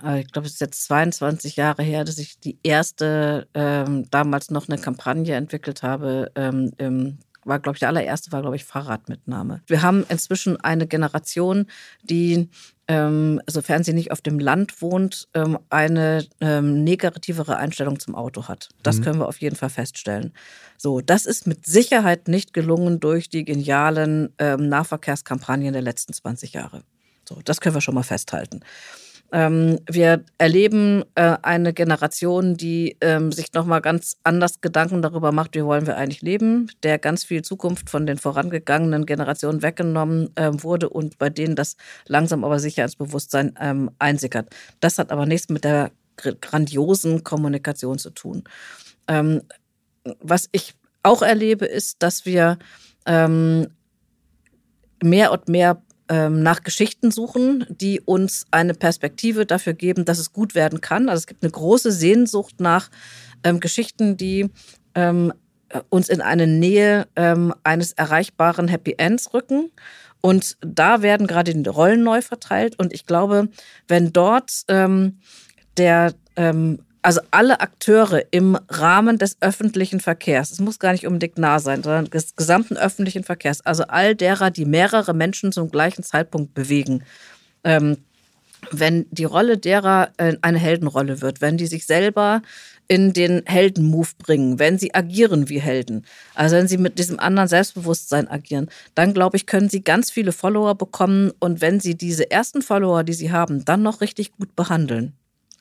Äh, 0.04 0.22
ich 0.22 0.32
glaube, 0.32 0.48
es 0.48 0.54
ist 0.54 0.60
jetzt 0.60 0.82
22 0.86 1.54
Jahre 1.54 1.84
her, 1.84 2.02
dass 2.02 2.18
ich 2.18 2.40
die 2.40 2.58
erste, 2.64 3.46
ähm, 3.54 4.10
damals 4.10 4.50
noch 4.50 4.68
eine 4.68 4.80
Kampagne 4.80 5.36
entwickelt 5.36 5.84
habe 5.84 6.32
ähm, 6.34 6.72
im 6.78 7.18
war, 7.44 7.60
glaube 7.60 7.76
ich, 7.76 7.80
der 7.80 7.88
allererste 7.88 8.30
war, 8.30 8.42
glaube 8.42 8.56
ich, 8.56 8.64
Fahrradmitnahme. 8.64 9.62
Wir 9.66 9.80
haben 9.80 10.04
inzwischen 10.10 10.60
eine 10.60 10.86
Generation, 10.86 11.66
die 12.02 12.50
ähm, 12.88 13.40
sofern 13.46 13.84
sie 13.84 13.92
nicht 13.92 14.10
auf 14.10 14.22
dem 14.22 14.38
Land 14.38 14.80
wohnt, 14.80 15.28
ähm, 15.34 15.58
eine 15.68 16.26
ähm, 16.40 16.82
negativere 16.84 17.58
Einstellung 17.58 18.00
zum 18.00 18.14
Auto 18.14 18.48
hat. 18.48 18.70
Das 18.82 18.98
mhm. 18.98 19.04
können 19.04 19.18
wir 19.20 19.28
auf 19.28 19.40
jeden 19.40 19.56
Fall 19.56 19.68
feststellen. 19.68 20.32
So, 20.78 21.02
das 21.02 21.26
ist 21.26 21.46
mit 21.46 21.66
Sicherheit 21.66 22.28
nicht 22.28 22.54
gelungen 22.54 22.98
durch 22.98 23.28
die 23.28 23.44
genialen 23.44 24.32
ähm, 24.38 24.68
Nahverkehrskampagnen 24.68 25.74
der 25.74 25.82
letzten 25.82 26.14
20 26.14 26.54
Jahre. 26.54 26.82
So, 27.28 27.40
das 27.44 27.60
können 27.60 27.76
wir 27.76 27.82
schon 27.82 27.94
mal 27.94 28.02
festhalten. 28.02 28.60
Ähm, 29.30 29.78
wir 29.88 30.24
erleben 30.38 31.04
äh, 31.14 31.36
eine 31.42 31.74
Generation, 31.74 32.56
die 32.56 32.96
ähm, 33.02 33.30
sich 33.30 33.52
nochmal 33.52 33.82
ganz 33.82 34.16
anders 34.24 34.60
Gedanken 34.62 35.02
darüber 35.02 35.32
macht, 35.32 35.54
wie 35.54 35.64
wollen 35.64 35.86
wir 35.86 35.98
eigentlich 35.98 36.22
leben, 36.22 36.70
der 36.82 36.98
ganz 36.98 37.24
viel 37.24 37.42
Zukunft 37.42 37.90
von 37.90 38.06
den 38.06 38.16
vorangegangenen 38.16 39.04
Generationen 39.04 39.62
weggenommen 39.62 40.30
äh, 40.36 40.50
wurde 40.52 40.88
und 40.88 41.18
bei 41.18 41.28
denen 41.28 41.56
das 41.56 41.76
langsam 42.06 42.42
aber 42.42 42.58
sicher 42.58 42.84
ins 42.84 42.96
Bewusstsein 42.96 43.54
ähm, 43.60 43.90
einsickert. 43.98 44.48
Das 44.80 44.98
hat 44.98 45.12
aber 45.12 45.26
nichts 45.26 45.50
mit 45.50 45.64
der 45.64 45.90
grandiosen 46.16 47.22
Kommunikation 47.22 47.98
zu 47.98 48.10
tun. 48.10 48.44
Ähm, 49.08 49.42
was 50.20 50.48
ich 50.52 50.74
auch 51.02 51.22
erlebe, 51.22 51.66
ist, 51.66 52.02
dass 52.02 52.24
wir 52.24 52.58
ähm, 53.06 53.68
mehr 55.02 55.32
und 55.32 55.48
mehr 55.48 55.82
nach 56.08 56.62
Geschichten 56.62 57.10
suchen, 57.10 57.66
die 57.68 58.00
uns 58.00 58.46
eine 58.50 58.74
Perspektive 58.74 59.46
dafür 59.46 59.74
geben, 59.74 60.04
dass 60.04 60.18
es 60.18 60.32
gut 60.32 60.54
werden 60.54 60.80
kann. 60.80 61.08
Also 61.08 61.20
es 61.20 61.26
gibt 61.26 61.42
eine 61.42 61.52
große 61.52 61.92
Sehnsucht 61.92 62.60
nach 62.60 62.90
ähm, 63.44 63.60
Geschichten, 63.60 64.16
die 64.16 64.50
ähm, 64.94 65.32
uns 65.90 66.08
in 66.08 66.20
eine 66.20 66.46
Nähe 66.46 67.06
ähm, 67.16 67.54
eines 67.62 67.92
erreichbaren 67.92 68.68
Happy 68.68 68.94
Ends 68.96 69.34
rücken. 69.34 69.70
Und 70.20 70.56
da 70.60 71.02
werden 71.02 71.26
gerade 71.26 71.54
die 71.54 71.68
Rollen 71.68 72.02
neu 72.02 72.22
verteilt. 72.22 72.78
Und 72.78 72.92
ich 72.92 73.06
glaube, 73.06 73.48
wenn 73.86 74.12
dort 74.12 74.50
ähm, 74.68 75.20
der 75.76 76.14
ähm, 76.36 76.80
also 77.08 77.22
alle 77.30 77.60
Akteure 77.60 78.22
im 78.32 78.58
Rahmen 78.68 79.16
des 79.16 79.38
öffentlichen 79.40 79.98
Verkehrs, 79.98 80.50
es 80.50 80.60
muss 80.60 80.78
gar 80.78 80.92
nicht 80.92 81.06
unbedingt 81.06 81.38
nah 81.38 81.58
sein, 81.58 81.82
sondern 81.82 82.04
des 82.04 82.36
gesamten 82.36 82.76
öffentlichen 82.76 83.24
Verkehrs, 83.24 83.64
also 83.64 83.84
all 83.84 84.14
derer, 84.14 84.50
die 84.50 84.66
mehrere 84.66 85.14
Menschen 85.14 85.50
zum 85.50 85.70
gleichen 85.70 86.02
Zeitpunkt 86.02 86.52
bewegen, 86.52 87.02
ähm, 87.64 87.96
wenn 88.72 89.06
die 89.10 89.24
Rolle 89.24 89.56
derer 89.56 90.10
äh, 90.18 90.36
eine 90.42 90.58
Heldenrolle 90.58 91.22
wird, 91.22 91.40
wenn 91.40 91.56
die 91.56 91.66
sich 91.66 91.86
selber 91.86 92.42
in 92.88 93.14
den 93.14 93.42
Heldenmove 93.46 94.18
bringen, 94.18 94.58
wenn 94.58 94.78
sie 94.78 94.94
agieren 94.94 95.48
wie 95.48 95.60
Helden, 95.60 96.04
also 96.34 96.56
wenn 96.56 96.68
sie 96.68 96.76
mit 96.76 96.98
diesem 96.98 97.18
anderen 97.18 97.48
Selbstbewusstsein 97.48 98.28
agieren, 98.28 98.68
dann 98.94 99.14
glaube 99.14 99.38
ich, 99.38 99.46
können 99.46 99.70
sie 99.70 99.80
ganz 99.82 100.10
viele 100.10 100.32
Follower 100.32 100.74
bekommen 100.74 101.32
und 101.38 101.62
wenn 101.62 101.80
sie 101.80 101.94
diese 101.94 102.30
ersten 102.30 102.60
Follower, 102.60 103.02
die 103.02 103.14
sie 103.14 103.32
haben, 103.32 103.64
dann 103.64 103.80
noch 103.80 104.02
richtig 104.02 104.32
gut 104.32 104.54
behandeln, 104.54 105.14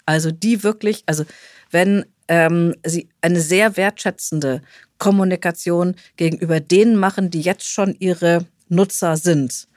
also 0.08 0.32
die 0.32 0.64
wirklich, 0.64 1.04
also 1.06 1.26
wenn 1.70 2.06
ähm, 2.28 2.74
sie 2.84 3.10
eine 3.22 3.42
sehr 3.42 3.78
wertschätzende 3.78 4.62
Kommunikation 4.98 5.96
gegenüber 6.16 6.60
denen 6.60 6.96
machen, 6.96 7.30
die 7.30 7.42
jetzt 7.42 7.70
schon 7.70 7.94
ihre 8.00 8.46
Nutzer 8.70 9.18
sind, 9.18 9.68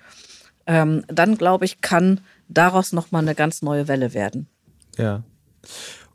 ähm, 0.66 1.04
dann 1.08 1.36
glaube 1.36 1.64
ich, 1.64 1.80
kann 1.80 2.20
daraus 2.48 2.92
nochmal 2.92 3.22
eine 3.22 3.34
ganz 3.34 3.60
neue 3.60 3.88
Welle 3.88 4.14
werden. 4.14 4.48
Ja. 4.96 5.22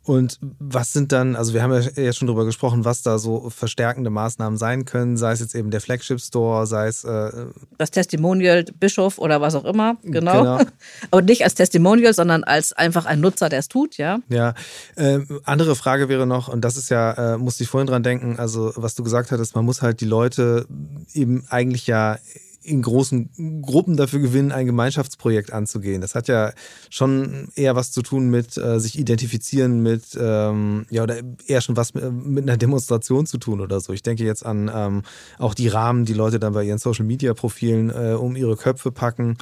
Und 0.06 0.40
was 0.60 0.94
sind 0.94 1.12
dann, 1.12 1.36
also 1.36 1.54
wir 1.56 1.64
haben 1.64 1.74
ja 1.74 1.80
jetzt 1.80 2.18
schon 2.18 2.28
darüber 2.28 2.46
gesprochen, 2.46 2.86
was 2.86 3.02
da 3.02 3.18
so 3.18 3.50
verstärkende 3.50 4.12
Maßnahmen 4.12 4.58
sein 4.58 4.86
können, 4.86 5.18
sei 5.18 5.32
es 5.32 5.40
jetzt 5.40 5.56
eben 5.56 5.72
der 5.72 5.82
Flagship 5.82 6.22
Store, 6.22 6.68
sei 6.68 6.88
es 6.88 7.04
äh 7.04 7.32
das 7.80 7.90
Testimonial 7.90 8.66
Bischof 8.80 9.18
oder 9.18 9.42
was 9.42 9.56
auch 9.56 9.66
immer, 9.66 9.98
genau. 10.04 10.58
genau. 10.58 10.60
Aber 11.12 11.22
nicht 11.24 11.44
als 11.44 11.56
Testimonial, 11.56 12.14
sondern 12.14 12.44
als 12.44 12.72
einfach 12.72 13.06
ein 13.08 13.20
Nutzer, 13.20 13.50
der 13.50 13.60
es 13.60 13.68
tut, 13.68 13.98
ja. 13.98 14.20
Ja. 14.30 14.54
Äh, 14.96 15.22
andere 15.44 15.76
Frage 15.76 16.08
wäre 16.08 16.28
noch, 16.28 16.50
und 16.50 16.62
das 16.62 16.78
ist 16.78 16.90
ja, 16.90 17.34
äh, 17.34 17.38
musste 17.40 17.64
ich 17.64 17.70
vorhin 17.70 17.88
dran 17.88 18.04
denken, 18.04 18.38
also 18.38 18.74
was 18.76 18.94
du 18.94 19.04
gesagt 19.04 19.32
hattest, 19.32 19.56
man 19.56 19.66
muss 19.66 19.82
halt 19.82 20.02
die 20.02 20.06
Leute 20.06 20.68
eben 21.14 21.46
eigentlich 21.50 21.88
ja 21.88 22.20
in 22.66 22.82
großen 22.82 23.62
Gruppen 23.62 23.96
dafür 23.96 24.20
gewinnen, 24.20 24.52
ein 24.52 24.66
Gemeinschaftsprojekt 24.66 25.54
anzugehen. 25.54 26.02
Das 26.02 26.16
hat 26.16 26.28
ja 26.28 26.52
schon 26.90 27.50
eher 27.56 27.76
was 27.76 27.92
zu 27.92 28.02
tun 28.02 28.30
mit 28.30 28.58
äh, 28.58 28.80
sich 28.80 28.98
identifizieren 28.98 29.82
mit, 29.82 30.18
ähm, 30.20 30.86
ja, 30.90 31.04
oder 31.04 31.18
eher 31.48 31.62
schon 31.62 31.78
was 31.78 31.94
mit, 31.94 32.04
äh, 32.04 32.12
mit, 32.12 32.44
einer 32.44 32.58
Demonstration 32.58 33.26
zu 33.26 33.38
tun 33.38 33.62
oder 33.62 33.80
so. 33.80 33.94
Ich 33.94 34.04
denke 34.04 34.24
jetzt 34.24 34.46
an 34.46 34.72
ähm, 34.74 35.04
auch 35.38 35.54
die 35.54 35.68
Rahmen, 35.68 36.06
die 36.06 36.14
Leute 36.14 36.40
dann 36.40 36.54
bei 36.54 36.64
ihren 36.64 36.80
Social-Media-Profilen 36.80 37.90
äh, 37.90 38.14
um 38.14 38.36
ihre 38.36 38.58
Köpfe 38.58 38.92
packen. 38.92 39.38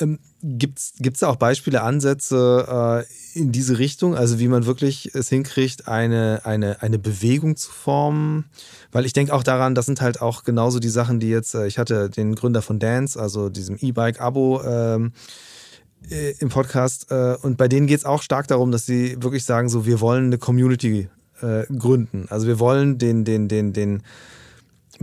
Ähm, 0.00 0.18
Gibt 0.42 0.78
es 0.78 1.20
da 1.20 1.28
auch 1.28 1.36
Beispiele, 1.36 1.82
Ansätze 1.82 3.04
äh, 3.34 3.38
in 3.38 3.52
diese 3.52 3.78
Richtung? 3.78 4.16
Also 4.16 4.40
wie 4.40 4.48
man 4.48 4.66
wirklich 4.66 5.14
es 5.14 5.28
hinkriegt, 5.28 5.86
eine, 5.86 6.40
eine, 6.44 6.82
eine 6.82 6.98
Bewegung 6.98 7.56
zu 7.56 7.70
formen? 7.70 8.46
Weil 8.90 9.06
ich 9.06 9.12
denke 9.12 9.32
auch 9.32 9.44
daran, 9.44 9.74
das 9.74 9.86
sind 9.86 10.00
halt 10.00 10.20
auch 10.20 10.42
genauso 10.44 10.80
die 10.80 10.88
Sachen, 10.88 11.20
die 11.20 11.28
jetzt, 11.28 11.54
äh, 11.54 11.66
ich 11.66 11.78
hatte 11.78 12.10
den 12.10 12.34
Gründer 12.34 12.62
von 12.62 12.78
Dance, 12.78 13.20
also 13.20 13.48
diesem 13.48 13.76
E-Bike-Abo, 13.80 14.62
ähm, 14.64 15.12
äh, 16.10 16.34
im 16.40 16.48
Podcast 16.48 17.10
äh, 17.10 17.36
und 17.42 17.56
bei 17.56 17.68
denen 17.68 17.86
geht 17.86 17.98
es 17.98 18.04
auch 18.04 18.22
stark 18.22 18.48
darum, 18.48 18.72
dass 18.72 18.86
sie 18.86 19.16
wirklich 19.22 19.44
sagen, 19.44 19.68
so 19.68 19.86
wir 19.86 20.00
wollen 20.00 20.26
eine 20.26 20.38
Community 20.38 21.08
äh, 21.40 21.64
gründen. 21.72 22.26
Also 22.30 22.46
wir 22.46 22.58
wollen 22.58 22.98
den, 22.98 23.24
den, 23.24 23.48
den, 23.48 23.72
den 23.72 24.02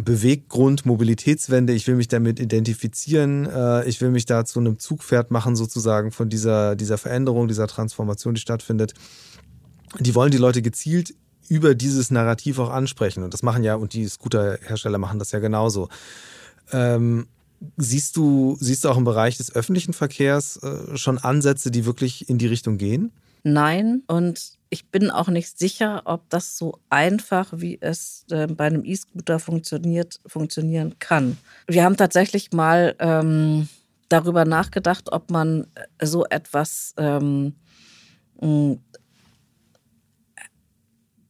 Beweggrund 0.04 0.86
Mobilitätswende. 0.86 1.74
Ich 1.74 1.88
will 1.88 1.96
mich 1.96 2.08
damit 2.08 2.40
identifizieren. 2.40 3.46
Äh, 3.46 3.88
ich 3.88 4.02
will 4.02 4.12
mich 4.12 4.26
da 4.26 4.46
zu 4.46 4.60
einem 4.60 4.80
Zugpferd 4.80 5.32
machen, 5.32 5.56
sozusagen 5.56 6.12
von 6.12 6.30
dieser, 6.30 6.76
dieser 6.76 6.98
Veränderung, 6.98 7.48
dieser 7.48 7.68
Transformation, 7.68 8.34
die 8.34 8.42
stattfindet. 8.42 8.94
Die 10.00 10.16
wollen 10.16 10.32
die 10.32 10.38
Leute 10.38 10.62
gezielt 10.62 11.16
über 11.48 11.76
dieses 11.76 12.12
Narrativ 12.12 12.60
auch 12.60 12.70
ansprechen. 12.70 13.24
Und 13.24 13.34
das 13.34 13.44
machen 13.44 13.64
ja, 13.64 13.76
und 13.76 13.94
die 13.94 14.08
Scooterhersteller 14.08 15.00
machen 15.00 15.20
das 15.20 15.32
ja 15.32 15.40
genauso. 15.40 15.90
Ähm, 16.72 17.28
siehst, 17.78 18.16
du, 18.16 18.56
siehst 18.60 18.86
du 18.86 18.90
auch 18.90 18.98
im 18.98 19.04
Bereich 19.04 19.38
des 19.38 19.54
öffentlichen 19.54 19.94
Verkehrs 19.94 20.58
äh, 20.58 20.96
schon 20.96 21.18
Ansätze, 21.18 21.72
die 21.72 21.86
wirklich 21.86 22.30
in 22.30 22.38
die 22.38 22.48
Richtung 22.48 22.78
gehen? 22.78 23.12
Nein. 23.44 24.04
Und 24.08 24.60
ich 24.70 24.90
bin 24.90 25.10
auch 25.10 25.30
nicht 25.30 25.58
sicher, 25.58 26.04
ob 26.06 26.30
das 26.30 26.58
so 26.58 26.80
einfach, 26.90 27.48
wie 27.54 27.78
es 27.82 28.26
äh, 28.30 28.48
bei 28.48 28.66
einem 28.66 28.86
E-Scooter 28.86 29.40
funktioniert, 29.40 30.20
funktionieren 30.26 31.00
kann. 31.00 31.38
Wir 31.68 31.84
haben 31.84 31.98
tatsächlich 31.98 32.52
mal 32.52 32.96
ähm, 33.00 33.68
darüber 34.10 34.46
nachgedacht, 34.46 35.12
ob 35.12 35.32
man 35.32 35.68
äh, 35.98 36.06
so 36.06 36.26
etwas, 36.26 36.94
ähm, 36.98 37.54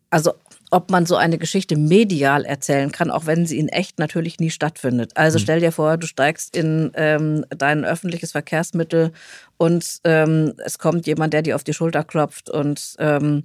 also 0.10 0.34
ob 0.72 0.92
man 0.92 1.06
so 1.06 1.16
eine 1.16 1.38
Geschichte 1.38 1.76
medial 1.76 2.46
erzählen 2.46 2.92
kann, 2.92 3.10
auch 3.10 3.26
wenn 3.26 3.46
sie 3.46 3.58
in 3.58 3.70
echt 3.70 4.00
natürlich 4.00 4.40
nie 4.40 4.52
stattfindet. 4.52 5.12
Also 5.16 5.40
mhm. 5.40 5.44
stell 5.44 5.60
dir 5.60 5.72
vor, 5.72 5.98
du 5.98 6.08
steigst 6.08 6.56
in 6.56 6.92
ähm, 6.96 7.46
dein 7.50 7.86
öffentliches 7.86 8.32
Verkehrsmittel 8.32 9.12
und 9.58 10.00
ähm, 10.04 10.54
es 10.64 10.78
kommt 10.78 11.08
jemand, 11.08 11.34
der 11.34 11.42
dir 11.42 11.56
auf 11.56 11.64
die 11.64 11.74
Schulter 11.74 12.04
klopft 12.04 12.50
und 12.50 12.96
ähm, 13.00 13.44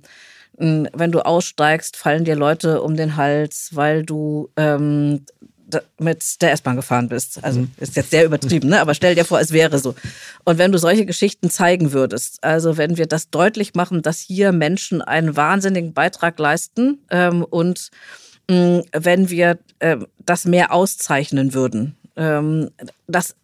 wenn 0.57 1.11
du 1.11 1.21
aussteigst, 1.21 1.97
fallen 1.97 2.25
dir 2.25 2.37
Leute 2.37 2.81
um 2.83 2.97
den 2.97 3.17
Hals, 3.17 3.71
weil 3.73 4.05
du 4.05 4.51
ähm, 4.57 5.25
mit 5.99 6.43
der 6.43 6.53
S-Bahn 6.53 6.77
gefahren 6.77 7.09
bist. 7.09 7.43
Also 7.43 7.61
mhm. 7.61 7.71
ist 7.79 7.97
jetzt 7.97 8.11
sehr 8.11 8.25
übertrieben, 8.25 8.69
ne? 8.69 8.81
aber 8.81 8.95
stell 8.95 9.15
dir 9.15 9.25
vor, 9.25 9.41
es 9.41 9.53
wäre 9.53 9.79
so. 9.79 9.95
Und 10.45 10.59
wenn 10.59 10.73
du 10.73 10.79
solche 10.79 11.07
Geschichten 11.07 11.51
zeigen 11.51 11.93
würdest, 11.93 12.43
also 12.43 12.77
wenn 12.77 12.97
wir 12.97 13.07
das 13.07 13.31
deutlich 13.31 13.75
machen, 13.75 14.03
dass 14.03 14.21
hier 14.21 14.53
Menschen 14.53 15.03
einen 15.03 15.37
wahnsinnigen 15.37 15.93
Beitrag 15.93 16.39
leisten 16.39 16.99
ähm, 17.11 17.45
und 17.45 17.91
mh, 18.51 18.83
wenn 18.93 19.31
wir 19.31 19.59
äh, 19.79 19.97
das 20.25 20.45
mehr 20.45 20.73
auszeichnen 20.73 21.55
würden, 21.55 21.97
ähm, 22.17 22.71
das, 23.07 23.35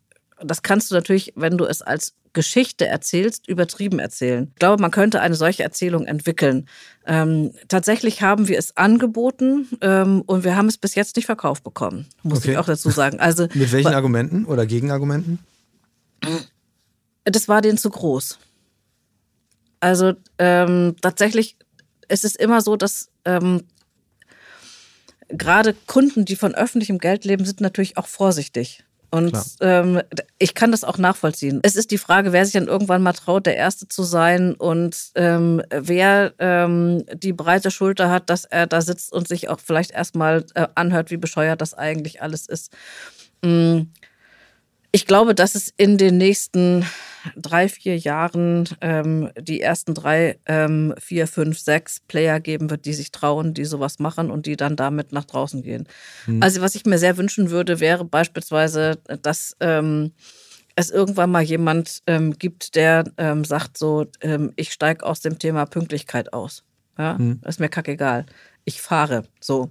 das 0.43 0.63
kannst 0.63 0.91
du 0.91 0.95
natürlich, 0.95 1.33
wenn 1.37 1.57
du 1.57 1.65
es 1.65 1.83
als 1.83 2.15
Geschichte 2.33 2.87
erzählst, 2.87 3.49
übertrieben 3.49 3.99
erzählen. 3.99 4.49
Ich 4.51 4.59
glaube, 4.59 4.81
man 4.81 4.91
könnte 4.91 5.21
eine 5.21 5.35
solche 5.35 5.63
Erzählung 5.63 6.07
entwickeln. 6.07 6.69
Ähm, 7.07 7.53
tatsächlich 7.69 8.23
haben 8.23 8.49
wir 8.49 8.59
es 8.59 8.77
angeboten 8.77 9.69
ähm, 9.81 10.23
und 10.27 10.45
wir 10.45 10.57
haben 10.57 10.69
es 10.69 10.79
bis 10.79 10.95
jetzt 10.95 11.17
nicht 11.17 11.27
verkauft 11.27 11.65
bekommen, 11.65 12.07
muss 12.23 12.39
okay. 12.39 12.53
ich 12.53 12.59
auch 12.59 12.67
dazu 12.67 12.91
sagen. 12.91 13.19
Also, 13.21 13.49
Mit 13.55 13.73
welchen 13.73 13.95
Argumenten 13.95 14.45
oder 14.45 14.67
Gegenargumenten? 14.67 15.39
Das 17.25 17.49
war 17.49 17.63
denen 17.63 17.79
zu 17.79 17.91
groß. 17.91 18.39
Also 19.81 20.13
ähm, 20.39 20.97
tatsächlich 21.01 21.57
es 22.11 22.25
ist 22.25 22.37
immer 22.37 22.61
so, 22.61 22.77
dass 22.77 23.09
ähm, 23.25 23.63
gerade 25.29 25.75
Kunden, 25.87 26.25
die 26.25 26.37
von 26.37 26.55
öffentlichem 26.55 26.99
Geld 26.99 27.25
leben, 27.25 27.45
sind 27.45 27.61
natürlich 27.61 27.97
auch 27.97 28.09
vorsichtig. 28.09 28.85
Und 29.11 29.37
ähm, 29.61 30.01
ich 30.39 30.55
kann 30.55 30.71
das 30.71 30.85
auch 30.85 30.97
nachvollziehen. 30.97 31.61
Es 31.63 31.75
ist 31.75 31.91
die 31.91 31.99
Frage, 31.99 32.33
wer 32.33 32.45
sich 32.45 32.55
dann 32.55 32.69
irgendwann 32.69 33.03
mal 33.03 33.13
traut, 33.13 33.45
der 33.45 33.57
Erste 33.57 33.89
zu 33.89 34.05
sein 34.05 34.55
und 34.55 34.97
ähm, 35.17 35.63
wer 35.71 36.33
ähm, 36.39 37.05
die 37.15 37.33
breite 37.33 37.73
Schulter 37.73 38.09
hat, 38.11 38.31
dass 38.31 38.45
er 38.45 38.69
da 38.69 38.81
sitzt 38.81 39.13
und 39.13 39.27
sich 39.27 39.49
auch 39.49 39.59
vielleicht 39.59 39.91
erstmal 39.91 40.45
äh, 40.55 40.69
anhört, 40.77 41.11
wie 41.11 41.17
bescheuert 41.17 41.61
das 41.61 41.75
eigentlich 41.75 42.23
alles 42.23 42.47
ist. 42.47 42.73
Mhm. 43.43 43.91
Ich 44.93 45.07
glaube, 45.07 45.35
dass 45.35 45.55
es 45.55 45.73
in 45.77 45.99
den 45.99 46.17
nächsten 46.17 46.85
drei, 47.37 47.69
vier 47.69 47.99
Jahren 47.99 48.69
ähm, 48.81 49.31
die 49.39 49.61
ersten 49.61 49.95
drei, 49.95 50.39
ähm, 50.47 50.95
vier, 50.99 51.27
fünf, 51.27 51.59
sechs 51.59 52.01
Player 52.01 52.41
geben 52.41 52.71
wird, 52.71 52.85
die 52.85 52.95
sich 52.95 53.13
trauen, 53.13 53.55
die 53.55 53.65
sowas 53.65 53.99
machen 53.99 54.31
und 54.31 54.47
die 54.47 54.57
dann 54.57 54.77
damit 54.77 55.13
nach 55.13 55.25
draußen 55.25 55.63
gehen. 55.63 55.87
Mhm. 56.27 56.43
Also 56.43 56.61
was 56.61 56.75
ich 56.75 56.85
mir 56.87 56.99
sehr 56.99 57.17
wünschen 57.17 57.51
würde, 57.51 57.81
wäre 57.81 58.05
beispielsweise, 58.05 58.99
dass 59.23 59.57
ähm, 59.61 60.13
es 60.77 60.91
irgendwann 60.91 61.31
mal 61.31 61.43
jemand 61.43 62.03
ähm, 62.07 62.39
gibt, 62.39 62.75
der 62.75 63.05
ähm, 63.19 63.45
sagt 63.45 63.77
so, 63.77 64.07
ähm, 64.21 64.53
ich 64.57 64.73
steige 64.73 65.05
aus 65.05 65.21
dem 65.21 65.39
Thema 65.39 65.67
Pünktlichkeit 65.67 66.33
aus. 66.33 66.65
Ja, 66.99 67.17
mhm. 67.19 67.41
ist 67.47 67.61
mir 67.61 67.69
kackegal. 67.69 68.27
Ich 68.65 68.83
fahre 68.83 69.25
so. 69.41 69.71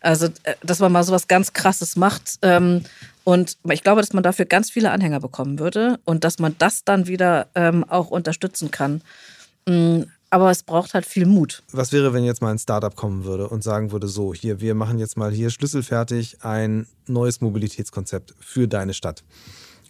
Also, 0.00 0.26
äh, 0.44 0.54
dass 0.62 0.78
man 0.78 0.92
mal 0.92 1.02
sowas 1.02 1.26
ganz 1.26 1.52
Krasses 1.52 1.96
macht. 1.96 2.38
Ähm, 2.42 2.82
und 3.28 3.58
ich 3.70 3.82
glaube, 3.82 4.00
dass 4.00 4.14
man 4.14 4.22
dafür 4.22 4.46
ganz 4.46 4.70
viele 4.70 4.90
Anhänger 4.90 5.20
bekommen 5.20 5.58
würde 5.58 6.00
und 6.06 6.24
dass 6.24 6.38
man 6.38 6.56
das 6.56 6.84
dann 6.84 7.06
wieder 7.08 7.48
ähm, 7.54 7.84
auch 7.84 8.08
unterstützen 8.08 8.70
kann. 8.70 9.02
Mm, 9.66 10.04
aber 10.30 10.50
es 10.50 10.62
braucht 10.62 10.94
halt 10.94 11.04
viel 11.04 11.26
Mut. 11.26 11.62
Was 11.70 11.92
wäre, 11.92 12.14
wenn 12.14 12.24
jetzt 12.24 12.40
mal 12.40 12.52
ein 12.52 12.58
Startup 12.58 12.96
kommen 12.96 13.24
würde 13.24 13.46
und 13.46 13.62
sagen 13.62 13.92
würde, 13.92 14.08
so, 14.08 14.32
hier, 14.32 14.62
wir 14.62 14.74
machen 14.74 14.98
jetzt 14.98 15.18
mal 15.18 15.30
hier 15.30 15.50
schlüsselfertig 15.50 16.42
ein 16.42 16.86
neues 17.06 17.42
Mobilitätskonzept 17.42 18.34
für 18.40 18.66
deine 18.66 18.94
Stadt. 18.94 19.24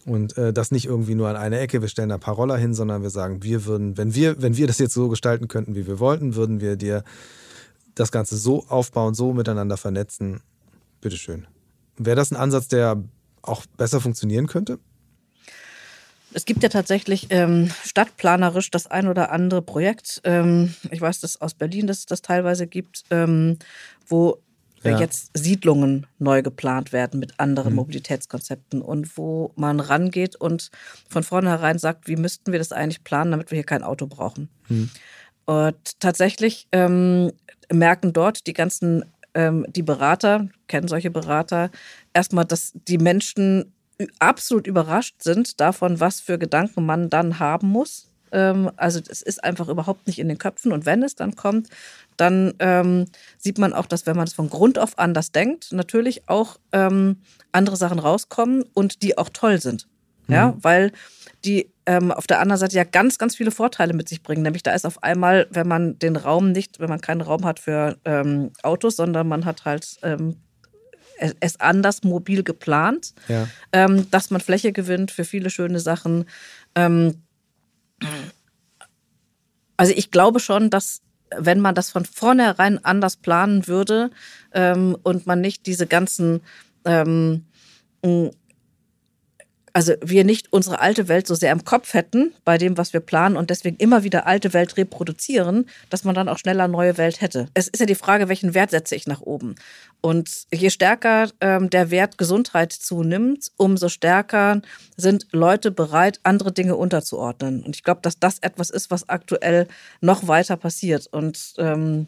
Und 0.05 0.36
äh, 0.36 0.53
das 0.53 0.72
nicht 0.72 0.86
irgendwie 0.86 1.14
nur 1.14 1.28
an 1.28 1.36
eine 1.36 1.61
Ecke, 1.61 1.80
wir 1.80 1.89
stellen 1.89 2.09
da 2.09 2.16
ein 2.16 2.20
paar 2.20 2.34
Roller 2.34 2.57
hin, 2.57 2.74
sondern 2.74 3.03
wir 3.03 3.11
sagen, 3.11 3.45
wir 3.45 3.66
würden, 3.66 3.97
wenn 3.97 4.16
wir, 4.16 4.43
wenn 4.43 4.57
wir 4.57 4.66
das 4.66 4.80
jetzt 4.80 4.95
so 4.95 5.09
gestalten 5.09 5.47
könnten, 5.47 5.76
wie 5.76 5.86
wir 5.86 6.01
wollten, 6.01 6.34
würden 6.34 6.61
wir 6.61 6.74
dir 6.74 7.05
das 7.95 8.11
Ganze 8.11 8.36
so 8.36 8.64
aufbauen, 8.66 9.14
so 9.14 9.32
miteinander 9.32 9.76
vernetzen. 9.76 10.41
Bitteschön. 11.01 11.47
Wäre 11.99 12.16
das 12.16 12.32
ein 12.32 12.36
Ansatz, 12.36 12.66
der 12.66 13.01
auch 13.49 13.67
besser 13.77 14.01
funktionieren 14.01 14.47
könnte? 14.47 14.79
Es 16.35 16.45
gibt 16.45 16.63
ja 16.63 16.69
tatsächlich 16.69 17.29
ähm, 17.31 17.71
stadtplanerisch 17.85 18.71
das 18.71 18.87
ein 18.87 19.09
oder 19.09 19.33
andere 19.33 19.63
Projekt. 19.63 20.21
Ähm, 20.25 20.75
ich 20.91 21.01
weiß, 21.01 21.21
dass 21.21 21.41
aus 21.41 21.55
Berlin 21.55 21.87
dass 21.87 22.01
es 22.01 22.07
das 22.07 22.23
teilweise 22.23 22.67
gibt, 22.67 23.05
ähm, 23.11 23.59
wo 24.07 24.39
ja. 24.83 24.99
jetzt 25.01 25.31
Siedlungen 25.35 26.07
neu 26.19 26.43
geplant 26.43 26.93
werden 26.93 27.19
mit 27.19 27.41
anderen 27.41 27.73
mhm. 27.73 27.77
Mobilitätskonzepten 27.77 28.83
und 28.83 29.17
wo 29.17 29.53
man 29.57 29.81
rangeht 29.81 30.37
und 30.37 30.71
von 31.09 31.23
vornherein 31.23 31.79
sagt, 31.79 32.09
wie 32.09 32.17
müssten 32.17 32.53
wir 32.53 32.59
das 32.59 32.73
eigentlich 32.73 33.05
planen, 33.05 33.31
damit 33.31 33.51
wir 33.51 33.57
hier 33.57 33.65
kein 33.65 33.83
Auto 33.83 34.07
brauchen. 34.07 34.49
Mhm. 34.69 34.91
Und 35.47 36.01
tatsächlich 36.01 36.69
ähm, 36.73 37.33
merken 37.73 38.13
dort 38.13 38.47
die 38.47 38.53
ganzen 38.53 39.05
ähm, 39.35 39.66
die 39.68 39.83
Berater, 39.83 40.49
kennen 40.66 40.89
solche 40.89 41.11
Berater, 41.11 41.70
erstmal, 42.12 42.45
dass 42.45 42.72
die 42.74 42.99
Menschen 42.99 43.72
absolut 44.18 44.66
überrascht 44.66 45.22
sind 45.22 45.61
davon, 45.61 46.01
was 46.01 46.20
für 46.20 46.39
Gedanken 46.39 46.87
man 46.87 47.11
dann 47.11 47.39
haben 47.39 47.68
muss. 47.68 48.09
Ähm, 48.33 48.70
also 48.76 49.01
es 49.09 49.22
ist 49.22 49.43
einfach 49.43 49.68
überhaupt 49.68 50.07
nicht 50.07 50.18
in 50.18 50.29
den 50.29 50.39
Köpfen. 50.39 50.72
Und 50.72 50.87
wenn 50.87 51.03
es 51.03 51.14
dann 51.14 51.35
kommt, 51.35 51.68
dann 52.16 52.55
ähm, 52.59 53.07
sieht 53.39 53.59
man 53.59 53.72
auch, 53.72 53.87
dass 53.87 54.07
wenn 54.07 54.16
man 54.16 54.26
es 54.26 54.35
von 54.35 54.51
Grund 54.51 54.79
auf 54.79 54.99
anders 54.99 55.33
denkt, 55.33 55.72
natürlich 55.72 56.29
auch 56.29 56.59
ähm, 56.72 57.20
andere 57.53 57.76
Sachen 57.76 57.99
rauskommen 57.99 58.64
und 58.74 59.03
die 59.03 59.18
auch 59.18 59.31
toll 59.31 59.61
sind. 59.61 59.89
Mhm. 60.29 60.35
Ja, 60.35 60.55
weil 60.61 60.93
die 61.45 61.70
ähm, 61.87 62.12
auf 62.12 62.26
der 62.26 62.41
anderen 62.41 62.61
Seite 62.61 62.76
ja 62.76 62.85
ganz, 62.85 63.18
ganz 63.18 63.37
viele 63.37 63.51
Vorteile 63.51 63.95
mit 63.95 64.09
sich 64.09 64.22
bringen. 64.22 64.43
Nämlich 64.43 64.62
da 64.62 64.72
ist 64.72 64.87
auf 64.87 65.03
einmal, 65.03 65.47
wenn 65.51 65.66
man 65.66 65.99
den 65.99 66.16
Raum 66.16 66.53
nicht, 66.53 66.81
wenn 66.81 66.89
man 66.89 67.01
keinen 67.01 67.22
Raum 67.22 67.45
hat 67.45 67.59
für 67.59 67.97
ähm, 68.05 68.53
Autos, 68.62 68.97
sondern 68.97 69.26
man 69.26 69.45
hat 69.45 69.64
halt 69.64 69.99
ähm, 70.03 70.37
es 71.41 71.59
anders 71.59 72.05
mobil 72.05 72.45
geplant, 72.45 73.14
ja. 73.26 73.49
ähm, 73.72 74.09
dass 74.11 74.31
man 74.31 74.41
Fläche 74.41 74.72
gewinnt 74.72 75.11
für 75.11 75.24
viele 75.24 75.51
schöne 75.51 75.81
Sachen. 75.81 76.26
Ähm, 76.74 77.22
also 79.76 79.93
ich 79.97 80.11
glaube 80.11 80.39
schon, 80.41 80.70
dass 80.70 81.01
wenn 81.37 81.61
man 81.61 81.74
das 81.74 81.91
von 81.91 82.05
vornherein 82.05 82.83
anders 82.85 83.16
planen 83.16 83.66
würde 83.66 84.11
und 84.53 85.26
man 85.26 85.41
nicht 85.43 85.66
diese 85.66 85.87
ganzen 85.87 86.41
also 89.73 89.95
wir 90.03 90.25
nicht 90.25 90.53
unsere 90.53 90.81
alte 90.81 91.09
Welt 91.09 91.27
so 91.27 91.35
sehr 91.35 91.53
im 91.53 91.64
Kopf 91.64 91.95
hätten 91.95 92.33
bei 92.45 92.59
dem, 92.59 92.77
was 92.77 92.93
wir 92.93 93.01
planen 93.01 93.37
und 93.37 93.51
deswegen 93.51 93.77
immer 93.77 94.05
wieder 94.05 94.27
alte 94.27 94.53
Welt 94.53 94.77
reproduzieren, 94.77 95.66
dass 95.91 96.05
man 96.05 96.14
dann 96.14 96.29
auch 96.29 96.39
schneller 96.39 96.69
neue 96.69 96.99
Welt 96.99 97.21
hätte. 97.21 97.49
Es 97.55 97.69
ist 97.69 97.81
ja 97.81 97.87
die 97.87 97.95
Frage, 97.95 98.29
welchen 98.29 98.55
Wert 98.55 98.71
setze 98.71 98.95
ich 98.95 99.07
nach 99.07 99.21
oben? 99.21 99.55
Und 100.01 100.47
je 100.53 100.71
stärker 100.71 101.29
ähm, 101.41 101.71
der 101.71 101.91
Wert 101.91 102.19
Gesundheit 102.19 102.73
zunimmt, 102.73 103.51
umso 103.57 103.89
stärker 103.89 104.62
sind 104.97 105.27
Leute 105.33 105.71
bereit, 105.71 106.21
andere 106.23 106.53
Dinge 106.53 106.77
unterzuordnen. 106.77 107.62
Und 107.64 107.75
ich 107.75 107.83
glaube, 107.83 108.01
dass 108.03 108.19
das 108.19 108.39
etwas 108.39 108.71
ist, 108.71 108.91
was 108.91 109.09
aktuell 109.09 109.66
noch 110.01 110.29
weiter 110.29 110.57
passiert. 110.57 111.09
Und 111.09 111.55
ähm, 111.59 112.07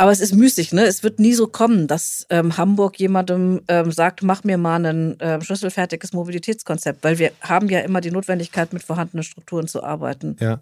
aber 0.00 0.12
es 0.12 0.20
ist 0.20 0.34
müßig, 0.34 0.72
ne? 0.72 0.86
Es 0.86 1.02
wird 1.02 1.18
nie 1.20 1.34
so 1.34 1.46
kommen, 1.46 1.86
dass 1.86 2.26
ähm, 2.30 2.56
Hamburg 2.56 2.98
jemandem 2.98 3.60
ähm, 3.68 3.92
sagt, 3.92 4.22
mach 4.22 4.44
mir 4.44 4.56
mal 4.56 4.82
ein 4.86 5.20
äh, 5.20 5.42
schlüsselfertiges 5.42 6.14
Mobilitätskonzept, 6.14 7.04
weil 7.04 7.18
wir 7.18 7.32
haben 7.42 7.68
ja 7.68 7.80
immer 7.80 8.00
die 8.00 8.10
Notwendigkeit, 8.10 8.72
mit 8.72 8.82
vorhandenen 8.82 9.24
Strukturen 9.24 9.68
zu 9.68 9.84
arbeiten. 9.84 10.38
Ja. 10.40 10.60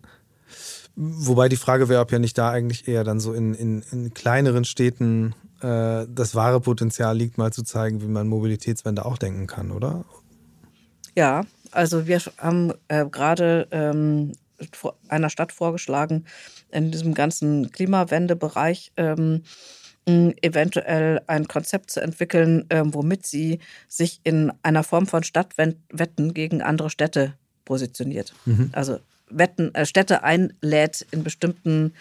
Wobei 0.96 1.48
die 1.48 1.56
Frage 1.56 1.88
wäre, 1.88 2.00
ob 2.00 2.10
ja 2.10 2.18
nicht 2.18 2.36
da 2.36 2.50
eigentlich 2.50 2.88
eher 2.88 3.04
dann 3.04 3.20
so 3.20 3.32
in, 3.32 3.54
in, 3.54 3.84
in 3.92 4.12
kleineren 4.12 4.64
Städten 4.64 5.36
äh, 5.60 6.06
das 6.08 6.34
wahre 6.34 6.60
Potenzial 6.60 7.16
liegt, 7.16 7.38
mal 7.38 7.52
zu 7.52 7.62
zeigen, 7.62 8.02
wie 8.02 8.08
man 8.08 8.26
Mobilitätswende 8.26 9.04
auch 9.04 9.18
denken 9.18 9.46
kann, 9.46 9.70
oder? 9.70 10.04
Ja, 11.14 11.44
also 11.70 12.08
wir 12.08 12.20
haben 12.38 12.72
äh, 12.88 13.06
gerade 13.06 13.68
ähm, 13.70 14.32
einer 15.06 15.30
Stadt 15.30 15.52
vorgeschlagen, 15.52 16.24
in 16.70 16.90
diesem 16.90 17.14
ganzen 17.14 17.70
Klimawendebereich 17.70 18.92
ähm, 18.96 19.42
eventuell 20.06 21.20
ein 21.26 21.48
Konzept 21.48 21.90
zu 21.90 22.00
entwickeln, 22.00 22.64
ähm, 22.70 22.94
womit 22.94 23.26
sie 23.26 23.58
sich 23.88 24.20
in 24.24 24.52
einer 24.62 24.82
Form 24.82 25.06
von 25.06 25.22
Stadtwetten 25.22 26.32
gegen 26.32 26.62
andere 26.62 26.88
Städte 26.88 27.34
positioniert. 27.66 28.32
Mhm. 28.46 28.70
Also 28.72 29.00
Wetten, 29.28 29.74
äh, 29.74 29.84
Städte 29.84 30.22
einlädt, 30.22 31.06
in 31.10 31.24
bestimmten 31.24 31.92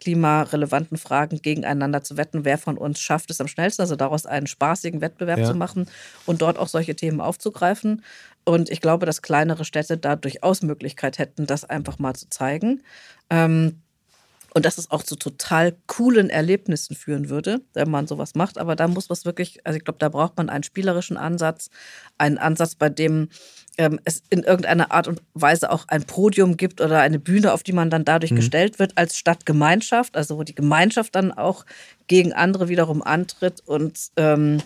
klimarelevanten 0.00 0.96
Fragen 0.96 1.42
gegeneinander 1.42 2.02
zu 2.02 2.16
wetten, 2.16 2.46
wer 2.46 2.56
von 2.56 2.78
uns 2.78 3.00
schafft 3.00 3.30
es 3.30 3.40
am 3.40 3.48
schnellsten, 3.48 3.82
also 3.82 3.96
daraus 3.96 4.24
einen 4.24 4.46
spaßigen 4.46 5.02
Wettbewerb 5.02 5.40
ja. 5.40 5.44
zu 5.44 5.54
machen 5.54 5.86
und 6.24 6.40
dort 6.40 6.58
auch 6.58 6.68
solche 6.68 6.96
Themen 6.96 7.20
aufzugreifen. 7.20 8.02
Und 8.44 8.70
ich 8.70 8.80
glaube, 8.80 9.04
dass 9.04 9.20
kleinere 9.20 9.66
Städte 9.66 9.98
da 9.98 10.16
durchaus 10.16 10.62
Möglichkeit 10.62 11.18
hätten, 11.18 11.46
das 11.46 11.64
einfach 11.64 11.98
mal 11.98 12.14
zu 12.14 12.30
zeigen. 12.30 12.82
Ähm, 13.28 13.82
und 14.54 14.64
dass 14.64 14.78
es 14.78 14.90
auch 14.90 15.02
zu 15.02 15.16
total 15.16 15.76
coolen 15.86 16.30
Erlebnissen 16.30 16.96
führen 16.96 17.28
würde, 17.28 17.60
wenn 17.74 17.90
man 17.90 18.06
sowas 18.06 18.34
macht. 18.34 18.58
Aber 18.58 18.76
da 18.76 18.88
muss 18.88 19.10
was 19.10 19.24
wirklich, 19.24 19.64
also 19.64 19.76
ich 19.76 19.84
glaube, 19.84 19.98
da 19.98 20.08
braucht 20.08 20.36
man 20.36 20.48
einen 20.48 20.64
spielerischen 20.64 21.16
Ansatz, 21.16 21.70
einen 22.18 22.38
Ansatz, 22.38 22.74
bei 22.74 22.88
dem 22.88 23.28
ähm, 23.78 24.00
es 24.04 24.22
in 24.30 24.42
irgendeiner 24.42 24.90
Art 24.90 25.08
und 25.08 25.22
Weise 25.34 25.70
auch 25.70 25.86
ein 25.88 26.04
Podium 26.04 26.56
gibt 26.56 26.80
oder 26.80 27.00
eine 27.00 27.18
Bühne, 27.18 27.52
auf 27.52 27.62
die 27.62 27.72
man 27.72 27.90
dann 27.90 28.04
dadurch 28.04 28.32
mhm. 28.32 28.36
gestellt 28.36 28.78
wird 28.78 28.98
als 28.98 29.16
Stadtgemeinschaft, 29.16 30.16
also 30.16 30.36
wo 30.36 30.42
die 30.42 30.54
Gemeinschaft 30.54 31.14
dann 31.14 31.32
auch 31.32 31.64
gegen 32.08 32.32
andere 32.32 32.68
wiederum 32.68 33.02
antritt 33.02 33.60
und 33.66 33.98
ähm, 34.16 34.60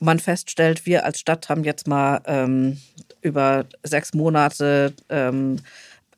man 0.00 0.20
feststellt, 0.20 0.86
wir 0.86 1.04
als 1.04 1.20
Stadt 1.20 1.48
haben 1.48 1.64
jetzt 1.64 1.86
mal 1.86 2.20
ähm, 2.26 2.78
über 3.20 3.66
sechs 3.82 4.14
Monate 4.14 4.94
ähm, 5.08 5.60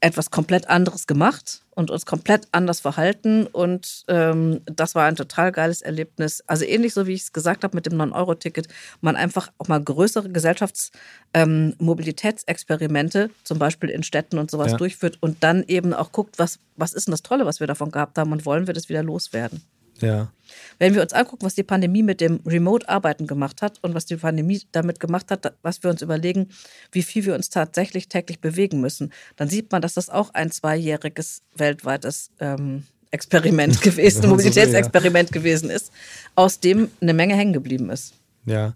etwas 0.01 0.30
komplett 0.30 0.68
anderes 0.68 1.07
gemacht 1.07 1.62
und 1.72 1.90
uns 1.90 2.07
komplett 2.07 2.48
anders 2.53 2.80
verhalten. 2.80 3.46
Und 3.46 4.05
ähm, 4.09 4.62
das 4.64 4.94
war 4.94 5.05
ein 5.07 5.16
total 5.16 5.53
geiles 5.53 5.82
Erlebnis. 5.82 6.42
Also 6.46 6.64
ähnlich 6.64 6.94
so, 6.94 7.07
wie 7.07 7.12
ich 7.12 7.20
es 7.22 7.32
gesagt 7.32 7.64
habe 7.64 7.76
mit 7.76 7.84
dem 7.86 8.01
9-Euro-Ticket, 8.01 8.68
man 9.03 9.16
einfach 9.16 9.53
auch 9.59 9.68
mal 9.68 9.82
größere 9.82 10.30
Gesellschaftsmobilitätsexperimente, 10.30 13.24
ähm, 13.24 13.30
zum 13.44 13.59
Beispiel 13.59 13.90
in 13.90 14.03
Städten 14.03 14.38
und 14.38 14.51
sowas 14.51 14.72
ja. 14.72 14.78
durchführt 14.78 15.18
und 15.20 15.44
dann 15.44 15.62
eben 15.64 15.92
auch 15.92 16.12
guckt, 16.12 16.38
was, 16.38 16.59
was 16.76 16.94
ist 16.94 17.07
denn 17.07 17.12
das 17.12 17.22
Tolle, 17.22 17.44
was 17.44 17.61
wir 17.61 17.66
davon 17.66 17.90
gehabt 17.90 18.16
haben 18.16 18.32
und 18.32 18.46
wollen 18.46 18.66
wir 18.66 18.74
das 18.74 18.88
wieder 18.88 19.03
loswerden. 19.03 19.62
Ja. 20.03 20.32
Wenn 20.78 20.94
wir 20.94 21.03
uns 21.03 21.12
angucken, 21.12 21.44
was 21.44 21.55
die 21.55 21.62
Pandemie 21.62 22.03
mit 22.03 22.20
dem 22.20 22.40
Remote-Arbeiten 22.46 23.26
gemacht 23.26 23.62
hat 23.62 23.78
und 23.82 23.94
was 23.94 24.07
die 24.07 24.16
Pandemie 24.16 24.62
damit 24.72 25.01
gemacht 25.01 25.30
hat, 25.30 25.55
was 25.62 25.82
wir 25.82 25.90
uns 25.90 26.03
überlegen, 26.03 26.48
wie 26.92 27.03
viel 27.03 27.24
wir 27.26 27.34
uns 27.34 27.51
tatsächlich 27.51 28.09
täglich 28.09 28.40
bewegen 28.40 28.80
müssen, 28.80 29.12
dann 29.36 29.48
sieht 29.48 29.70
man, 29.72 29.82
dass 29.82 29.94
das 29.94 30.11
auch 30.11 30.34
ein 30.34 30.51
zweijähriges 30.51 31.42
weltweites 31.55 32.30
ähm, 32.40 32.84
Experiment 33.11 33.80
gewesen, 33.82 34.28
Mobilitätsexperiment 34.28 35.32
gewesen 35.32 35.70
ist, 35.70 35.92
aus 36.34 36.61
dem 36.61 36.88
eine 37.01 37.14
Menge 37.14 37.36
hängen 37.36 37.53
geblieben 37.53 37.90
ist. 37.90 38.14
Ja. 38.46 38.74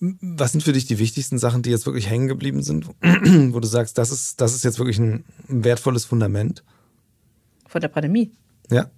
Was 0.00 0.52
sind 0.52 0.62
für 0.62 0.72
dich 0.72 0.86
die 0.86 0.98
wichtigsten 0.98 1.38
Sachen, 1.38 1.62
die 1.62 1.70
jetzt 1.70 1.86
wirklich 1.86 2.10
hängen 2.10 2.26
geblieben 2.26 2.62
sind, 2.62 2.88
wo 2.88 3.60
du 3.60 3.68
sagst, 3.68 3.98
das 3.98 4.10
ist, 4.10 4.40
das 4.40 4.54
ist 4.54 4.64
jetzt 4.64 4.78
wirklich 4.78 4.98
ein 4.98 5.24
wertvolles 5.46 6.04
Fundament? 6.04 6.64
Von 7.68 7.80
der 7.80 7.88
Pandemie? 7.88 8.32
Ja 8.70 8.90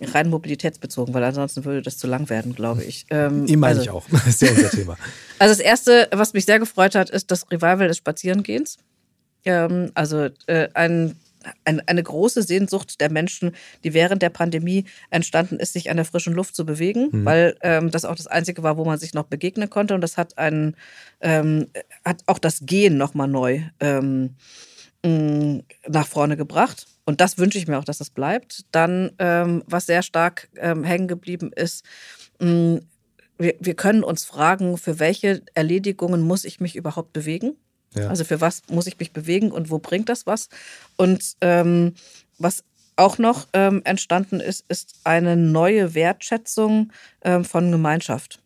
rein 0.00 0.30
mobilitätsbezogen, 0.30 1.14
weil 1.14 1.24
ansonsten 1.24 1.64
würde 1.64 1.82
das 1.82 1.98
zu 1.98 2.06
lang 2.06 2.28
werden, 2.30 2.54
glaube 2.54 2.84
ich. 2.84 3.06
Ähm, 3.18 3.46
Ihm 3.46 3.60
meine 3.60 3.78
also, 3.78 3.82
ich 3.82 3.90
auch. 3.90 4.04
Das 4.10 4.26
ist 4.26 4.42
ja 4.42 4.50
unser 4.50 4.70
Thema. 4.70 4.96
Also 5.38 5.54
das 5.54 5.60
Erste, 5.60 6.08
was 6.12 6.34
mich 6.34 6.44
sehr 6.44 6.58
gefreut 6.58 6.94
hat, 6.94 7.10
ist 7.10 7.30
das 7.30 7.50
Revival 7.50 7.88
des 7.88 7.96
Spazierengehens. 7.96 8.76
Ähm, 9.44 9.92
also 9.94 10.28
äh, 10.46 10.68
ein, 10.74 11.16
ein, 11.64 11.80
eine 11.86 12.02
große 12.02 12.42
Sehnsucht 12.42 13.00
der 13.00 13.10
Menschen, 13.10 13.52
die 13.84 13.94
während 13.94 14.20
der 14.20 14.30
Pandemie 14.30 14.84
entstanden 15.10 15.58
ist, 15.58 15.72
sich 15.72 15.90
an 15.90 15.96
der 15.96 16.04
frischen 16.04 16.34
Luft 16.34 16.54
zu 16.54 16.66
bewegen, 16.66 17.08
mhm. 17.12 17.24
weil 17.24 17.56
ähm, 17.62 17.90
das 17.90 18.04
auch 18.04 18.16
das 18.16 18.26
Einzige 18.26 18.62
war, 18.62 18.76
wo 18.76 18.84
man 18.84 18.98
sich 18.98 19.14
noch 19.14 19.24
begegnen 19.24 19.70
konnte. 19.70 19.94
Und 19.94 20.00
das 20.00 20.16
hat, 20.16 20.36
einen, 20.36 20.76
ähm, 21.20 21.68
hat 22.04 22.22
auch 22.26 22.38
das 22.38 22.66
Gehen 22.66 22.98
nochmal 22.98 23.28
neu 23.28 23.62
ähm, 23.80 24.34
nach 25.02 26.06
vorne 26.06 26.36
gebracht. 26.36 26.86
Und 27.08 27.22
das 27.22 27.38
wünsche 27.38 27.56
ich 27.56 27.66
mir 27.66 27.78
auch, 27.78 27.84
dass 27.84 27.96
das 27.96 28.10
bleibt. 28.10 28.66
Dann, 28.70 29.12
ähm, 29.18 29.62
was 29.66 29.86
sehr 29.86 30.02
stark 30.02 30.50
ähm, 30.56 30.84
hängen 30.84 31.08
geblieben 31.08 31.52
ist, 31.56 31.82
mh, 32.38 32.50
mm, 32.50 32.80
wir, 33.38 33.54
wir 33.60 33.72
können 33.72 34.04
uns 34.04 34.26
fragen, 34.26 34.76
für 34.76 34.98
welche 34.98 35.40
Erledigungen 35.54 36.20
muss 36.20 36.44
ich 36.44 36.60
mich 36.60 36.76
überhaupt 36.76 37.14
bewegen? 37.14 37.56
Ja. 37.94 38.08
Also 38.08 38.24
für 38.24 38.42
was 38.42 38.60
muss 38.68 38.86
ich 38.86 38.98
mich 38.98 39.12
bewegen 39.14 39.52
und 39.52 39.70
wo 39.70 39.78
bringt 39.78 40.10
das 40.10 40.26
was? 40.26 40.50
Und 40.96 41.32
ähm, 41.40 41.94
was 42.36 42.62
auch 42.96 43.16
noch 43.16 43.46
ähm, 43.54 43.80
entstanden 43.84 44.40
ist, 44.40 44.66
ist 44.68 44.96
eine 45.04 45.34
neue 45.34 45.94
Wertschätzung 45.94 46.92
ähm, 47.22 47.42
von 47.42 47.72
Gemeinschaft. 47.72 48.38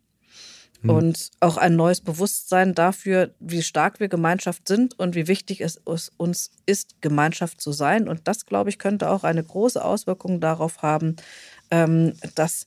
Mhm. 0.82 0.90
Und 0.90 1.30
auch 1.40 1.56
ein 1.56 1.76
neues 1.76 2.00
Bewusstsein 2.00 2.74
dafür, 2.74 3.34
wie 3.40 3.62
stark 3.62 4.00
wir 4.00 4.08
Gemeinschaft 4.08 4.68
sind 4.68 4.98
und 4.98 5.14
wie 5.14 5.28
wichtig 5.28 5.60
es 5.60 5.80
uns 6.16 6.50
ist, 6.66 7.00
Gemeinschaft 7.00 7.60
zu 7.60 7.72
sein. 7.72 8.08
Und 8.08 8.22
das, 8.28 8.46
glaube 8.46 8.70
ich, 8.70 8.78
könnte 8.78 9.10
auch 9.10 9.24
eine 9.24 9.42
große 9.42 9.82
Auswirkung 9.82 10.40
darauf 10.40 10.82
haben, 10.82 11.16
ähm, 11.70 12.14
dass 12.34 12.66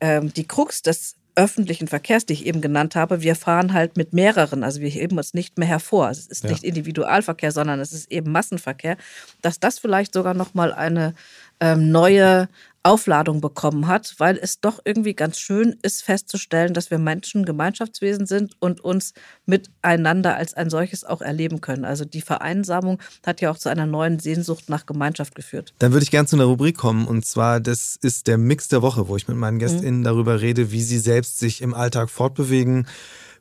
ähm, 0.00 0.32
die 0.32 0.46
Krux 0.46 0.82
des 0.82 1.16
öffentlichen 1.36 1.88
Verkehrs, 1.88 2.26
die 2.26 2.32
ich 2.32 2.46
eben 2.46 2.60
genannt 2.60 2.94
habe, 2.94 3.22
wir 3.22 3.34
fahren 3.34 3.72
halt 3.72 3.96
mit 3.96 4.12
mehreren, 4.12 4.62
also 4.62 4.80
wir 4.80 4.88
heben 4.88 5.18
uns 5.18 5.34
nicht 5.34 5.58
mehr 5.58 5.66
hervor. 5.66 6.10
Es 6.10 6.26
ist 6.26 6.44
ja. 6.44 6.50
nicht 6.50 6.62
Individualverkehr, 6.62 7.50
sondern 7.50 7.80
es 7.80 7.92
ist 7.92 8.10
eben 8.12 8.30
Massenverkehr, 8.30 8.96
dass 9.42 9.58
das 9.58 9.78
vielleicht 9.78 10.14
sogar 10.14 10.34
nochmal 10.34 10.72
eine 10.72 11.14
ähm, 11.60 11.90
neue 11.90 12.48
Aufladung 12.84 13.40
bekommen 13.40 13.86
hat, 13.86 14.14
weil 14.18 14.36
es 14.36 14.60
doch 14.60 14.78
irgendwie 14.84 15.14
ganz 15.14 15.40
schön 15.40 15.76
ist 15.80 16.02
festzustellen, 16.02 16.74
dass 16.74 16.90
wir 16.90 16.98
Menschen 16.98 17.46
Gemeinschaftswesen 17.46 18.26
sind 18.26 18.52
und 18.60 18.82
uns 18.82 19.14
miteinander 19.46 20.36
als 20.36 20.52
ein 20.52 20.68
solches 20.68 21.02
auch 21.02 21.22
erleben 21.22 21.62
können. 21.62 21.86
Also 21.86 22.04
die 22.04 22.20
Vereinsamung 22.20 23.00
hat 23.24 23.40
ja 23.40 23.50
auch 23.50 23.56
zu 23.56 23.70
einer 23.70 23.86
neuen 23.86 24.18
Sehnsucht 24.18 24.68
nach 24.68 24.84
Gemeinschaft 24.84 25.34
geführt. 25.34 25.72
Dann 25.78 25.92
würde 25.92 26.04
ich 26.04 26.10
gerne 26.10 26.28
zu 26.28 26.36
einer 26.36 26.44
Rubrik 26.44 26.76
kommen 26.76 27.06
und 27.06 27.24
zwar 27.24 27.58
das 27.58 27.96
ist 27.96 28.26
der 28.26 28.36
Mix 28.36 28.68
der 28.68 28.82
Woche, 28.82 29.08
wo 29.08 29.16
ich 29.16 29.28
mit 29.28 29.38
meinen 29.38 29.58
GästInnen 29.58 30.00
mhm. 30.00 30.04
darüber 30.04 30.42
rede, 30.42 30.70
wie 30.70 30.82
sie 30.82 30.98
selbst 30.98 31.38
sich 31.38 31.62
im 31.62 31.72
Alltag 31.72 32.10
fortbewegen. 32.10 32.86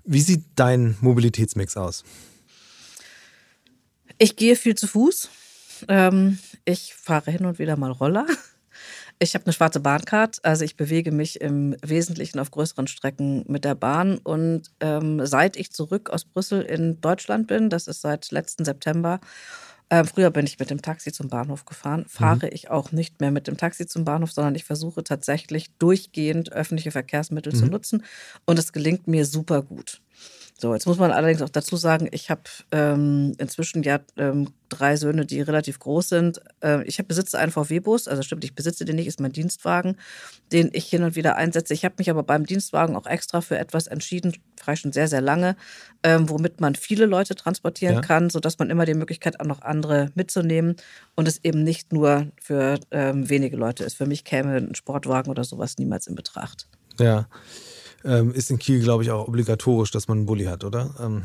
Wie 0.05 0.21
sieht 0.21 0.45
dein 0.55 0.95
Mobilitätsmix 1.01 1.75
aus? 1.75 2.05
Ich 4.17 4.37
gehe 4.37 4.55
viel 4.55 4.75
zu 4.75 4.87
Fuß. 4.87 5.29
Ähm, 5.89 6.39
ich 6.63 6.93
fahre 6.93 7.29
hin 7.29 7.45
und 7.45 7.59
wieder 7.59 7.75
mal 7.75 7.91
Roller. 7.91 8.25
Ich 9.23 9.35
habe 9.35 9.45
eine 9.45 9.53
schwarze 9.53 9.79
Bahncard, 9.79 10.43
also 10.43 10.65
ich 10.65 10.75
bewege 10.75 11.13
mich 11.13 11.39
im 11.39 11.77
Wesentlichen 11.81 12.39
auf 12.39 12.51
größeren 12.51 12.87
Strecken 12.87 13.45
mit 13.47 13.63
der 13.63 13.73
Bahn. 13.73 14.17
Und 14.17 14.63
ähm, 14.81 15.25
seit 15.25 15.55
ich 15.55 15.71
zurück 15.71 16.09
aus 16.09 16.25
Brüssel 16.25 16.61
in 16.61 16.99
Deutschland 16.99 17.47
bin, 17.47 17.69
das 17.69 17.87
ist 17.87 18.01
seit 18.01 18.31
letzten 18.31 18.65
September, 18.65 19.21
äh, 19.87 20.03
früher 20.03 20.29
bin 20.29 20.45
ich 20.45 20.59
mit 20.59 20.69
dem 20.69 20.81
Taxi 20.81 21.13
zum 21.13 21.29
Bahnhof 21.29 21.63
gefahren, 21.63 22.01
mhm. 22.01 22.09
fahre 22.09 22.47
mhm. 22.47 22.51
ich 22.51 22.69
auch 22.69 22.91
nicht 22.91 23.21
mehr 23.21 23.31
mit 23.31 23.47
dem 23.47 23.55
Taxi 23.55 23.87
zum 23.87 24.03
Bahnhof, 24.03 24.33
sondern 24.33 24.55
ich 24.55 24.65
versuche 24.65 25.05
tatsächlich 25.05 25.71
durchgehend 25.79 26.51
öffentliche 26.51 26.91
Verkehrsmittel 26.91 27.53
mhm. 27.53 27.57
zu 27.57 27.65
nutzen. 27.67 28.03
Und 28.45 28.59
es 28.59 28.73
gelingt 28.73 29.07
mir 29.07 29.25
super 29.25 29.61
gut. 29.61 30.01
So, 30.63 30.73
jetzt 30.73 30.85
muss 30.85 30.97
man 30.97 31.11
allerdings 31.11 31.41
auch 31.41 31.49
dazu 31.49 31.75
sagen, 31.75 32.07
ich 32.13 32.29
habe 32.29 32.43
ähm, 32.71 33.33
inzwischen 33.37 33.83
ja 33.83 33.99
ähm, 34.15 34.47
drei 34.69 34.95
Söhne, 34.95 35.25
die 35.25 35.41
relativ 35.41 35.77
groß 35.77 36.07
sind. 36.07 36.39
Äh, 36.61 36.85
ich 36.85 36.99
hab, 36.99 37.09
besitze 37.09 37.37
einen 37.37 37.51
VW-Bus, 37.51 38.07
also 38.07 38.21
stimmt, 38.21 38.45
ich 38.45 38.55
besitze 38.55 38.85
den 38.85 38.95
nicht, 38.95 39.07
ist 39.07 39.19
mein 39.19 39.33
Dienstwagen, 39.33 39.97
den 40.53 40.69
ich 40.71 40.85
hin 40.85 41.03
und 41.03 41.17
wieder 41.17 41.35
einsetze. 41.35 41.73
Ich 41.73 41.83
habe 41.83 41.95
mich 41.97 42.09
aber 42.09 42.23
beim 42.23 42.45
Dienstwagen 42.45 42.95
auch 42.95 43.07
extra 43.07 43.41
für 43.41 43.57
etwas 43.57 43.87
entschieden, 43.87 44.37
frei 44.57 44.77
schon 44.77 44.93
sehr, 44.93 45.09
sehr 45.09 45.19
lange, 45.19 45.57
ähm, 46.01 46.29
womit 46.29 46.61
man 46.61 46.75
viele 46.75 47.07
Leute 47.07 47.35
transportieren 47.35 47.95
ja. 47.95 48.01
kann, 48.01 48.29
sodass 48.29 48.57
man 48.57 48.69
immer 48.69 48.85
die 48.85 48.93
Möglichkeit 48.93 49.39
hat, 49.39 49.45
noch 49.45 49.63
andere 49.63 50.11
mitzunehmen 50.15 50.77
und 51.15 51.27
es 51.27 51.43
eben 51.43 51.63
nicht 51.63 51.91
nur 51.91 52.27
für 52.41 52.79
ähm, 52.91 53.29
wenige 53.29 53.57
Leute 53.57 53.83
ist. 53.83 53.95
Für 53.97 54.05
mich 54.05 54.23
käme 54.23 54.55
ein 54.55 54.75
Sportwagen 54.75 55.29
oder 55.29 55.43
sowas 55.43 55.77
niemals 55.77 56.07
in 56.07 56.15
Betracht. 56.15 56.69
Ja 56.97 57.27
ähm, 58.05 58.33
ist 58.33 58.51
in 58.51 58.59
Kiel, 58.59 58.81
glaube 58.81 59.03
ich, 59.03 59.11
auch 59.11 59.27
obligatorisch, 59.27 59.91
dass 59.91 60.07
man 60.07 60.19
einen 60.19 60.25
Bulli 60.25 60.45
hat, 60.45 60.63
oder? 60.63 60.93
Ähm. 60.99 61.23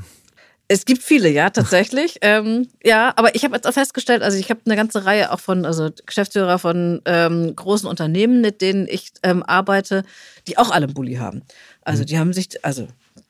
Es 0.71 0.85
gibt 0.85 1.03
viele, 1.03 1.31
ja, 1.31 1.51
tatsächlich. 1.51 2.19
ähm, 2.23 2.69
ja, 2.85 3.13
aber 3.17 3.35
ich 3.35 3.45
habe 3.45 3.55
jetzt 3.55 3.67
auch 3.67 3.73
festgestellt, 3.73 4.23
also 4.23 4.39
ich 4.39 4.51
habe 4.51 4.61
eine 4.67 4.77
ganze 4.77 5.05
Reihe 5.05 5.33
auch 5.33 5.41
von, 5.41 5.65
also 5.65 5.91
Geschäftsführer 6.05 6.59
von 6.59 7.01
ähm, 7.07 7.57
großen 7.57 7.89
Unternehmen, 7.89 8.41
mit 8.41 8.61
denen 8.61 8.87
ich 8.89 9.13
ähm, 9.23 9.43
arbeite, 9.43 10.05
die 10.47 10.59
auch 10.59 10.71
alle 10.71 10.87
einen 10.87 10.95
Bulli 10.95 11.15
haben. 11.15 11.43
Also 11.83 12.03
mhm. 12.03 12.07
die 12.07 12.19
haben 12.19 12.33
sich, 12.33 12.65
also 12.65 12.87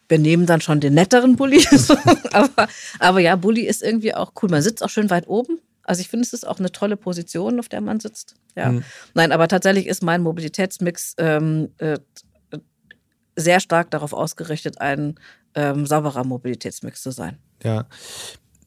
wir 0.08 0.18
nehmen 0.18 0.46
dann 0.46 0.60
schon 0.60 0.80
den 0.80 0.94
netteren 0.94 1.36
Bulli. 1.36 1.64
aber, 2.32 2.68
aber 2.98 3.20
ja, 3.20 3.36
Bulli 3.36 3.62
ist 3.62 3.82
irgendwie 3.82 4.14
auch 4.14 4.32
cool. 4.42 4.48
Man 4.48 4.62
sitzt 4.62 4.82
auch 4.82 4.90
schön 4.90 5.10
weit 5.10 5.28
oben. 5.28 5.60
Also 5.84 6.00
ich 6.02 6.08
finde, 6.08 6.24
es 6.24 6.34
ist 6.34 6.46
auch 6.46 6.58
eine 6.58 6.70
tolle 6.70 6.96
Position, 6.96 7.58
auf 7.58 7.68
der 7.68 7.80
man 7.80 7.98
sitzt. 7.98 8.34
Ja. 8.56 8.72
Mhm. 8.72 8.84
Nein, 9.14 9.32
aber 9.32 9.48
tatsächlich 9.48 9.86
ist 9.86 10.02
mein 10.02 10.22
Mobilitätsmix 10.22 11.14
ähm, 11.18 11.70
äh, 11.78 11.98
sehr 13.38 13.60
stark 13.60 13.90
darauf 13.90 14.12
ausgerichtet, 14.12 14.80
ein 14.80 15.14
ähm, 15.54 15.86
sauberer 15.86 16.24
Mobilitätsmix 16.24 17.02
zu 17.02 17.10
sein. 17.10 17.38
Ja. 17.62 17.86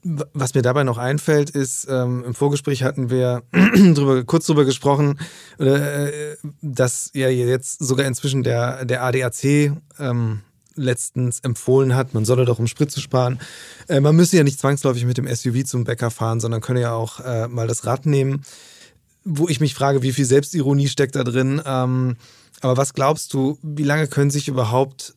Was 0.04 0.54
mir 0.54 0.62
dabei 0.62 0.82
noch 0.82 0.98
einfällt, 0.98 1.50
ist, 1.50 1.86
ähm, 1.88 2.24
im 2.26 2.34
Vorgespräch 2.34 2.82
hatten 2.82 3.08
wir 3.08 3.44
drüber, 3.52 4.24
kurz 4.24 4.46
drüber 4.46 4.64
gesprochen, 4.64 5.20
äh, 5.58 6.34
dass 6.60 7.10
ja 7.14 7.28
jetzt 7.28 7.78
sogar 7.78 8.06
inzwischen 8.06 8.42
der, 8.42 8.84
der 8.84 9.04
ADAC 9.04 9.72
ähm, 10.00 10.40
letztens 10.74 11.40
empfohlen 11.40 11.94
hat, 11.94 12.14
man 12.14 12.24
solle 12.24 12.44
doch, 12.44 12.58
um 12.58 12.66
Sprit 12.66 12.90
zu 12.90 13.00
sparen, 13.00 13.38
äh, 13.88 14.00
man 14.00 14.16
müsse 14.16 14.36
ja 14.36 14.42
nicht 14.42 14.58
zwangsläufig 14.58 15.04
mit 15.04 15.18
dem 15.18 15.32
SUV 15.32 15.64
zum 15.64 15.84
Bäcker 15.84 16.10
fahren, 16.10 16.40
sondern 16.40 16.60
könne 16.60 16.80
ja 16.80 16.94
auch 16.94 17.20
äh, 17.20 17.46
mal 17.46 17.68
das 17.68 17.86
Rad 17.86 18.06
nehmen. 18.06 18.42
Wo 19.24 19.48
ich 19.48 19.60
mich 19.60 19.74
frage, 19.74 20.02
wie 20.02 20.12
viel 20.12 20.24
Selbstironie 20.24 20.88
steckt 20.88 21.14
da 21.14 21.22
drin. 21.22 21.62
Ähm, 21.64 22.16
aber 22.62 22.76
was 22.76 22.94
glaubst 22.94 23.34
du, 23.34 23.58
wie 23.62 23.82
lange 23.82 24.06
können 24.06 24.30
sich 24.30 24.48
überhaupt 24.48 25.14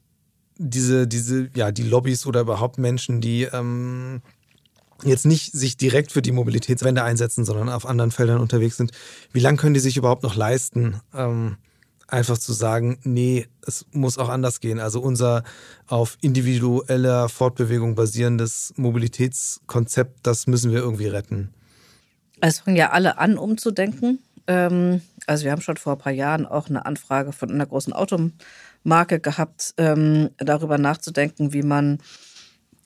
diese, 0.58 1.08
diese, 1.08 1.50
ja, 1.56 1.72
die 1.72 1.84
Lobbys 1.84 2.26
oder 2.26 2.42
überhaupt 2.42 2.78
Menschen, 2.78 3.22
die 3.22 3.44
ähm, 3.44 4.22
jetzt 5.04 5.26
nicht 5.26 5.52
sich 5.52 5.78
direkt 5.78 6.12
für 6.12 6.22
die 6.22 6.32
Mobilitätswende 6.32 7.04
einsetzen, 7.04 7.46
sondern 7.46 7.70
auf 7.70 7.86
anderen 7.86 8.12
Feldern 8.12 8.42
unterwegs 8.42 8.78
sind, 8.78 8.92
wie 9.32 9.40
lange 9.40 9.58
können 9.58 9.74
die 9.74 9.80
sich 9.80 9.98
überhaupt 9.98 10.24
noch 10.24 10.36
leisten, 10.36 11.02
ähm, 11.14 11.58
einfach 12.08 12.38
zu 12.38 12.54
sagen, 12.54 13.00
nee, 13.04 13.48
es 13.66 13.86
muss 13.92 14.18
auch 14.18 14.30
anders 14.30 14.60
gehen. 14.60 14.80
Also 14.80 15.00
unser 15.02 15.44
auf 15.88 16.18
individueller 16.22 17.30
Fortbewegung 17.30 17.96
basierendes 17.96 18.74
Mobilitätskonzept, 18.76 20.20
das 20.24 20.48
müssen 20.48 20.72
wir 20.72 20.80
irgendwie 20.80 21.08
retten. 21.08 21.54
Es 22.42 22.60
fangen 22.60 22.78
ja 22.78 22.92
alle 22.92 23.18
an, 23.18 23.38
umzudenken. 23.38 24.20
Ähm, 24.48 25.02
also 25.28 25.46
wir 25.46 25.52
haben 25.52 25.62
schon 25.62 25.78
vor 25.78 25.94
ein 25.94 26.00
paar 26.00 26.12
Jahren 26.14 26.46
auch 26.46 26.70
eine 26.70 26.86
Anfrage 26.86 27.32
von 27.32 27.52
einer 27.52 27.66
großen 27.66 27.94
Automarke 27.94 29.20
gehabt, 29.20 29.74
ähm, 29.78 30.30
darüber 30.38 30.78
nachzudenken, 30.78 31.54
wie 31.54 31.64
man 31.64 32.00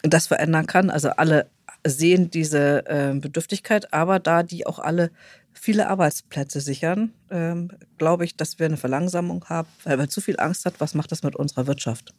das 0.04 0.28
verändern 0.28 0.66
kann. 0.66 0.90
Also 0.90 1.10
alle 1.10 1.50
sehen 1.86 2.30
diese 2.30 2.86
äh, 2.88 3.14
Bedürftigkeit, 3.14 3.94
aber 3.94 4.20
da 4.20 4.44
die 4.44 4.66
auch 4.66 4.80
alle 4.80 5.12
viele 5.54 5.88
Arbeitsplätze 5.88 6.62
sichern, 6.62 7.14
ähm, 7.30 7.72
glaube 7.98 8.26
ich, 8.26 8.38
dass 8.38 8.60
wir 8.60 8.66
eine 8.66 8.78
Verlangsamung 8.78 9.46
haben, 9.46 9.68
weil 9.84 9.98
man 9.98 10.10
zu 10.10 10.22
viel 10.22 10.40
Angst 10.40 10.66
hat, 10.66 10.76
was 10.80 10.94
macht 10.94 11.12
das 11.12 11.24
mit 11.24 11.36
unserer 11.36 11.68
Wirtschaft. 11.68 12.14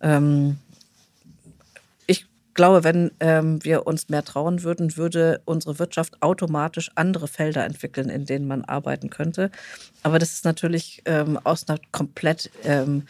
Ähm, 0.00 0.58
glaube, 2.54 2.84
wenn 2.84 3.10
ähm, 3.20 3.62
wir 3.64 3.86
uns 3.86 4.08
mehr 4.08 4.24
trauen 4.24 4.62
würden, 4.62 4.96
würde 4.96 5.40
unsere 5.44 5.78
Wirtschaft 5.78 6.22
automatisch 6.22 6.90
andere 6.94 7.28
Felder 7.28 7.64
entwickeln, 7.64 8.08
in 8.08 8.26
denen 8.26 8.46
man 8.46 8.64
arbeiten 8.64 9.10
könnte. 9.10 9.50
Aber 10.02 10.18
das 10.18 10.32
ist 10.32 10.44
natürlich 10.44 11.02
ähm, 11.04 11.38
aus 11.44 11.68
einer 11.68 11.78
komplett 11.92 12.50
ähm, 12.64 13.04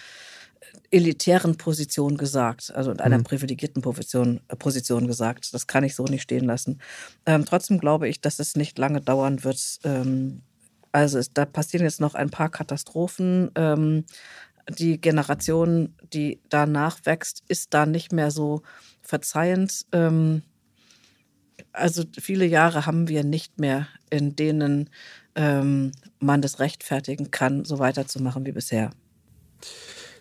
elitären 0.90 1.56
Position 1.56 2.16
gesagt, 2.16 2.72
also 2.74 2.92
in 2.92 3.00
einer 3.00 3.18
mhm. 3.18 3.24
privilegierten 3.24 3.82
Position, 3.82 4.40
äh, 4.48 4.56
Position 4.56 5.06
gesagt. 5.06 5.52
Das 5.52 5.66
kann 5.66 5.84
ich 5.84 5.94
so 5.94 6.04
nicht 6.04 6.22
stehen 6.22 6.44
lassen. 6.44 6.80
Ähm, 7.26 7.44
trotzdem 7.44 7.78
glaube 7.78 8.08
ich, 8.08 8.20
dass 8.20 8.38
es 8.38 8.56
nicht 8.56 8.78
lange 8.78 9.00
dauern 9.00 9.44
wird. 9.44 9.80
Ähm, 9.84 10.42
also 10.92 11.18
es, 11.18 11.32
da 11.32 11.44
passieren 11.44 11.84
jetzt 11.84 12.00
noch 12.00 12.14
ein 12.14 12.30
paar 12.30 12.48
Katastrophen 12.48 13.50
ähm, 13.56 14.04
die 14.68 15.00
Generation, 15.00 15.94
die 16.12 16.40
danach 16.48 16.98
wächst, 17.04 17.42
ist 17.48 17.74
da 17.74 17.86
nicht 17.86 18.12
mehr 18.12 18.30
so 18.30 18.62
verzeihend. 19.04 19.86
Ähm, 19.92 20.42
also 21.72 22.04
viele 22.18 22.46
Jahre 22.46 22.86
haben 22.86 23.08
wir 23.08 23.24
nicht 23.24 23.58
mehr, 23.58 23.88
in 24.10 24.36
denen 24.36 24.90
ähm, 25.34 25.92
man 26.18 26.42
das 26.42 26.60
rechtfertigen 26.60 27.30
kann, 27.30 27.64
so 27.64 27.78
weiterzumachen 27.78 28.46
wie 28.46 28.52
bisher. 28.52 28.90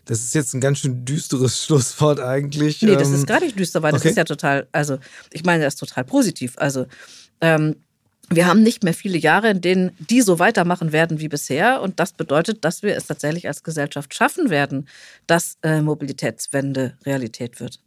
Das 0.06 0.20
ist 0.20 0.36
jetzt 0.36 0.54
ein 0.54 0.62
ganz 0.62 0.80
schön 0.80 1.06
düsteres 1.06 1.64
Schlusswort 1.66 2.20
eigentlich. 2.20 2.82
Nee, 2.82 2.96
das 2.96 3.10
ist 3.10 3.22
ähm, 3.22 3.26
gar 3.26 3.40
nicht 3.40 3.58
düster, 3.58 3.82
weil 3.82 3.94
okay. 3.94 4.04
das 4.04 4.12
ist 4.12 4.18
ja 4.18 4.24
total, 4.26 4.68
also 4.72 4.98
ich 5.32 5.44
meine, 5.44 5.64
das 5.64 5.76
ist 5.76 5.80
total 5.80 6.04
positiv. 6.04 6.54
Also 6.58 6.88
ähm, 7.42 7.76
wir 8.30 8.48
haben 8.48 8.64
nicht 8.64 8.84
mehr 8.84 8.94
viele 8.94 9.18
Jahre, 9.18 9.50
in 9.50 9.62
denen 9.62 9.92
die 10.00 10.22
so 10.22 10.40
weitermachen 10.40 10.92
werden 10.92 11.20
wie 11.20 11.28
bisher. 11.28 11.82
Und 11.82 12.00
das 12.00 12.14
bedeutet, 12.14 12.66
dass 12.66 12.82
wir 12.82 12.96
es 12.96 13.06
tatsächlich 13.06 13.48
als 13.48 13.64
Gesellschaft 13.64 14.14
schaffen 14.14 14.50
werden, 14.50 14.88
dass 15.28 15.58
äh, 15.62 15.82
Mobilitätswende 15.82 16.98
Realität 17.06 17.60
wird. 17.60 17.80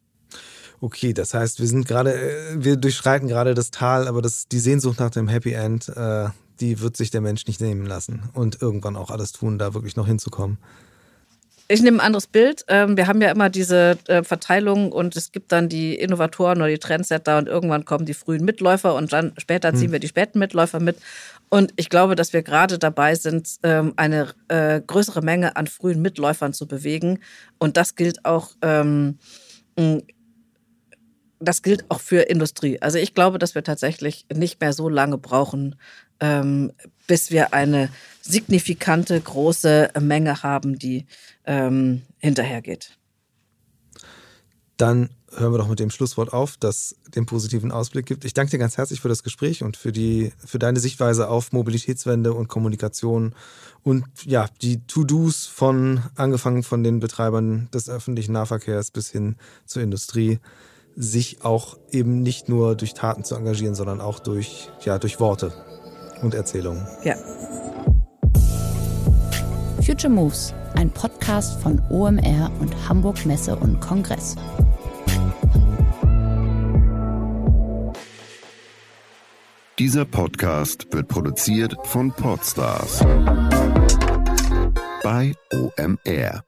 Okay, 0.80 1.12
das 1.12 1.32
heißt, 1.34 1.60
wir 1.60 1.66
sind 1.66 1.88
gerade, 1.88 2.14
äh, 2.14 2.64
wir 2.64 2.76
durchschreiten 2.76 3.28
gerade 3.28 3.54
das 3.54 3.70
Tal, 3.70 4.08
aber 4.08 4.22
das, 4.22 4.48
die 4.48 4.58
Sehnsucht 4.58 5.00
nach 5.00 5.10
dem 5.10 5.28
Happy 5.28 5.52
End, 5.52 5.88
äh, 5.88 6.28
die 6.60 6.80
wird 6.80 6.96
sich 6.96 7.10
der 7.10 7.20
Mensch 7.20 7.46
nicht 7.46 7.60
nehmen 7.60 7.86
lassen 7.86 8.22
und 8.34 8.60
irgendwann 8.60 8.96
auch 8.96 9.10
alles 9.10 9.32
tun, 9.32 9.58
da 9.58 9.74
wirklich 9.74 9.96
noch 9.96 10.06
hinzukommen. 10.06 10.58
Ich 11.68 11.82
nehme 11.82 11.96
ein 11.96 12.06
anderes 12.06 12.28
Bild. 12.28 12.64
Ähm, 12.68 12.96
wir 12.96 13.08
haben 13.08 13.20
ja 13.20 13.30
immer 13.30 13.50
diese 13.50 13.98
äh, 14.06 14.22
Verteilung 14.22 14.92
und 14.92 15.16
es 15.16 15.32
gibt 15.32 15.50
dann 15.50 15.68
die 15.68 15.96
Innovatoren 15.96 16.58
oder 16.58 16.68
die 16.68 16.78
Trendsetter 16.78 17.38
und 17.38 17.48
irgendwann 17.48 17.84
kommen 17.84 18.06
die 18.06 18.14
frühen 18.14 18.44
Mitläufer 18.44 18.94
und 18.94 19.12
dann 19.12 19.32
später 19.36 19.74
ziehen 19.74 19.86
hm. 19.86 19.92
wir 19.92 19.98
die 19.98 20.08
späten 20.08 20.38
Mitläufer 20.38 20.78
mit. 20.78 20.96
Und 21.48 21.72
ich 21.76 21.88
glaube, 21.90 22.14
dass 22.14 22.32
wir 22.32 22.42
gerade 22.42 22.78
dabei 22.78 23.16
sind, 23.16 23.48
ähm, 23.64 23.94
eine 23.96 24.28
äh, 24.46 24.80
größere 24.80 25.22
Menge 25.22 25.56
an 25.56 25.66
frühen 25.66 26.02
Mitläufern 26.02 26.52
zu 26.52 26.68
bewegen. 26.68 27.18
Und 27.58 27.76
das 27.76 27.96
gilt 27.96 28.24
auch 28.24 28.50
ähm, 28.62 29.18
das 31.38 31.62
gilt 31.62 31.84
auch 31.90 32.00
für 32.00 32.22
Industrie. 32.22 32.80
Also 32.80 32.98
ich 32.98 33.14
glaube, 33.14 33.38
dass 33.38 33.54
wir 33.54 33.62
tatsächlich 33.62 34.26
nicht 34.34 34.60
mehr 34.60 34.72
so 34.72 34.88
lange 34.88 35.18
brauchen, 35.18 35.76
ähm, 36.20 36.72
bis 37.06 37.30
wir 37.30 37.52
eine 37.52 37.90
signifikante 38.22 39.20
große 39.20 39.90
Menge 40.00 40.42
haben, 40.42 40.78
die 40.78 41.06
ähm, 41.44 42.02
hinterhergeht. 42.18 42.96
Dann 44.76 45.10
hören 45.34 45.52
wir 45.52 45.58
doch 45.58 45.68
mit 45.68 45.80
dem 45.80 45.90
Schlusswort 45.90 46.32
auf, 46.32 46.56
das 46.56 46.96
den 47.14 47.26
positiven 47.26 47.70
Ausblick 47.70 48.06
gibt. 48.06 48.24
Ich 48.24 48.34
danke 48.34 48.50
dir 48.50 48.58
ganz 48.58 48.76
herzlich 48.76 49.00
für 49.00 49.08
das 49.08 49.22
Gespräch 49.22 49.62
und 49.62 49.76
für, 49.76 49.92
die, 49.92 50.32
für 50.44 50.58
deine 50.58 50.80
Sichtweise 50.80 51.28
auf 51.28 51.52
Mobilitätswende 51.52 52.32
und 52.32 52.48
Kommunikation 52.48 53.34
und 53.82 54.04
ja, 54.24 54.48
die 54.62 54.84
To-Dos 54.86 55.46
von 55.46 56.00
angefangen 56.16 56.62
von 56.62 56.82
den 56.82 57.00
Betreibern 57.00 57.68
des 57.72 57.88
öffentlichen 57.88 58.32
Nahverkehrs 58.32 58.90
bis 58.90 59.10
hin 59.10 59.36
zur 59.64 59.82
Industrie 59.82 60.40
sich 60.96 61.44
auch 61.44 61.76
eben 61.90 62.22
nicht 62.22 62.48
nur 62.48 62.74
durch 62.74 62.94
Taten 62.94 63.22
zu 63.22 63.34
engagieren, 63.36 63.74
sondern 63.74 64.00
auch 64.00 64.18
durch, 64.18 64.70
ja, 64.80 64.98
durch 64.98 65.20
Worte 65.20 65.52
und 66.22 66.34
Erzählungen. 66.34 66.86
Ja. 67.04 67.14
Future 69.84 70.12
Moves, 70.12 70.52
ein 70.74 70.90
Podcast 70.90 71.60
von 71.60 71.80
OMR 71.90 72.50
und 72.60 72.88
Hamburg 72.88 73.24
Messe 73.26 73.54
und 73.54 73.78
Kongress. 73.80 74.34
Dieser 79.78 80.06
Podcast 80.06 80.86
wird 80.90 81.08
produziert 81.08 81.76
von 81.84 82.10
Podstars 82.10 83.00
bei 85.02 85.34
OMR. 85.52 86.45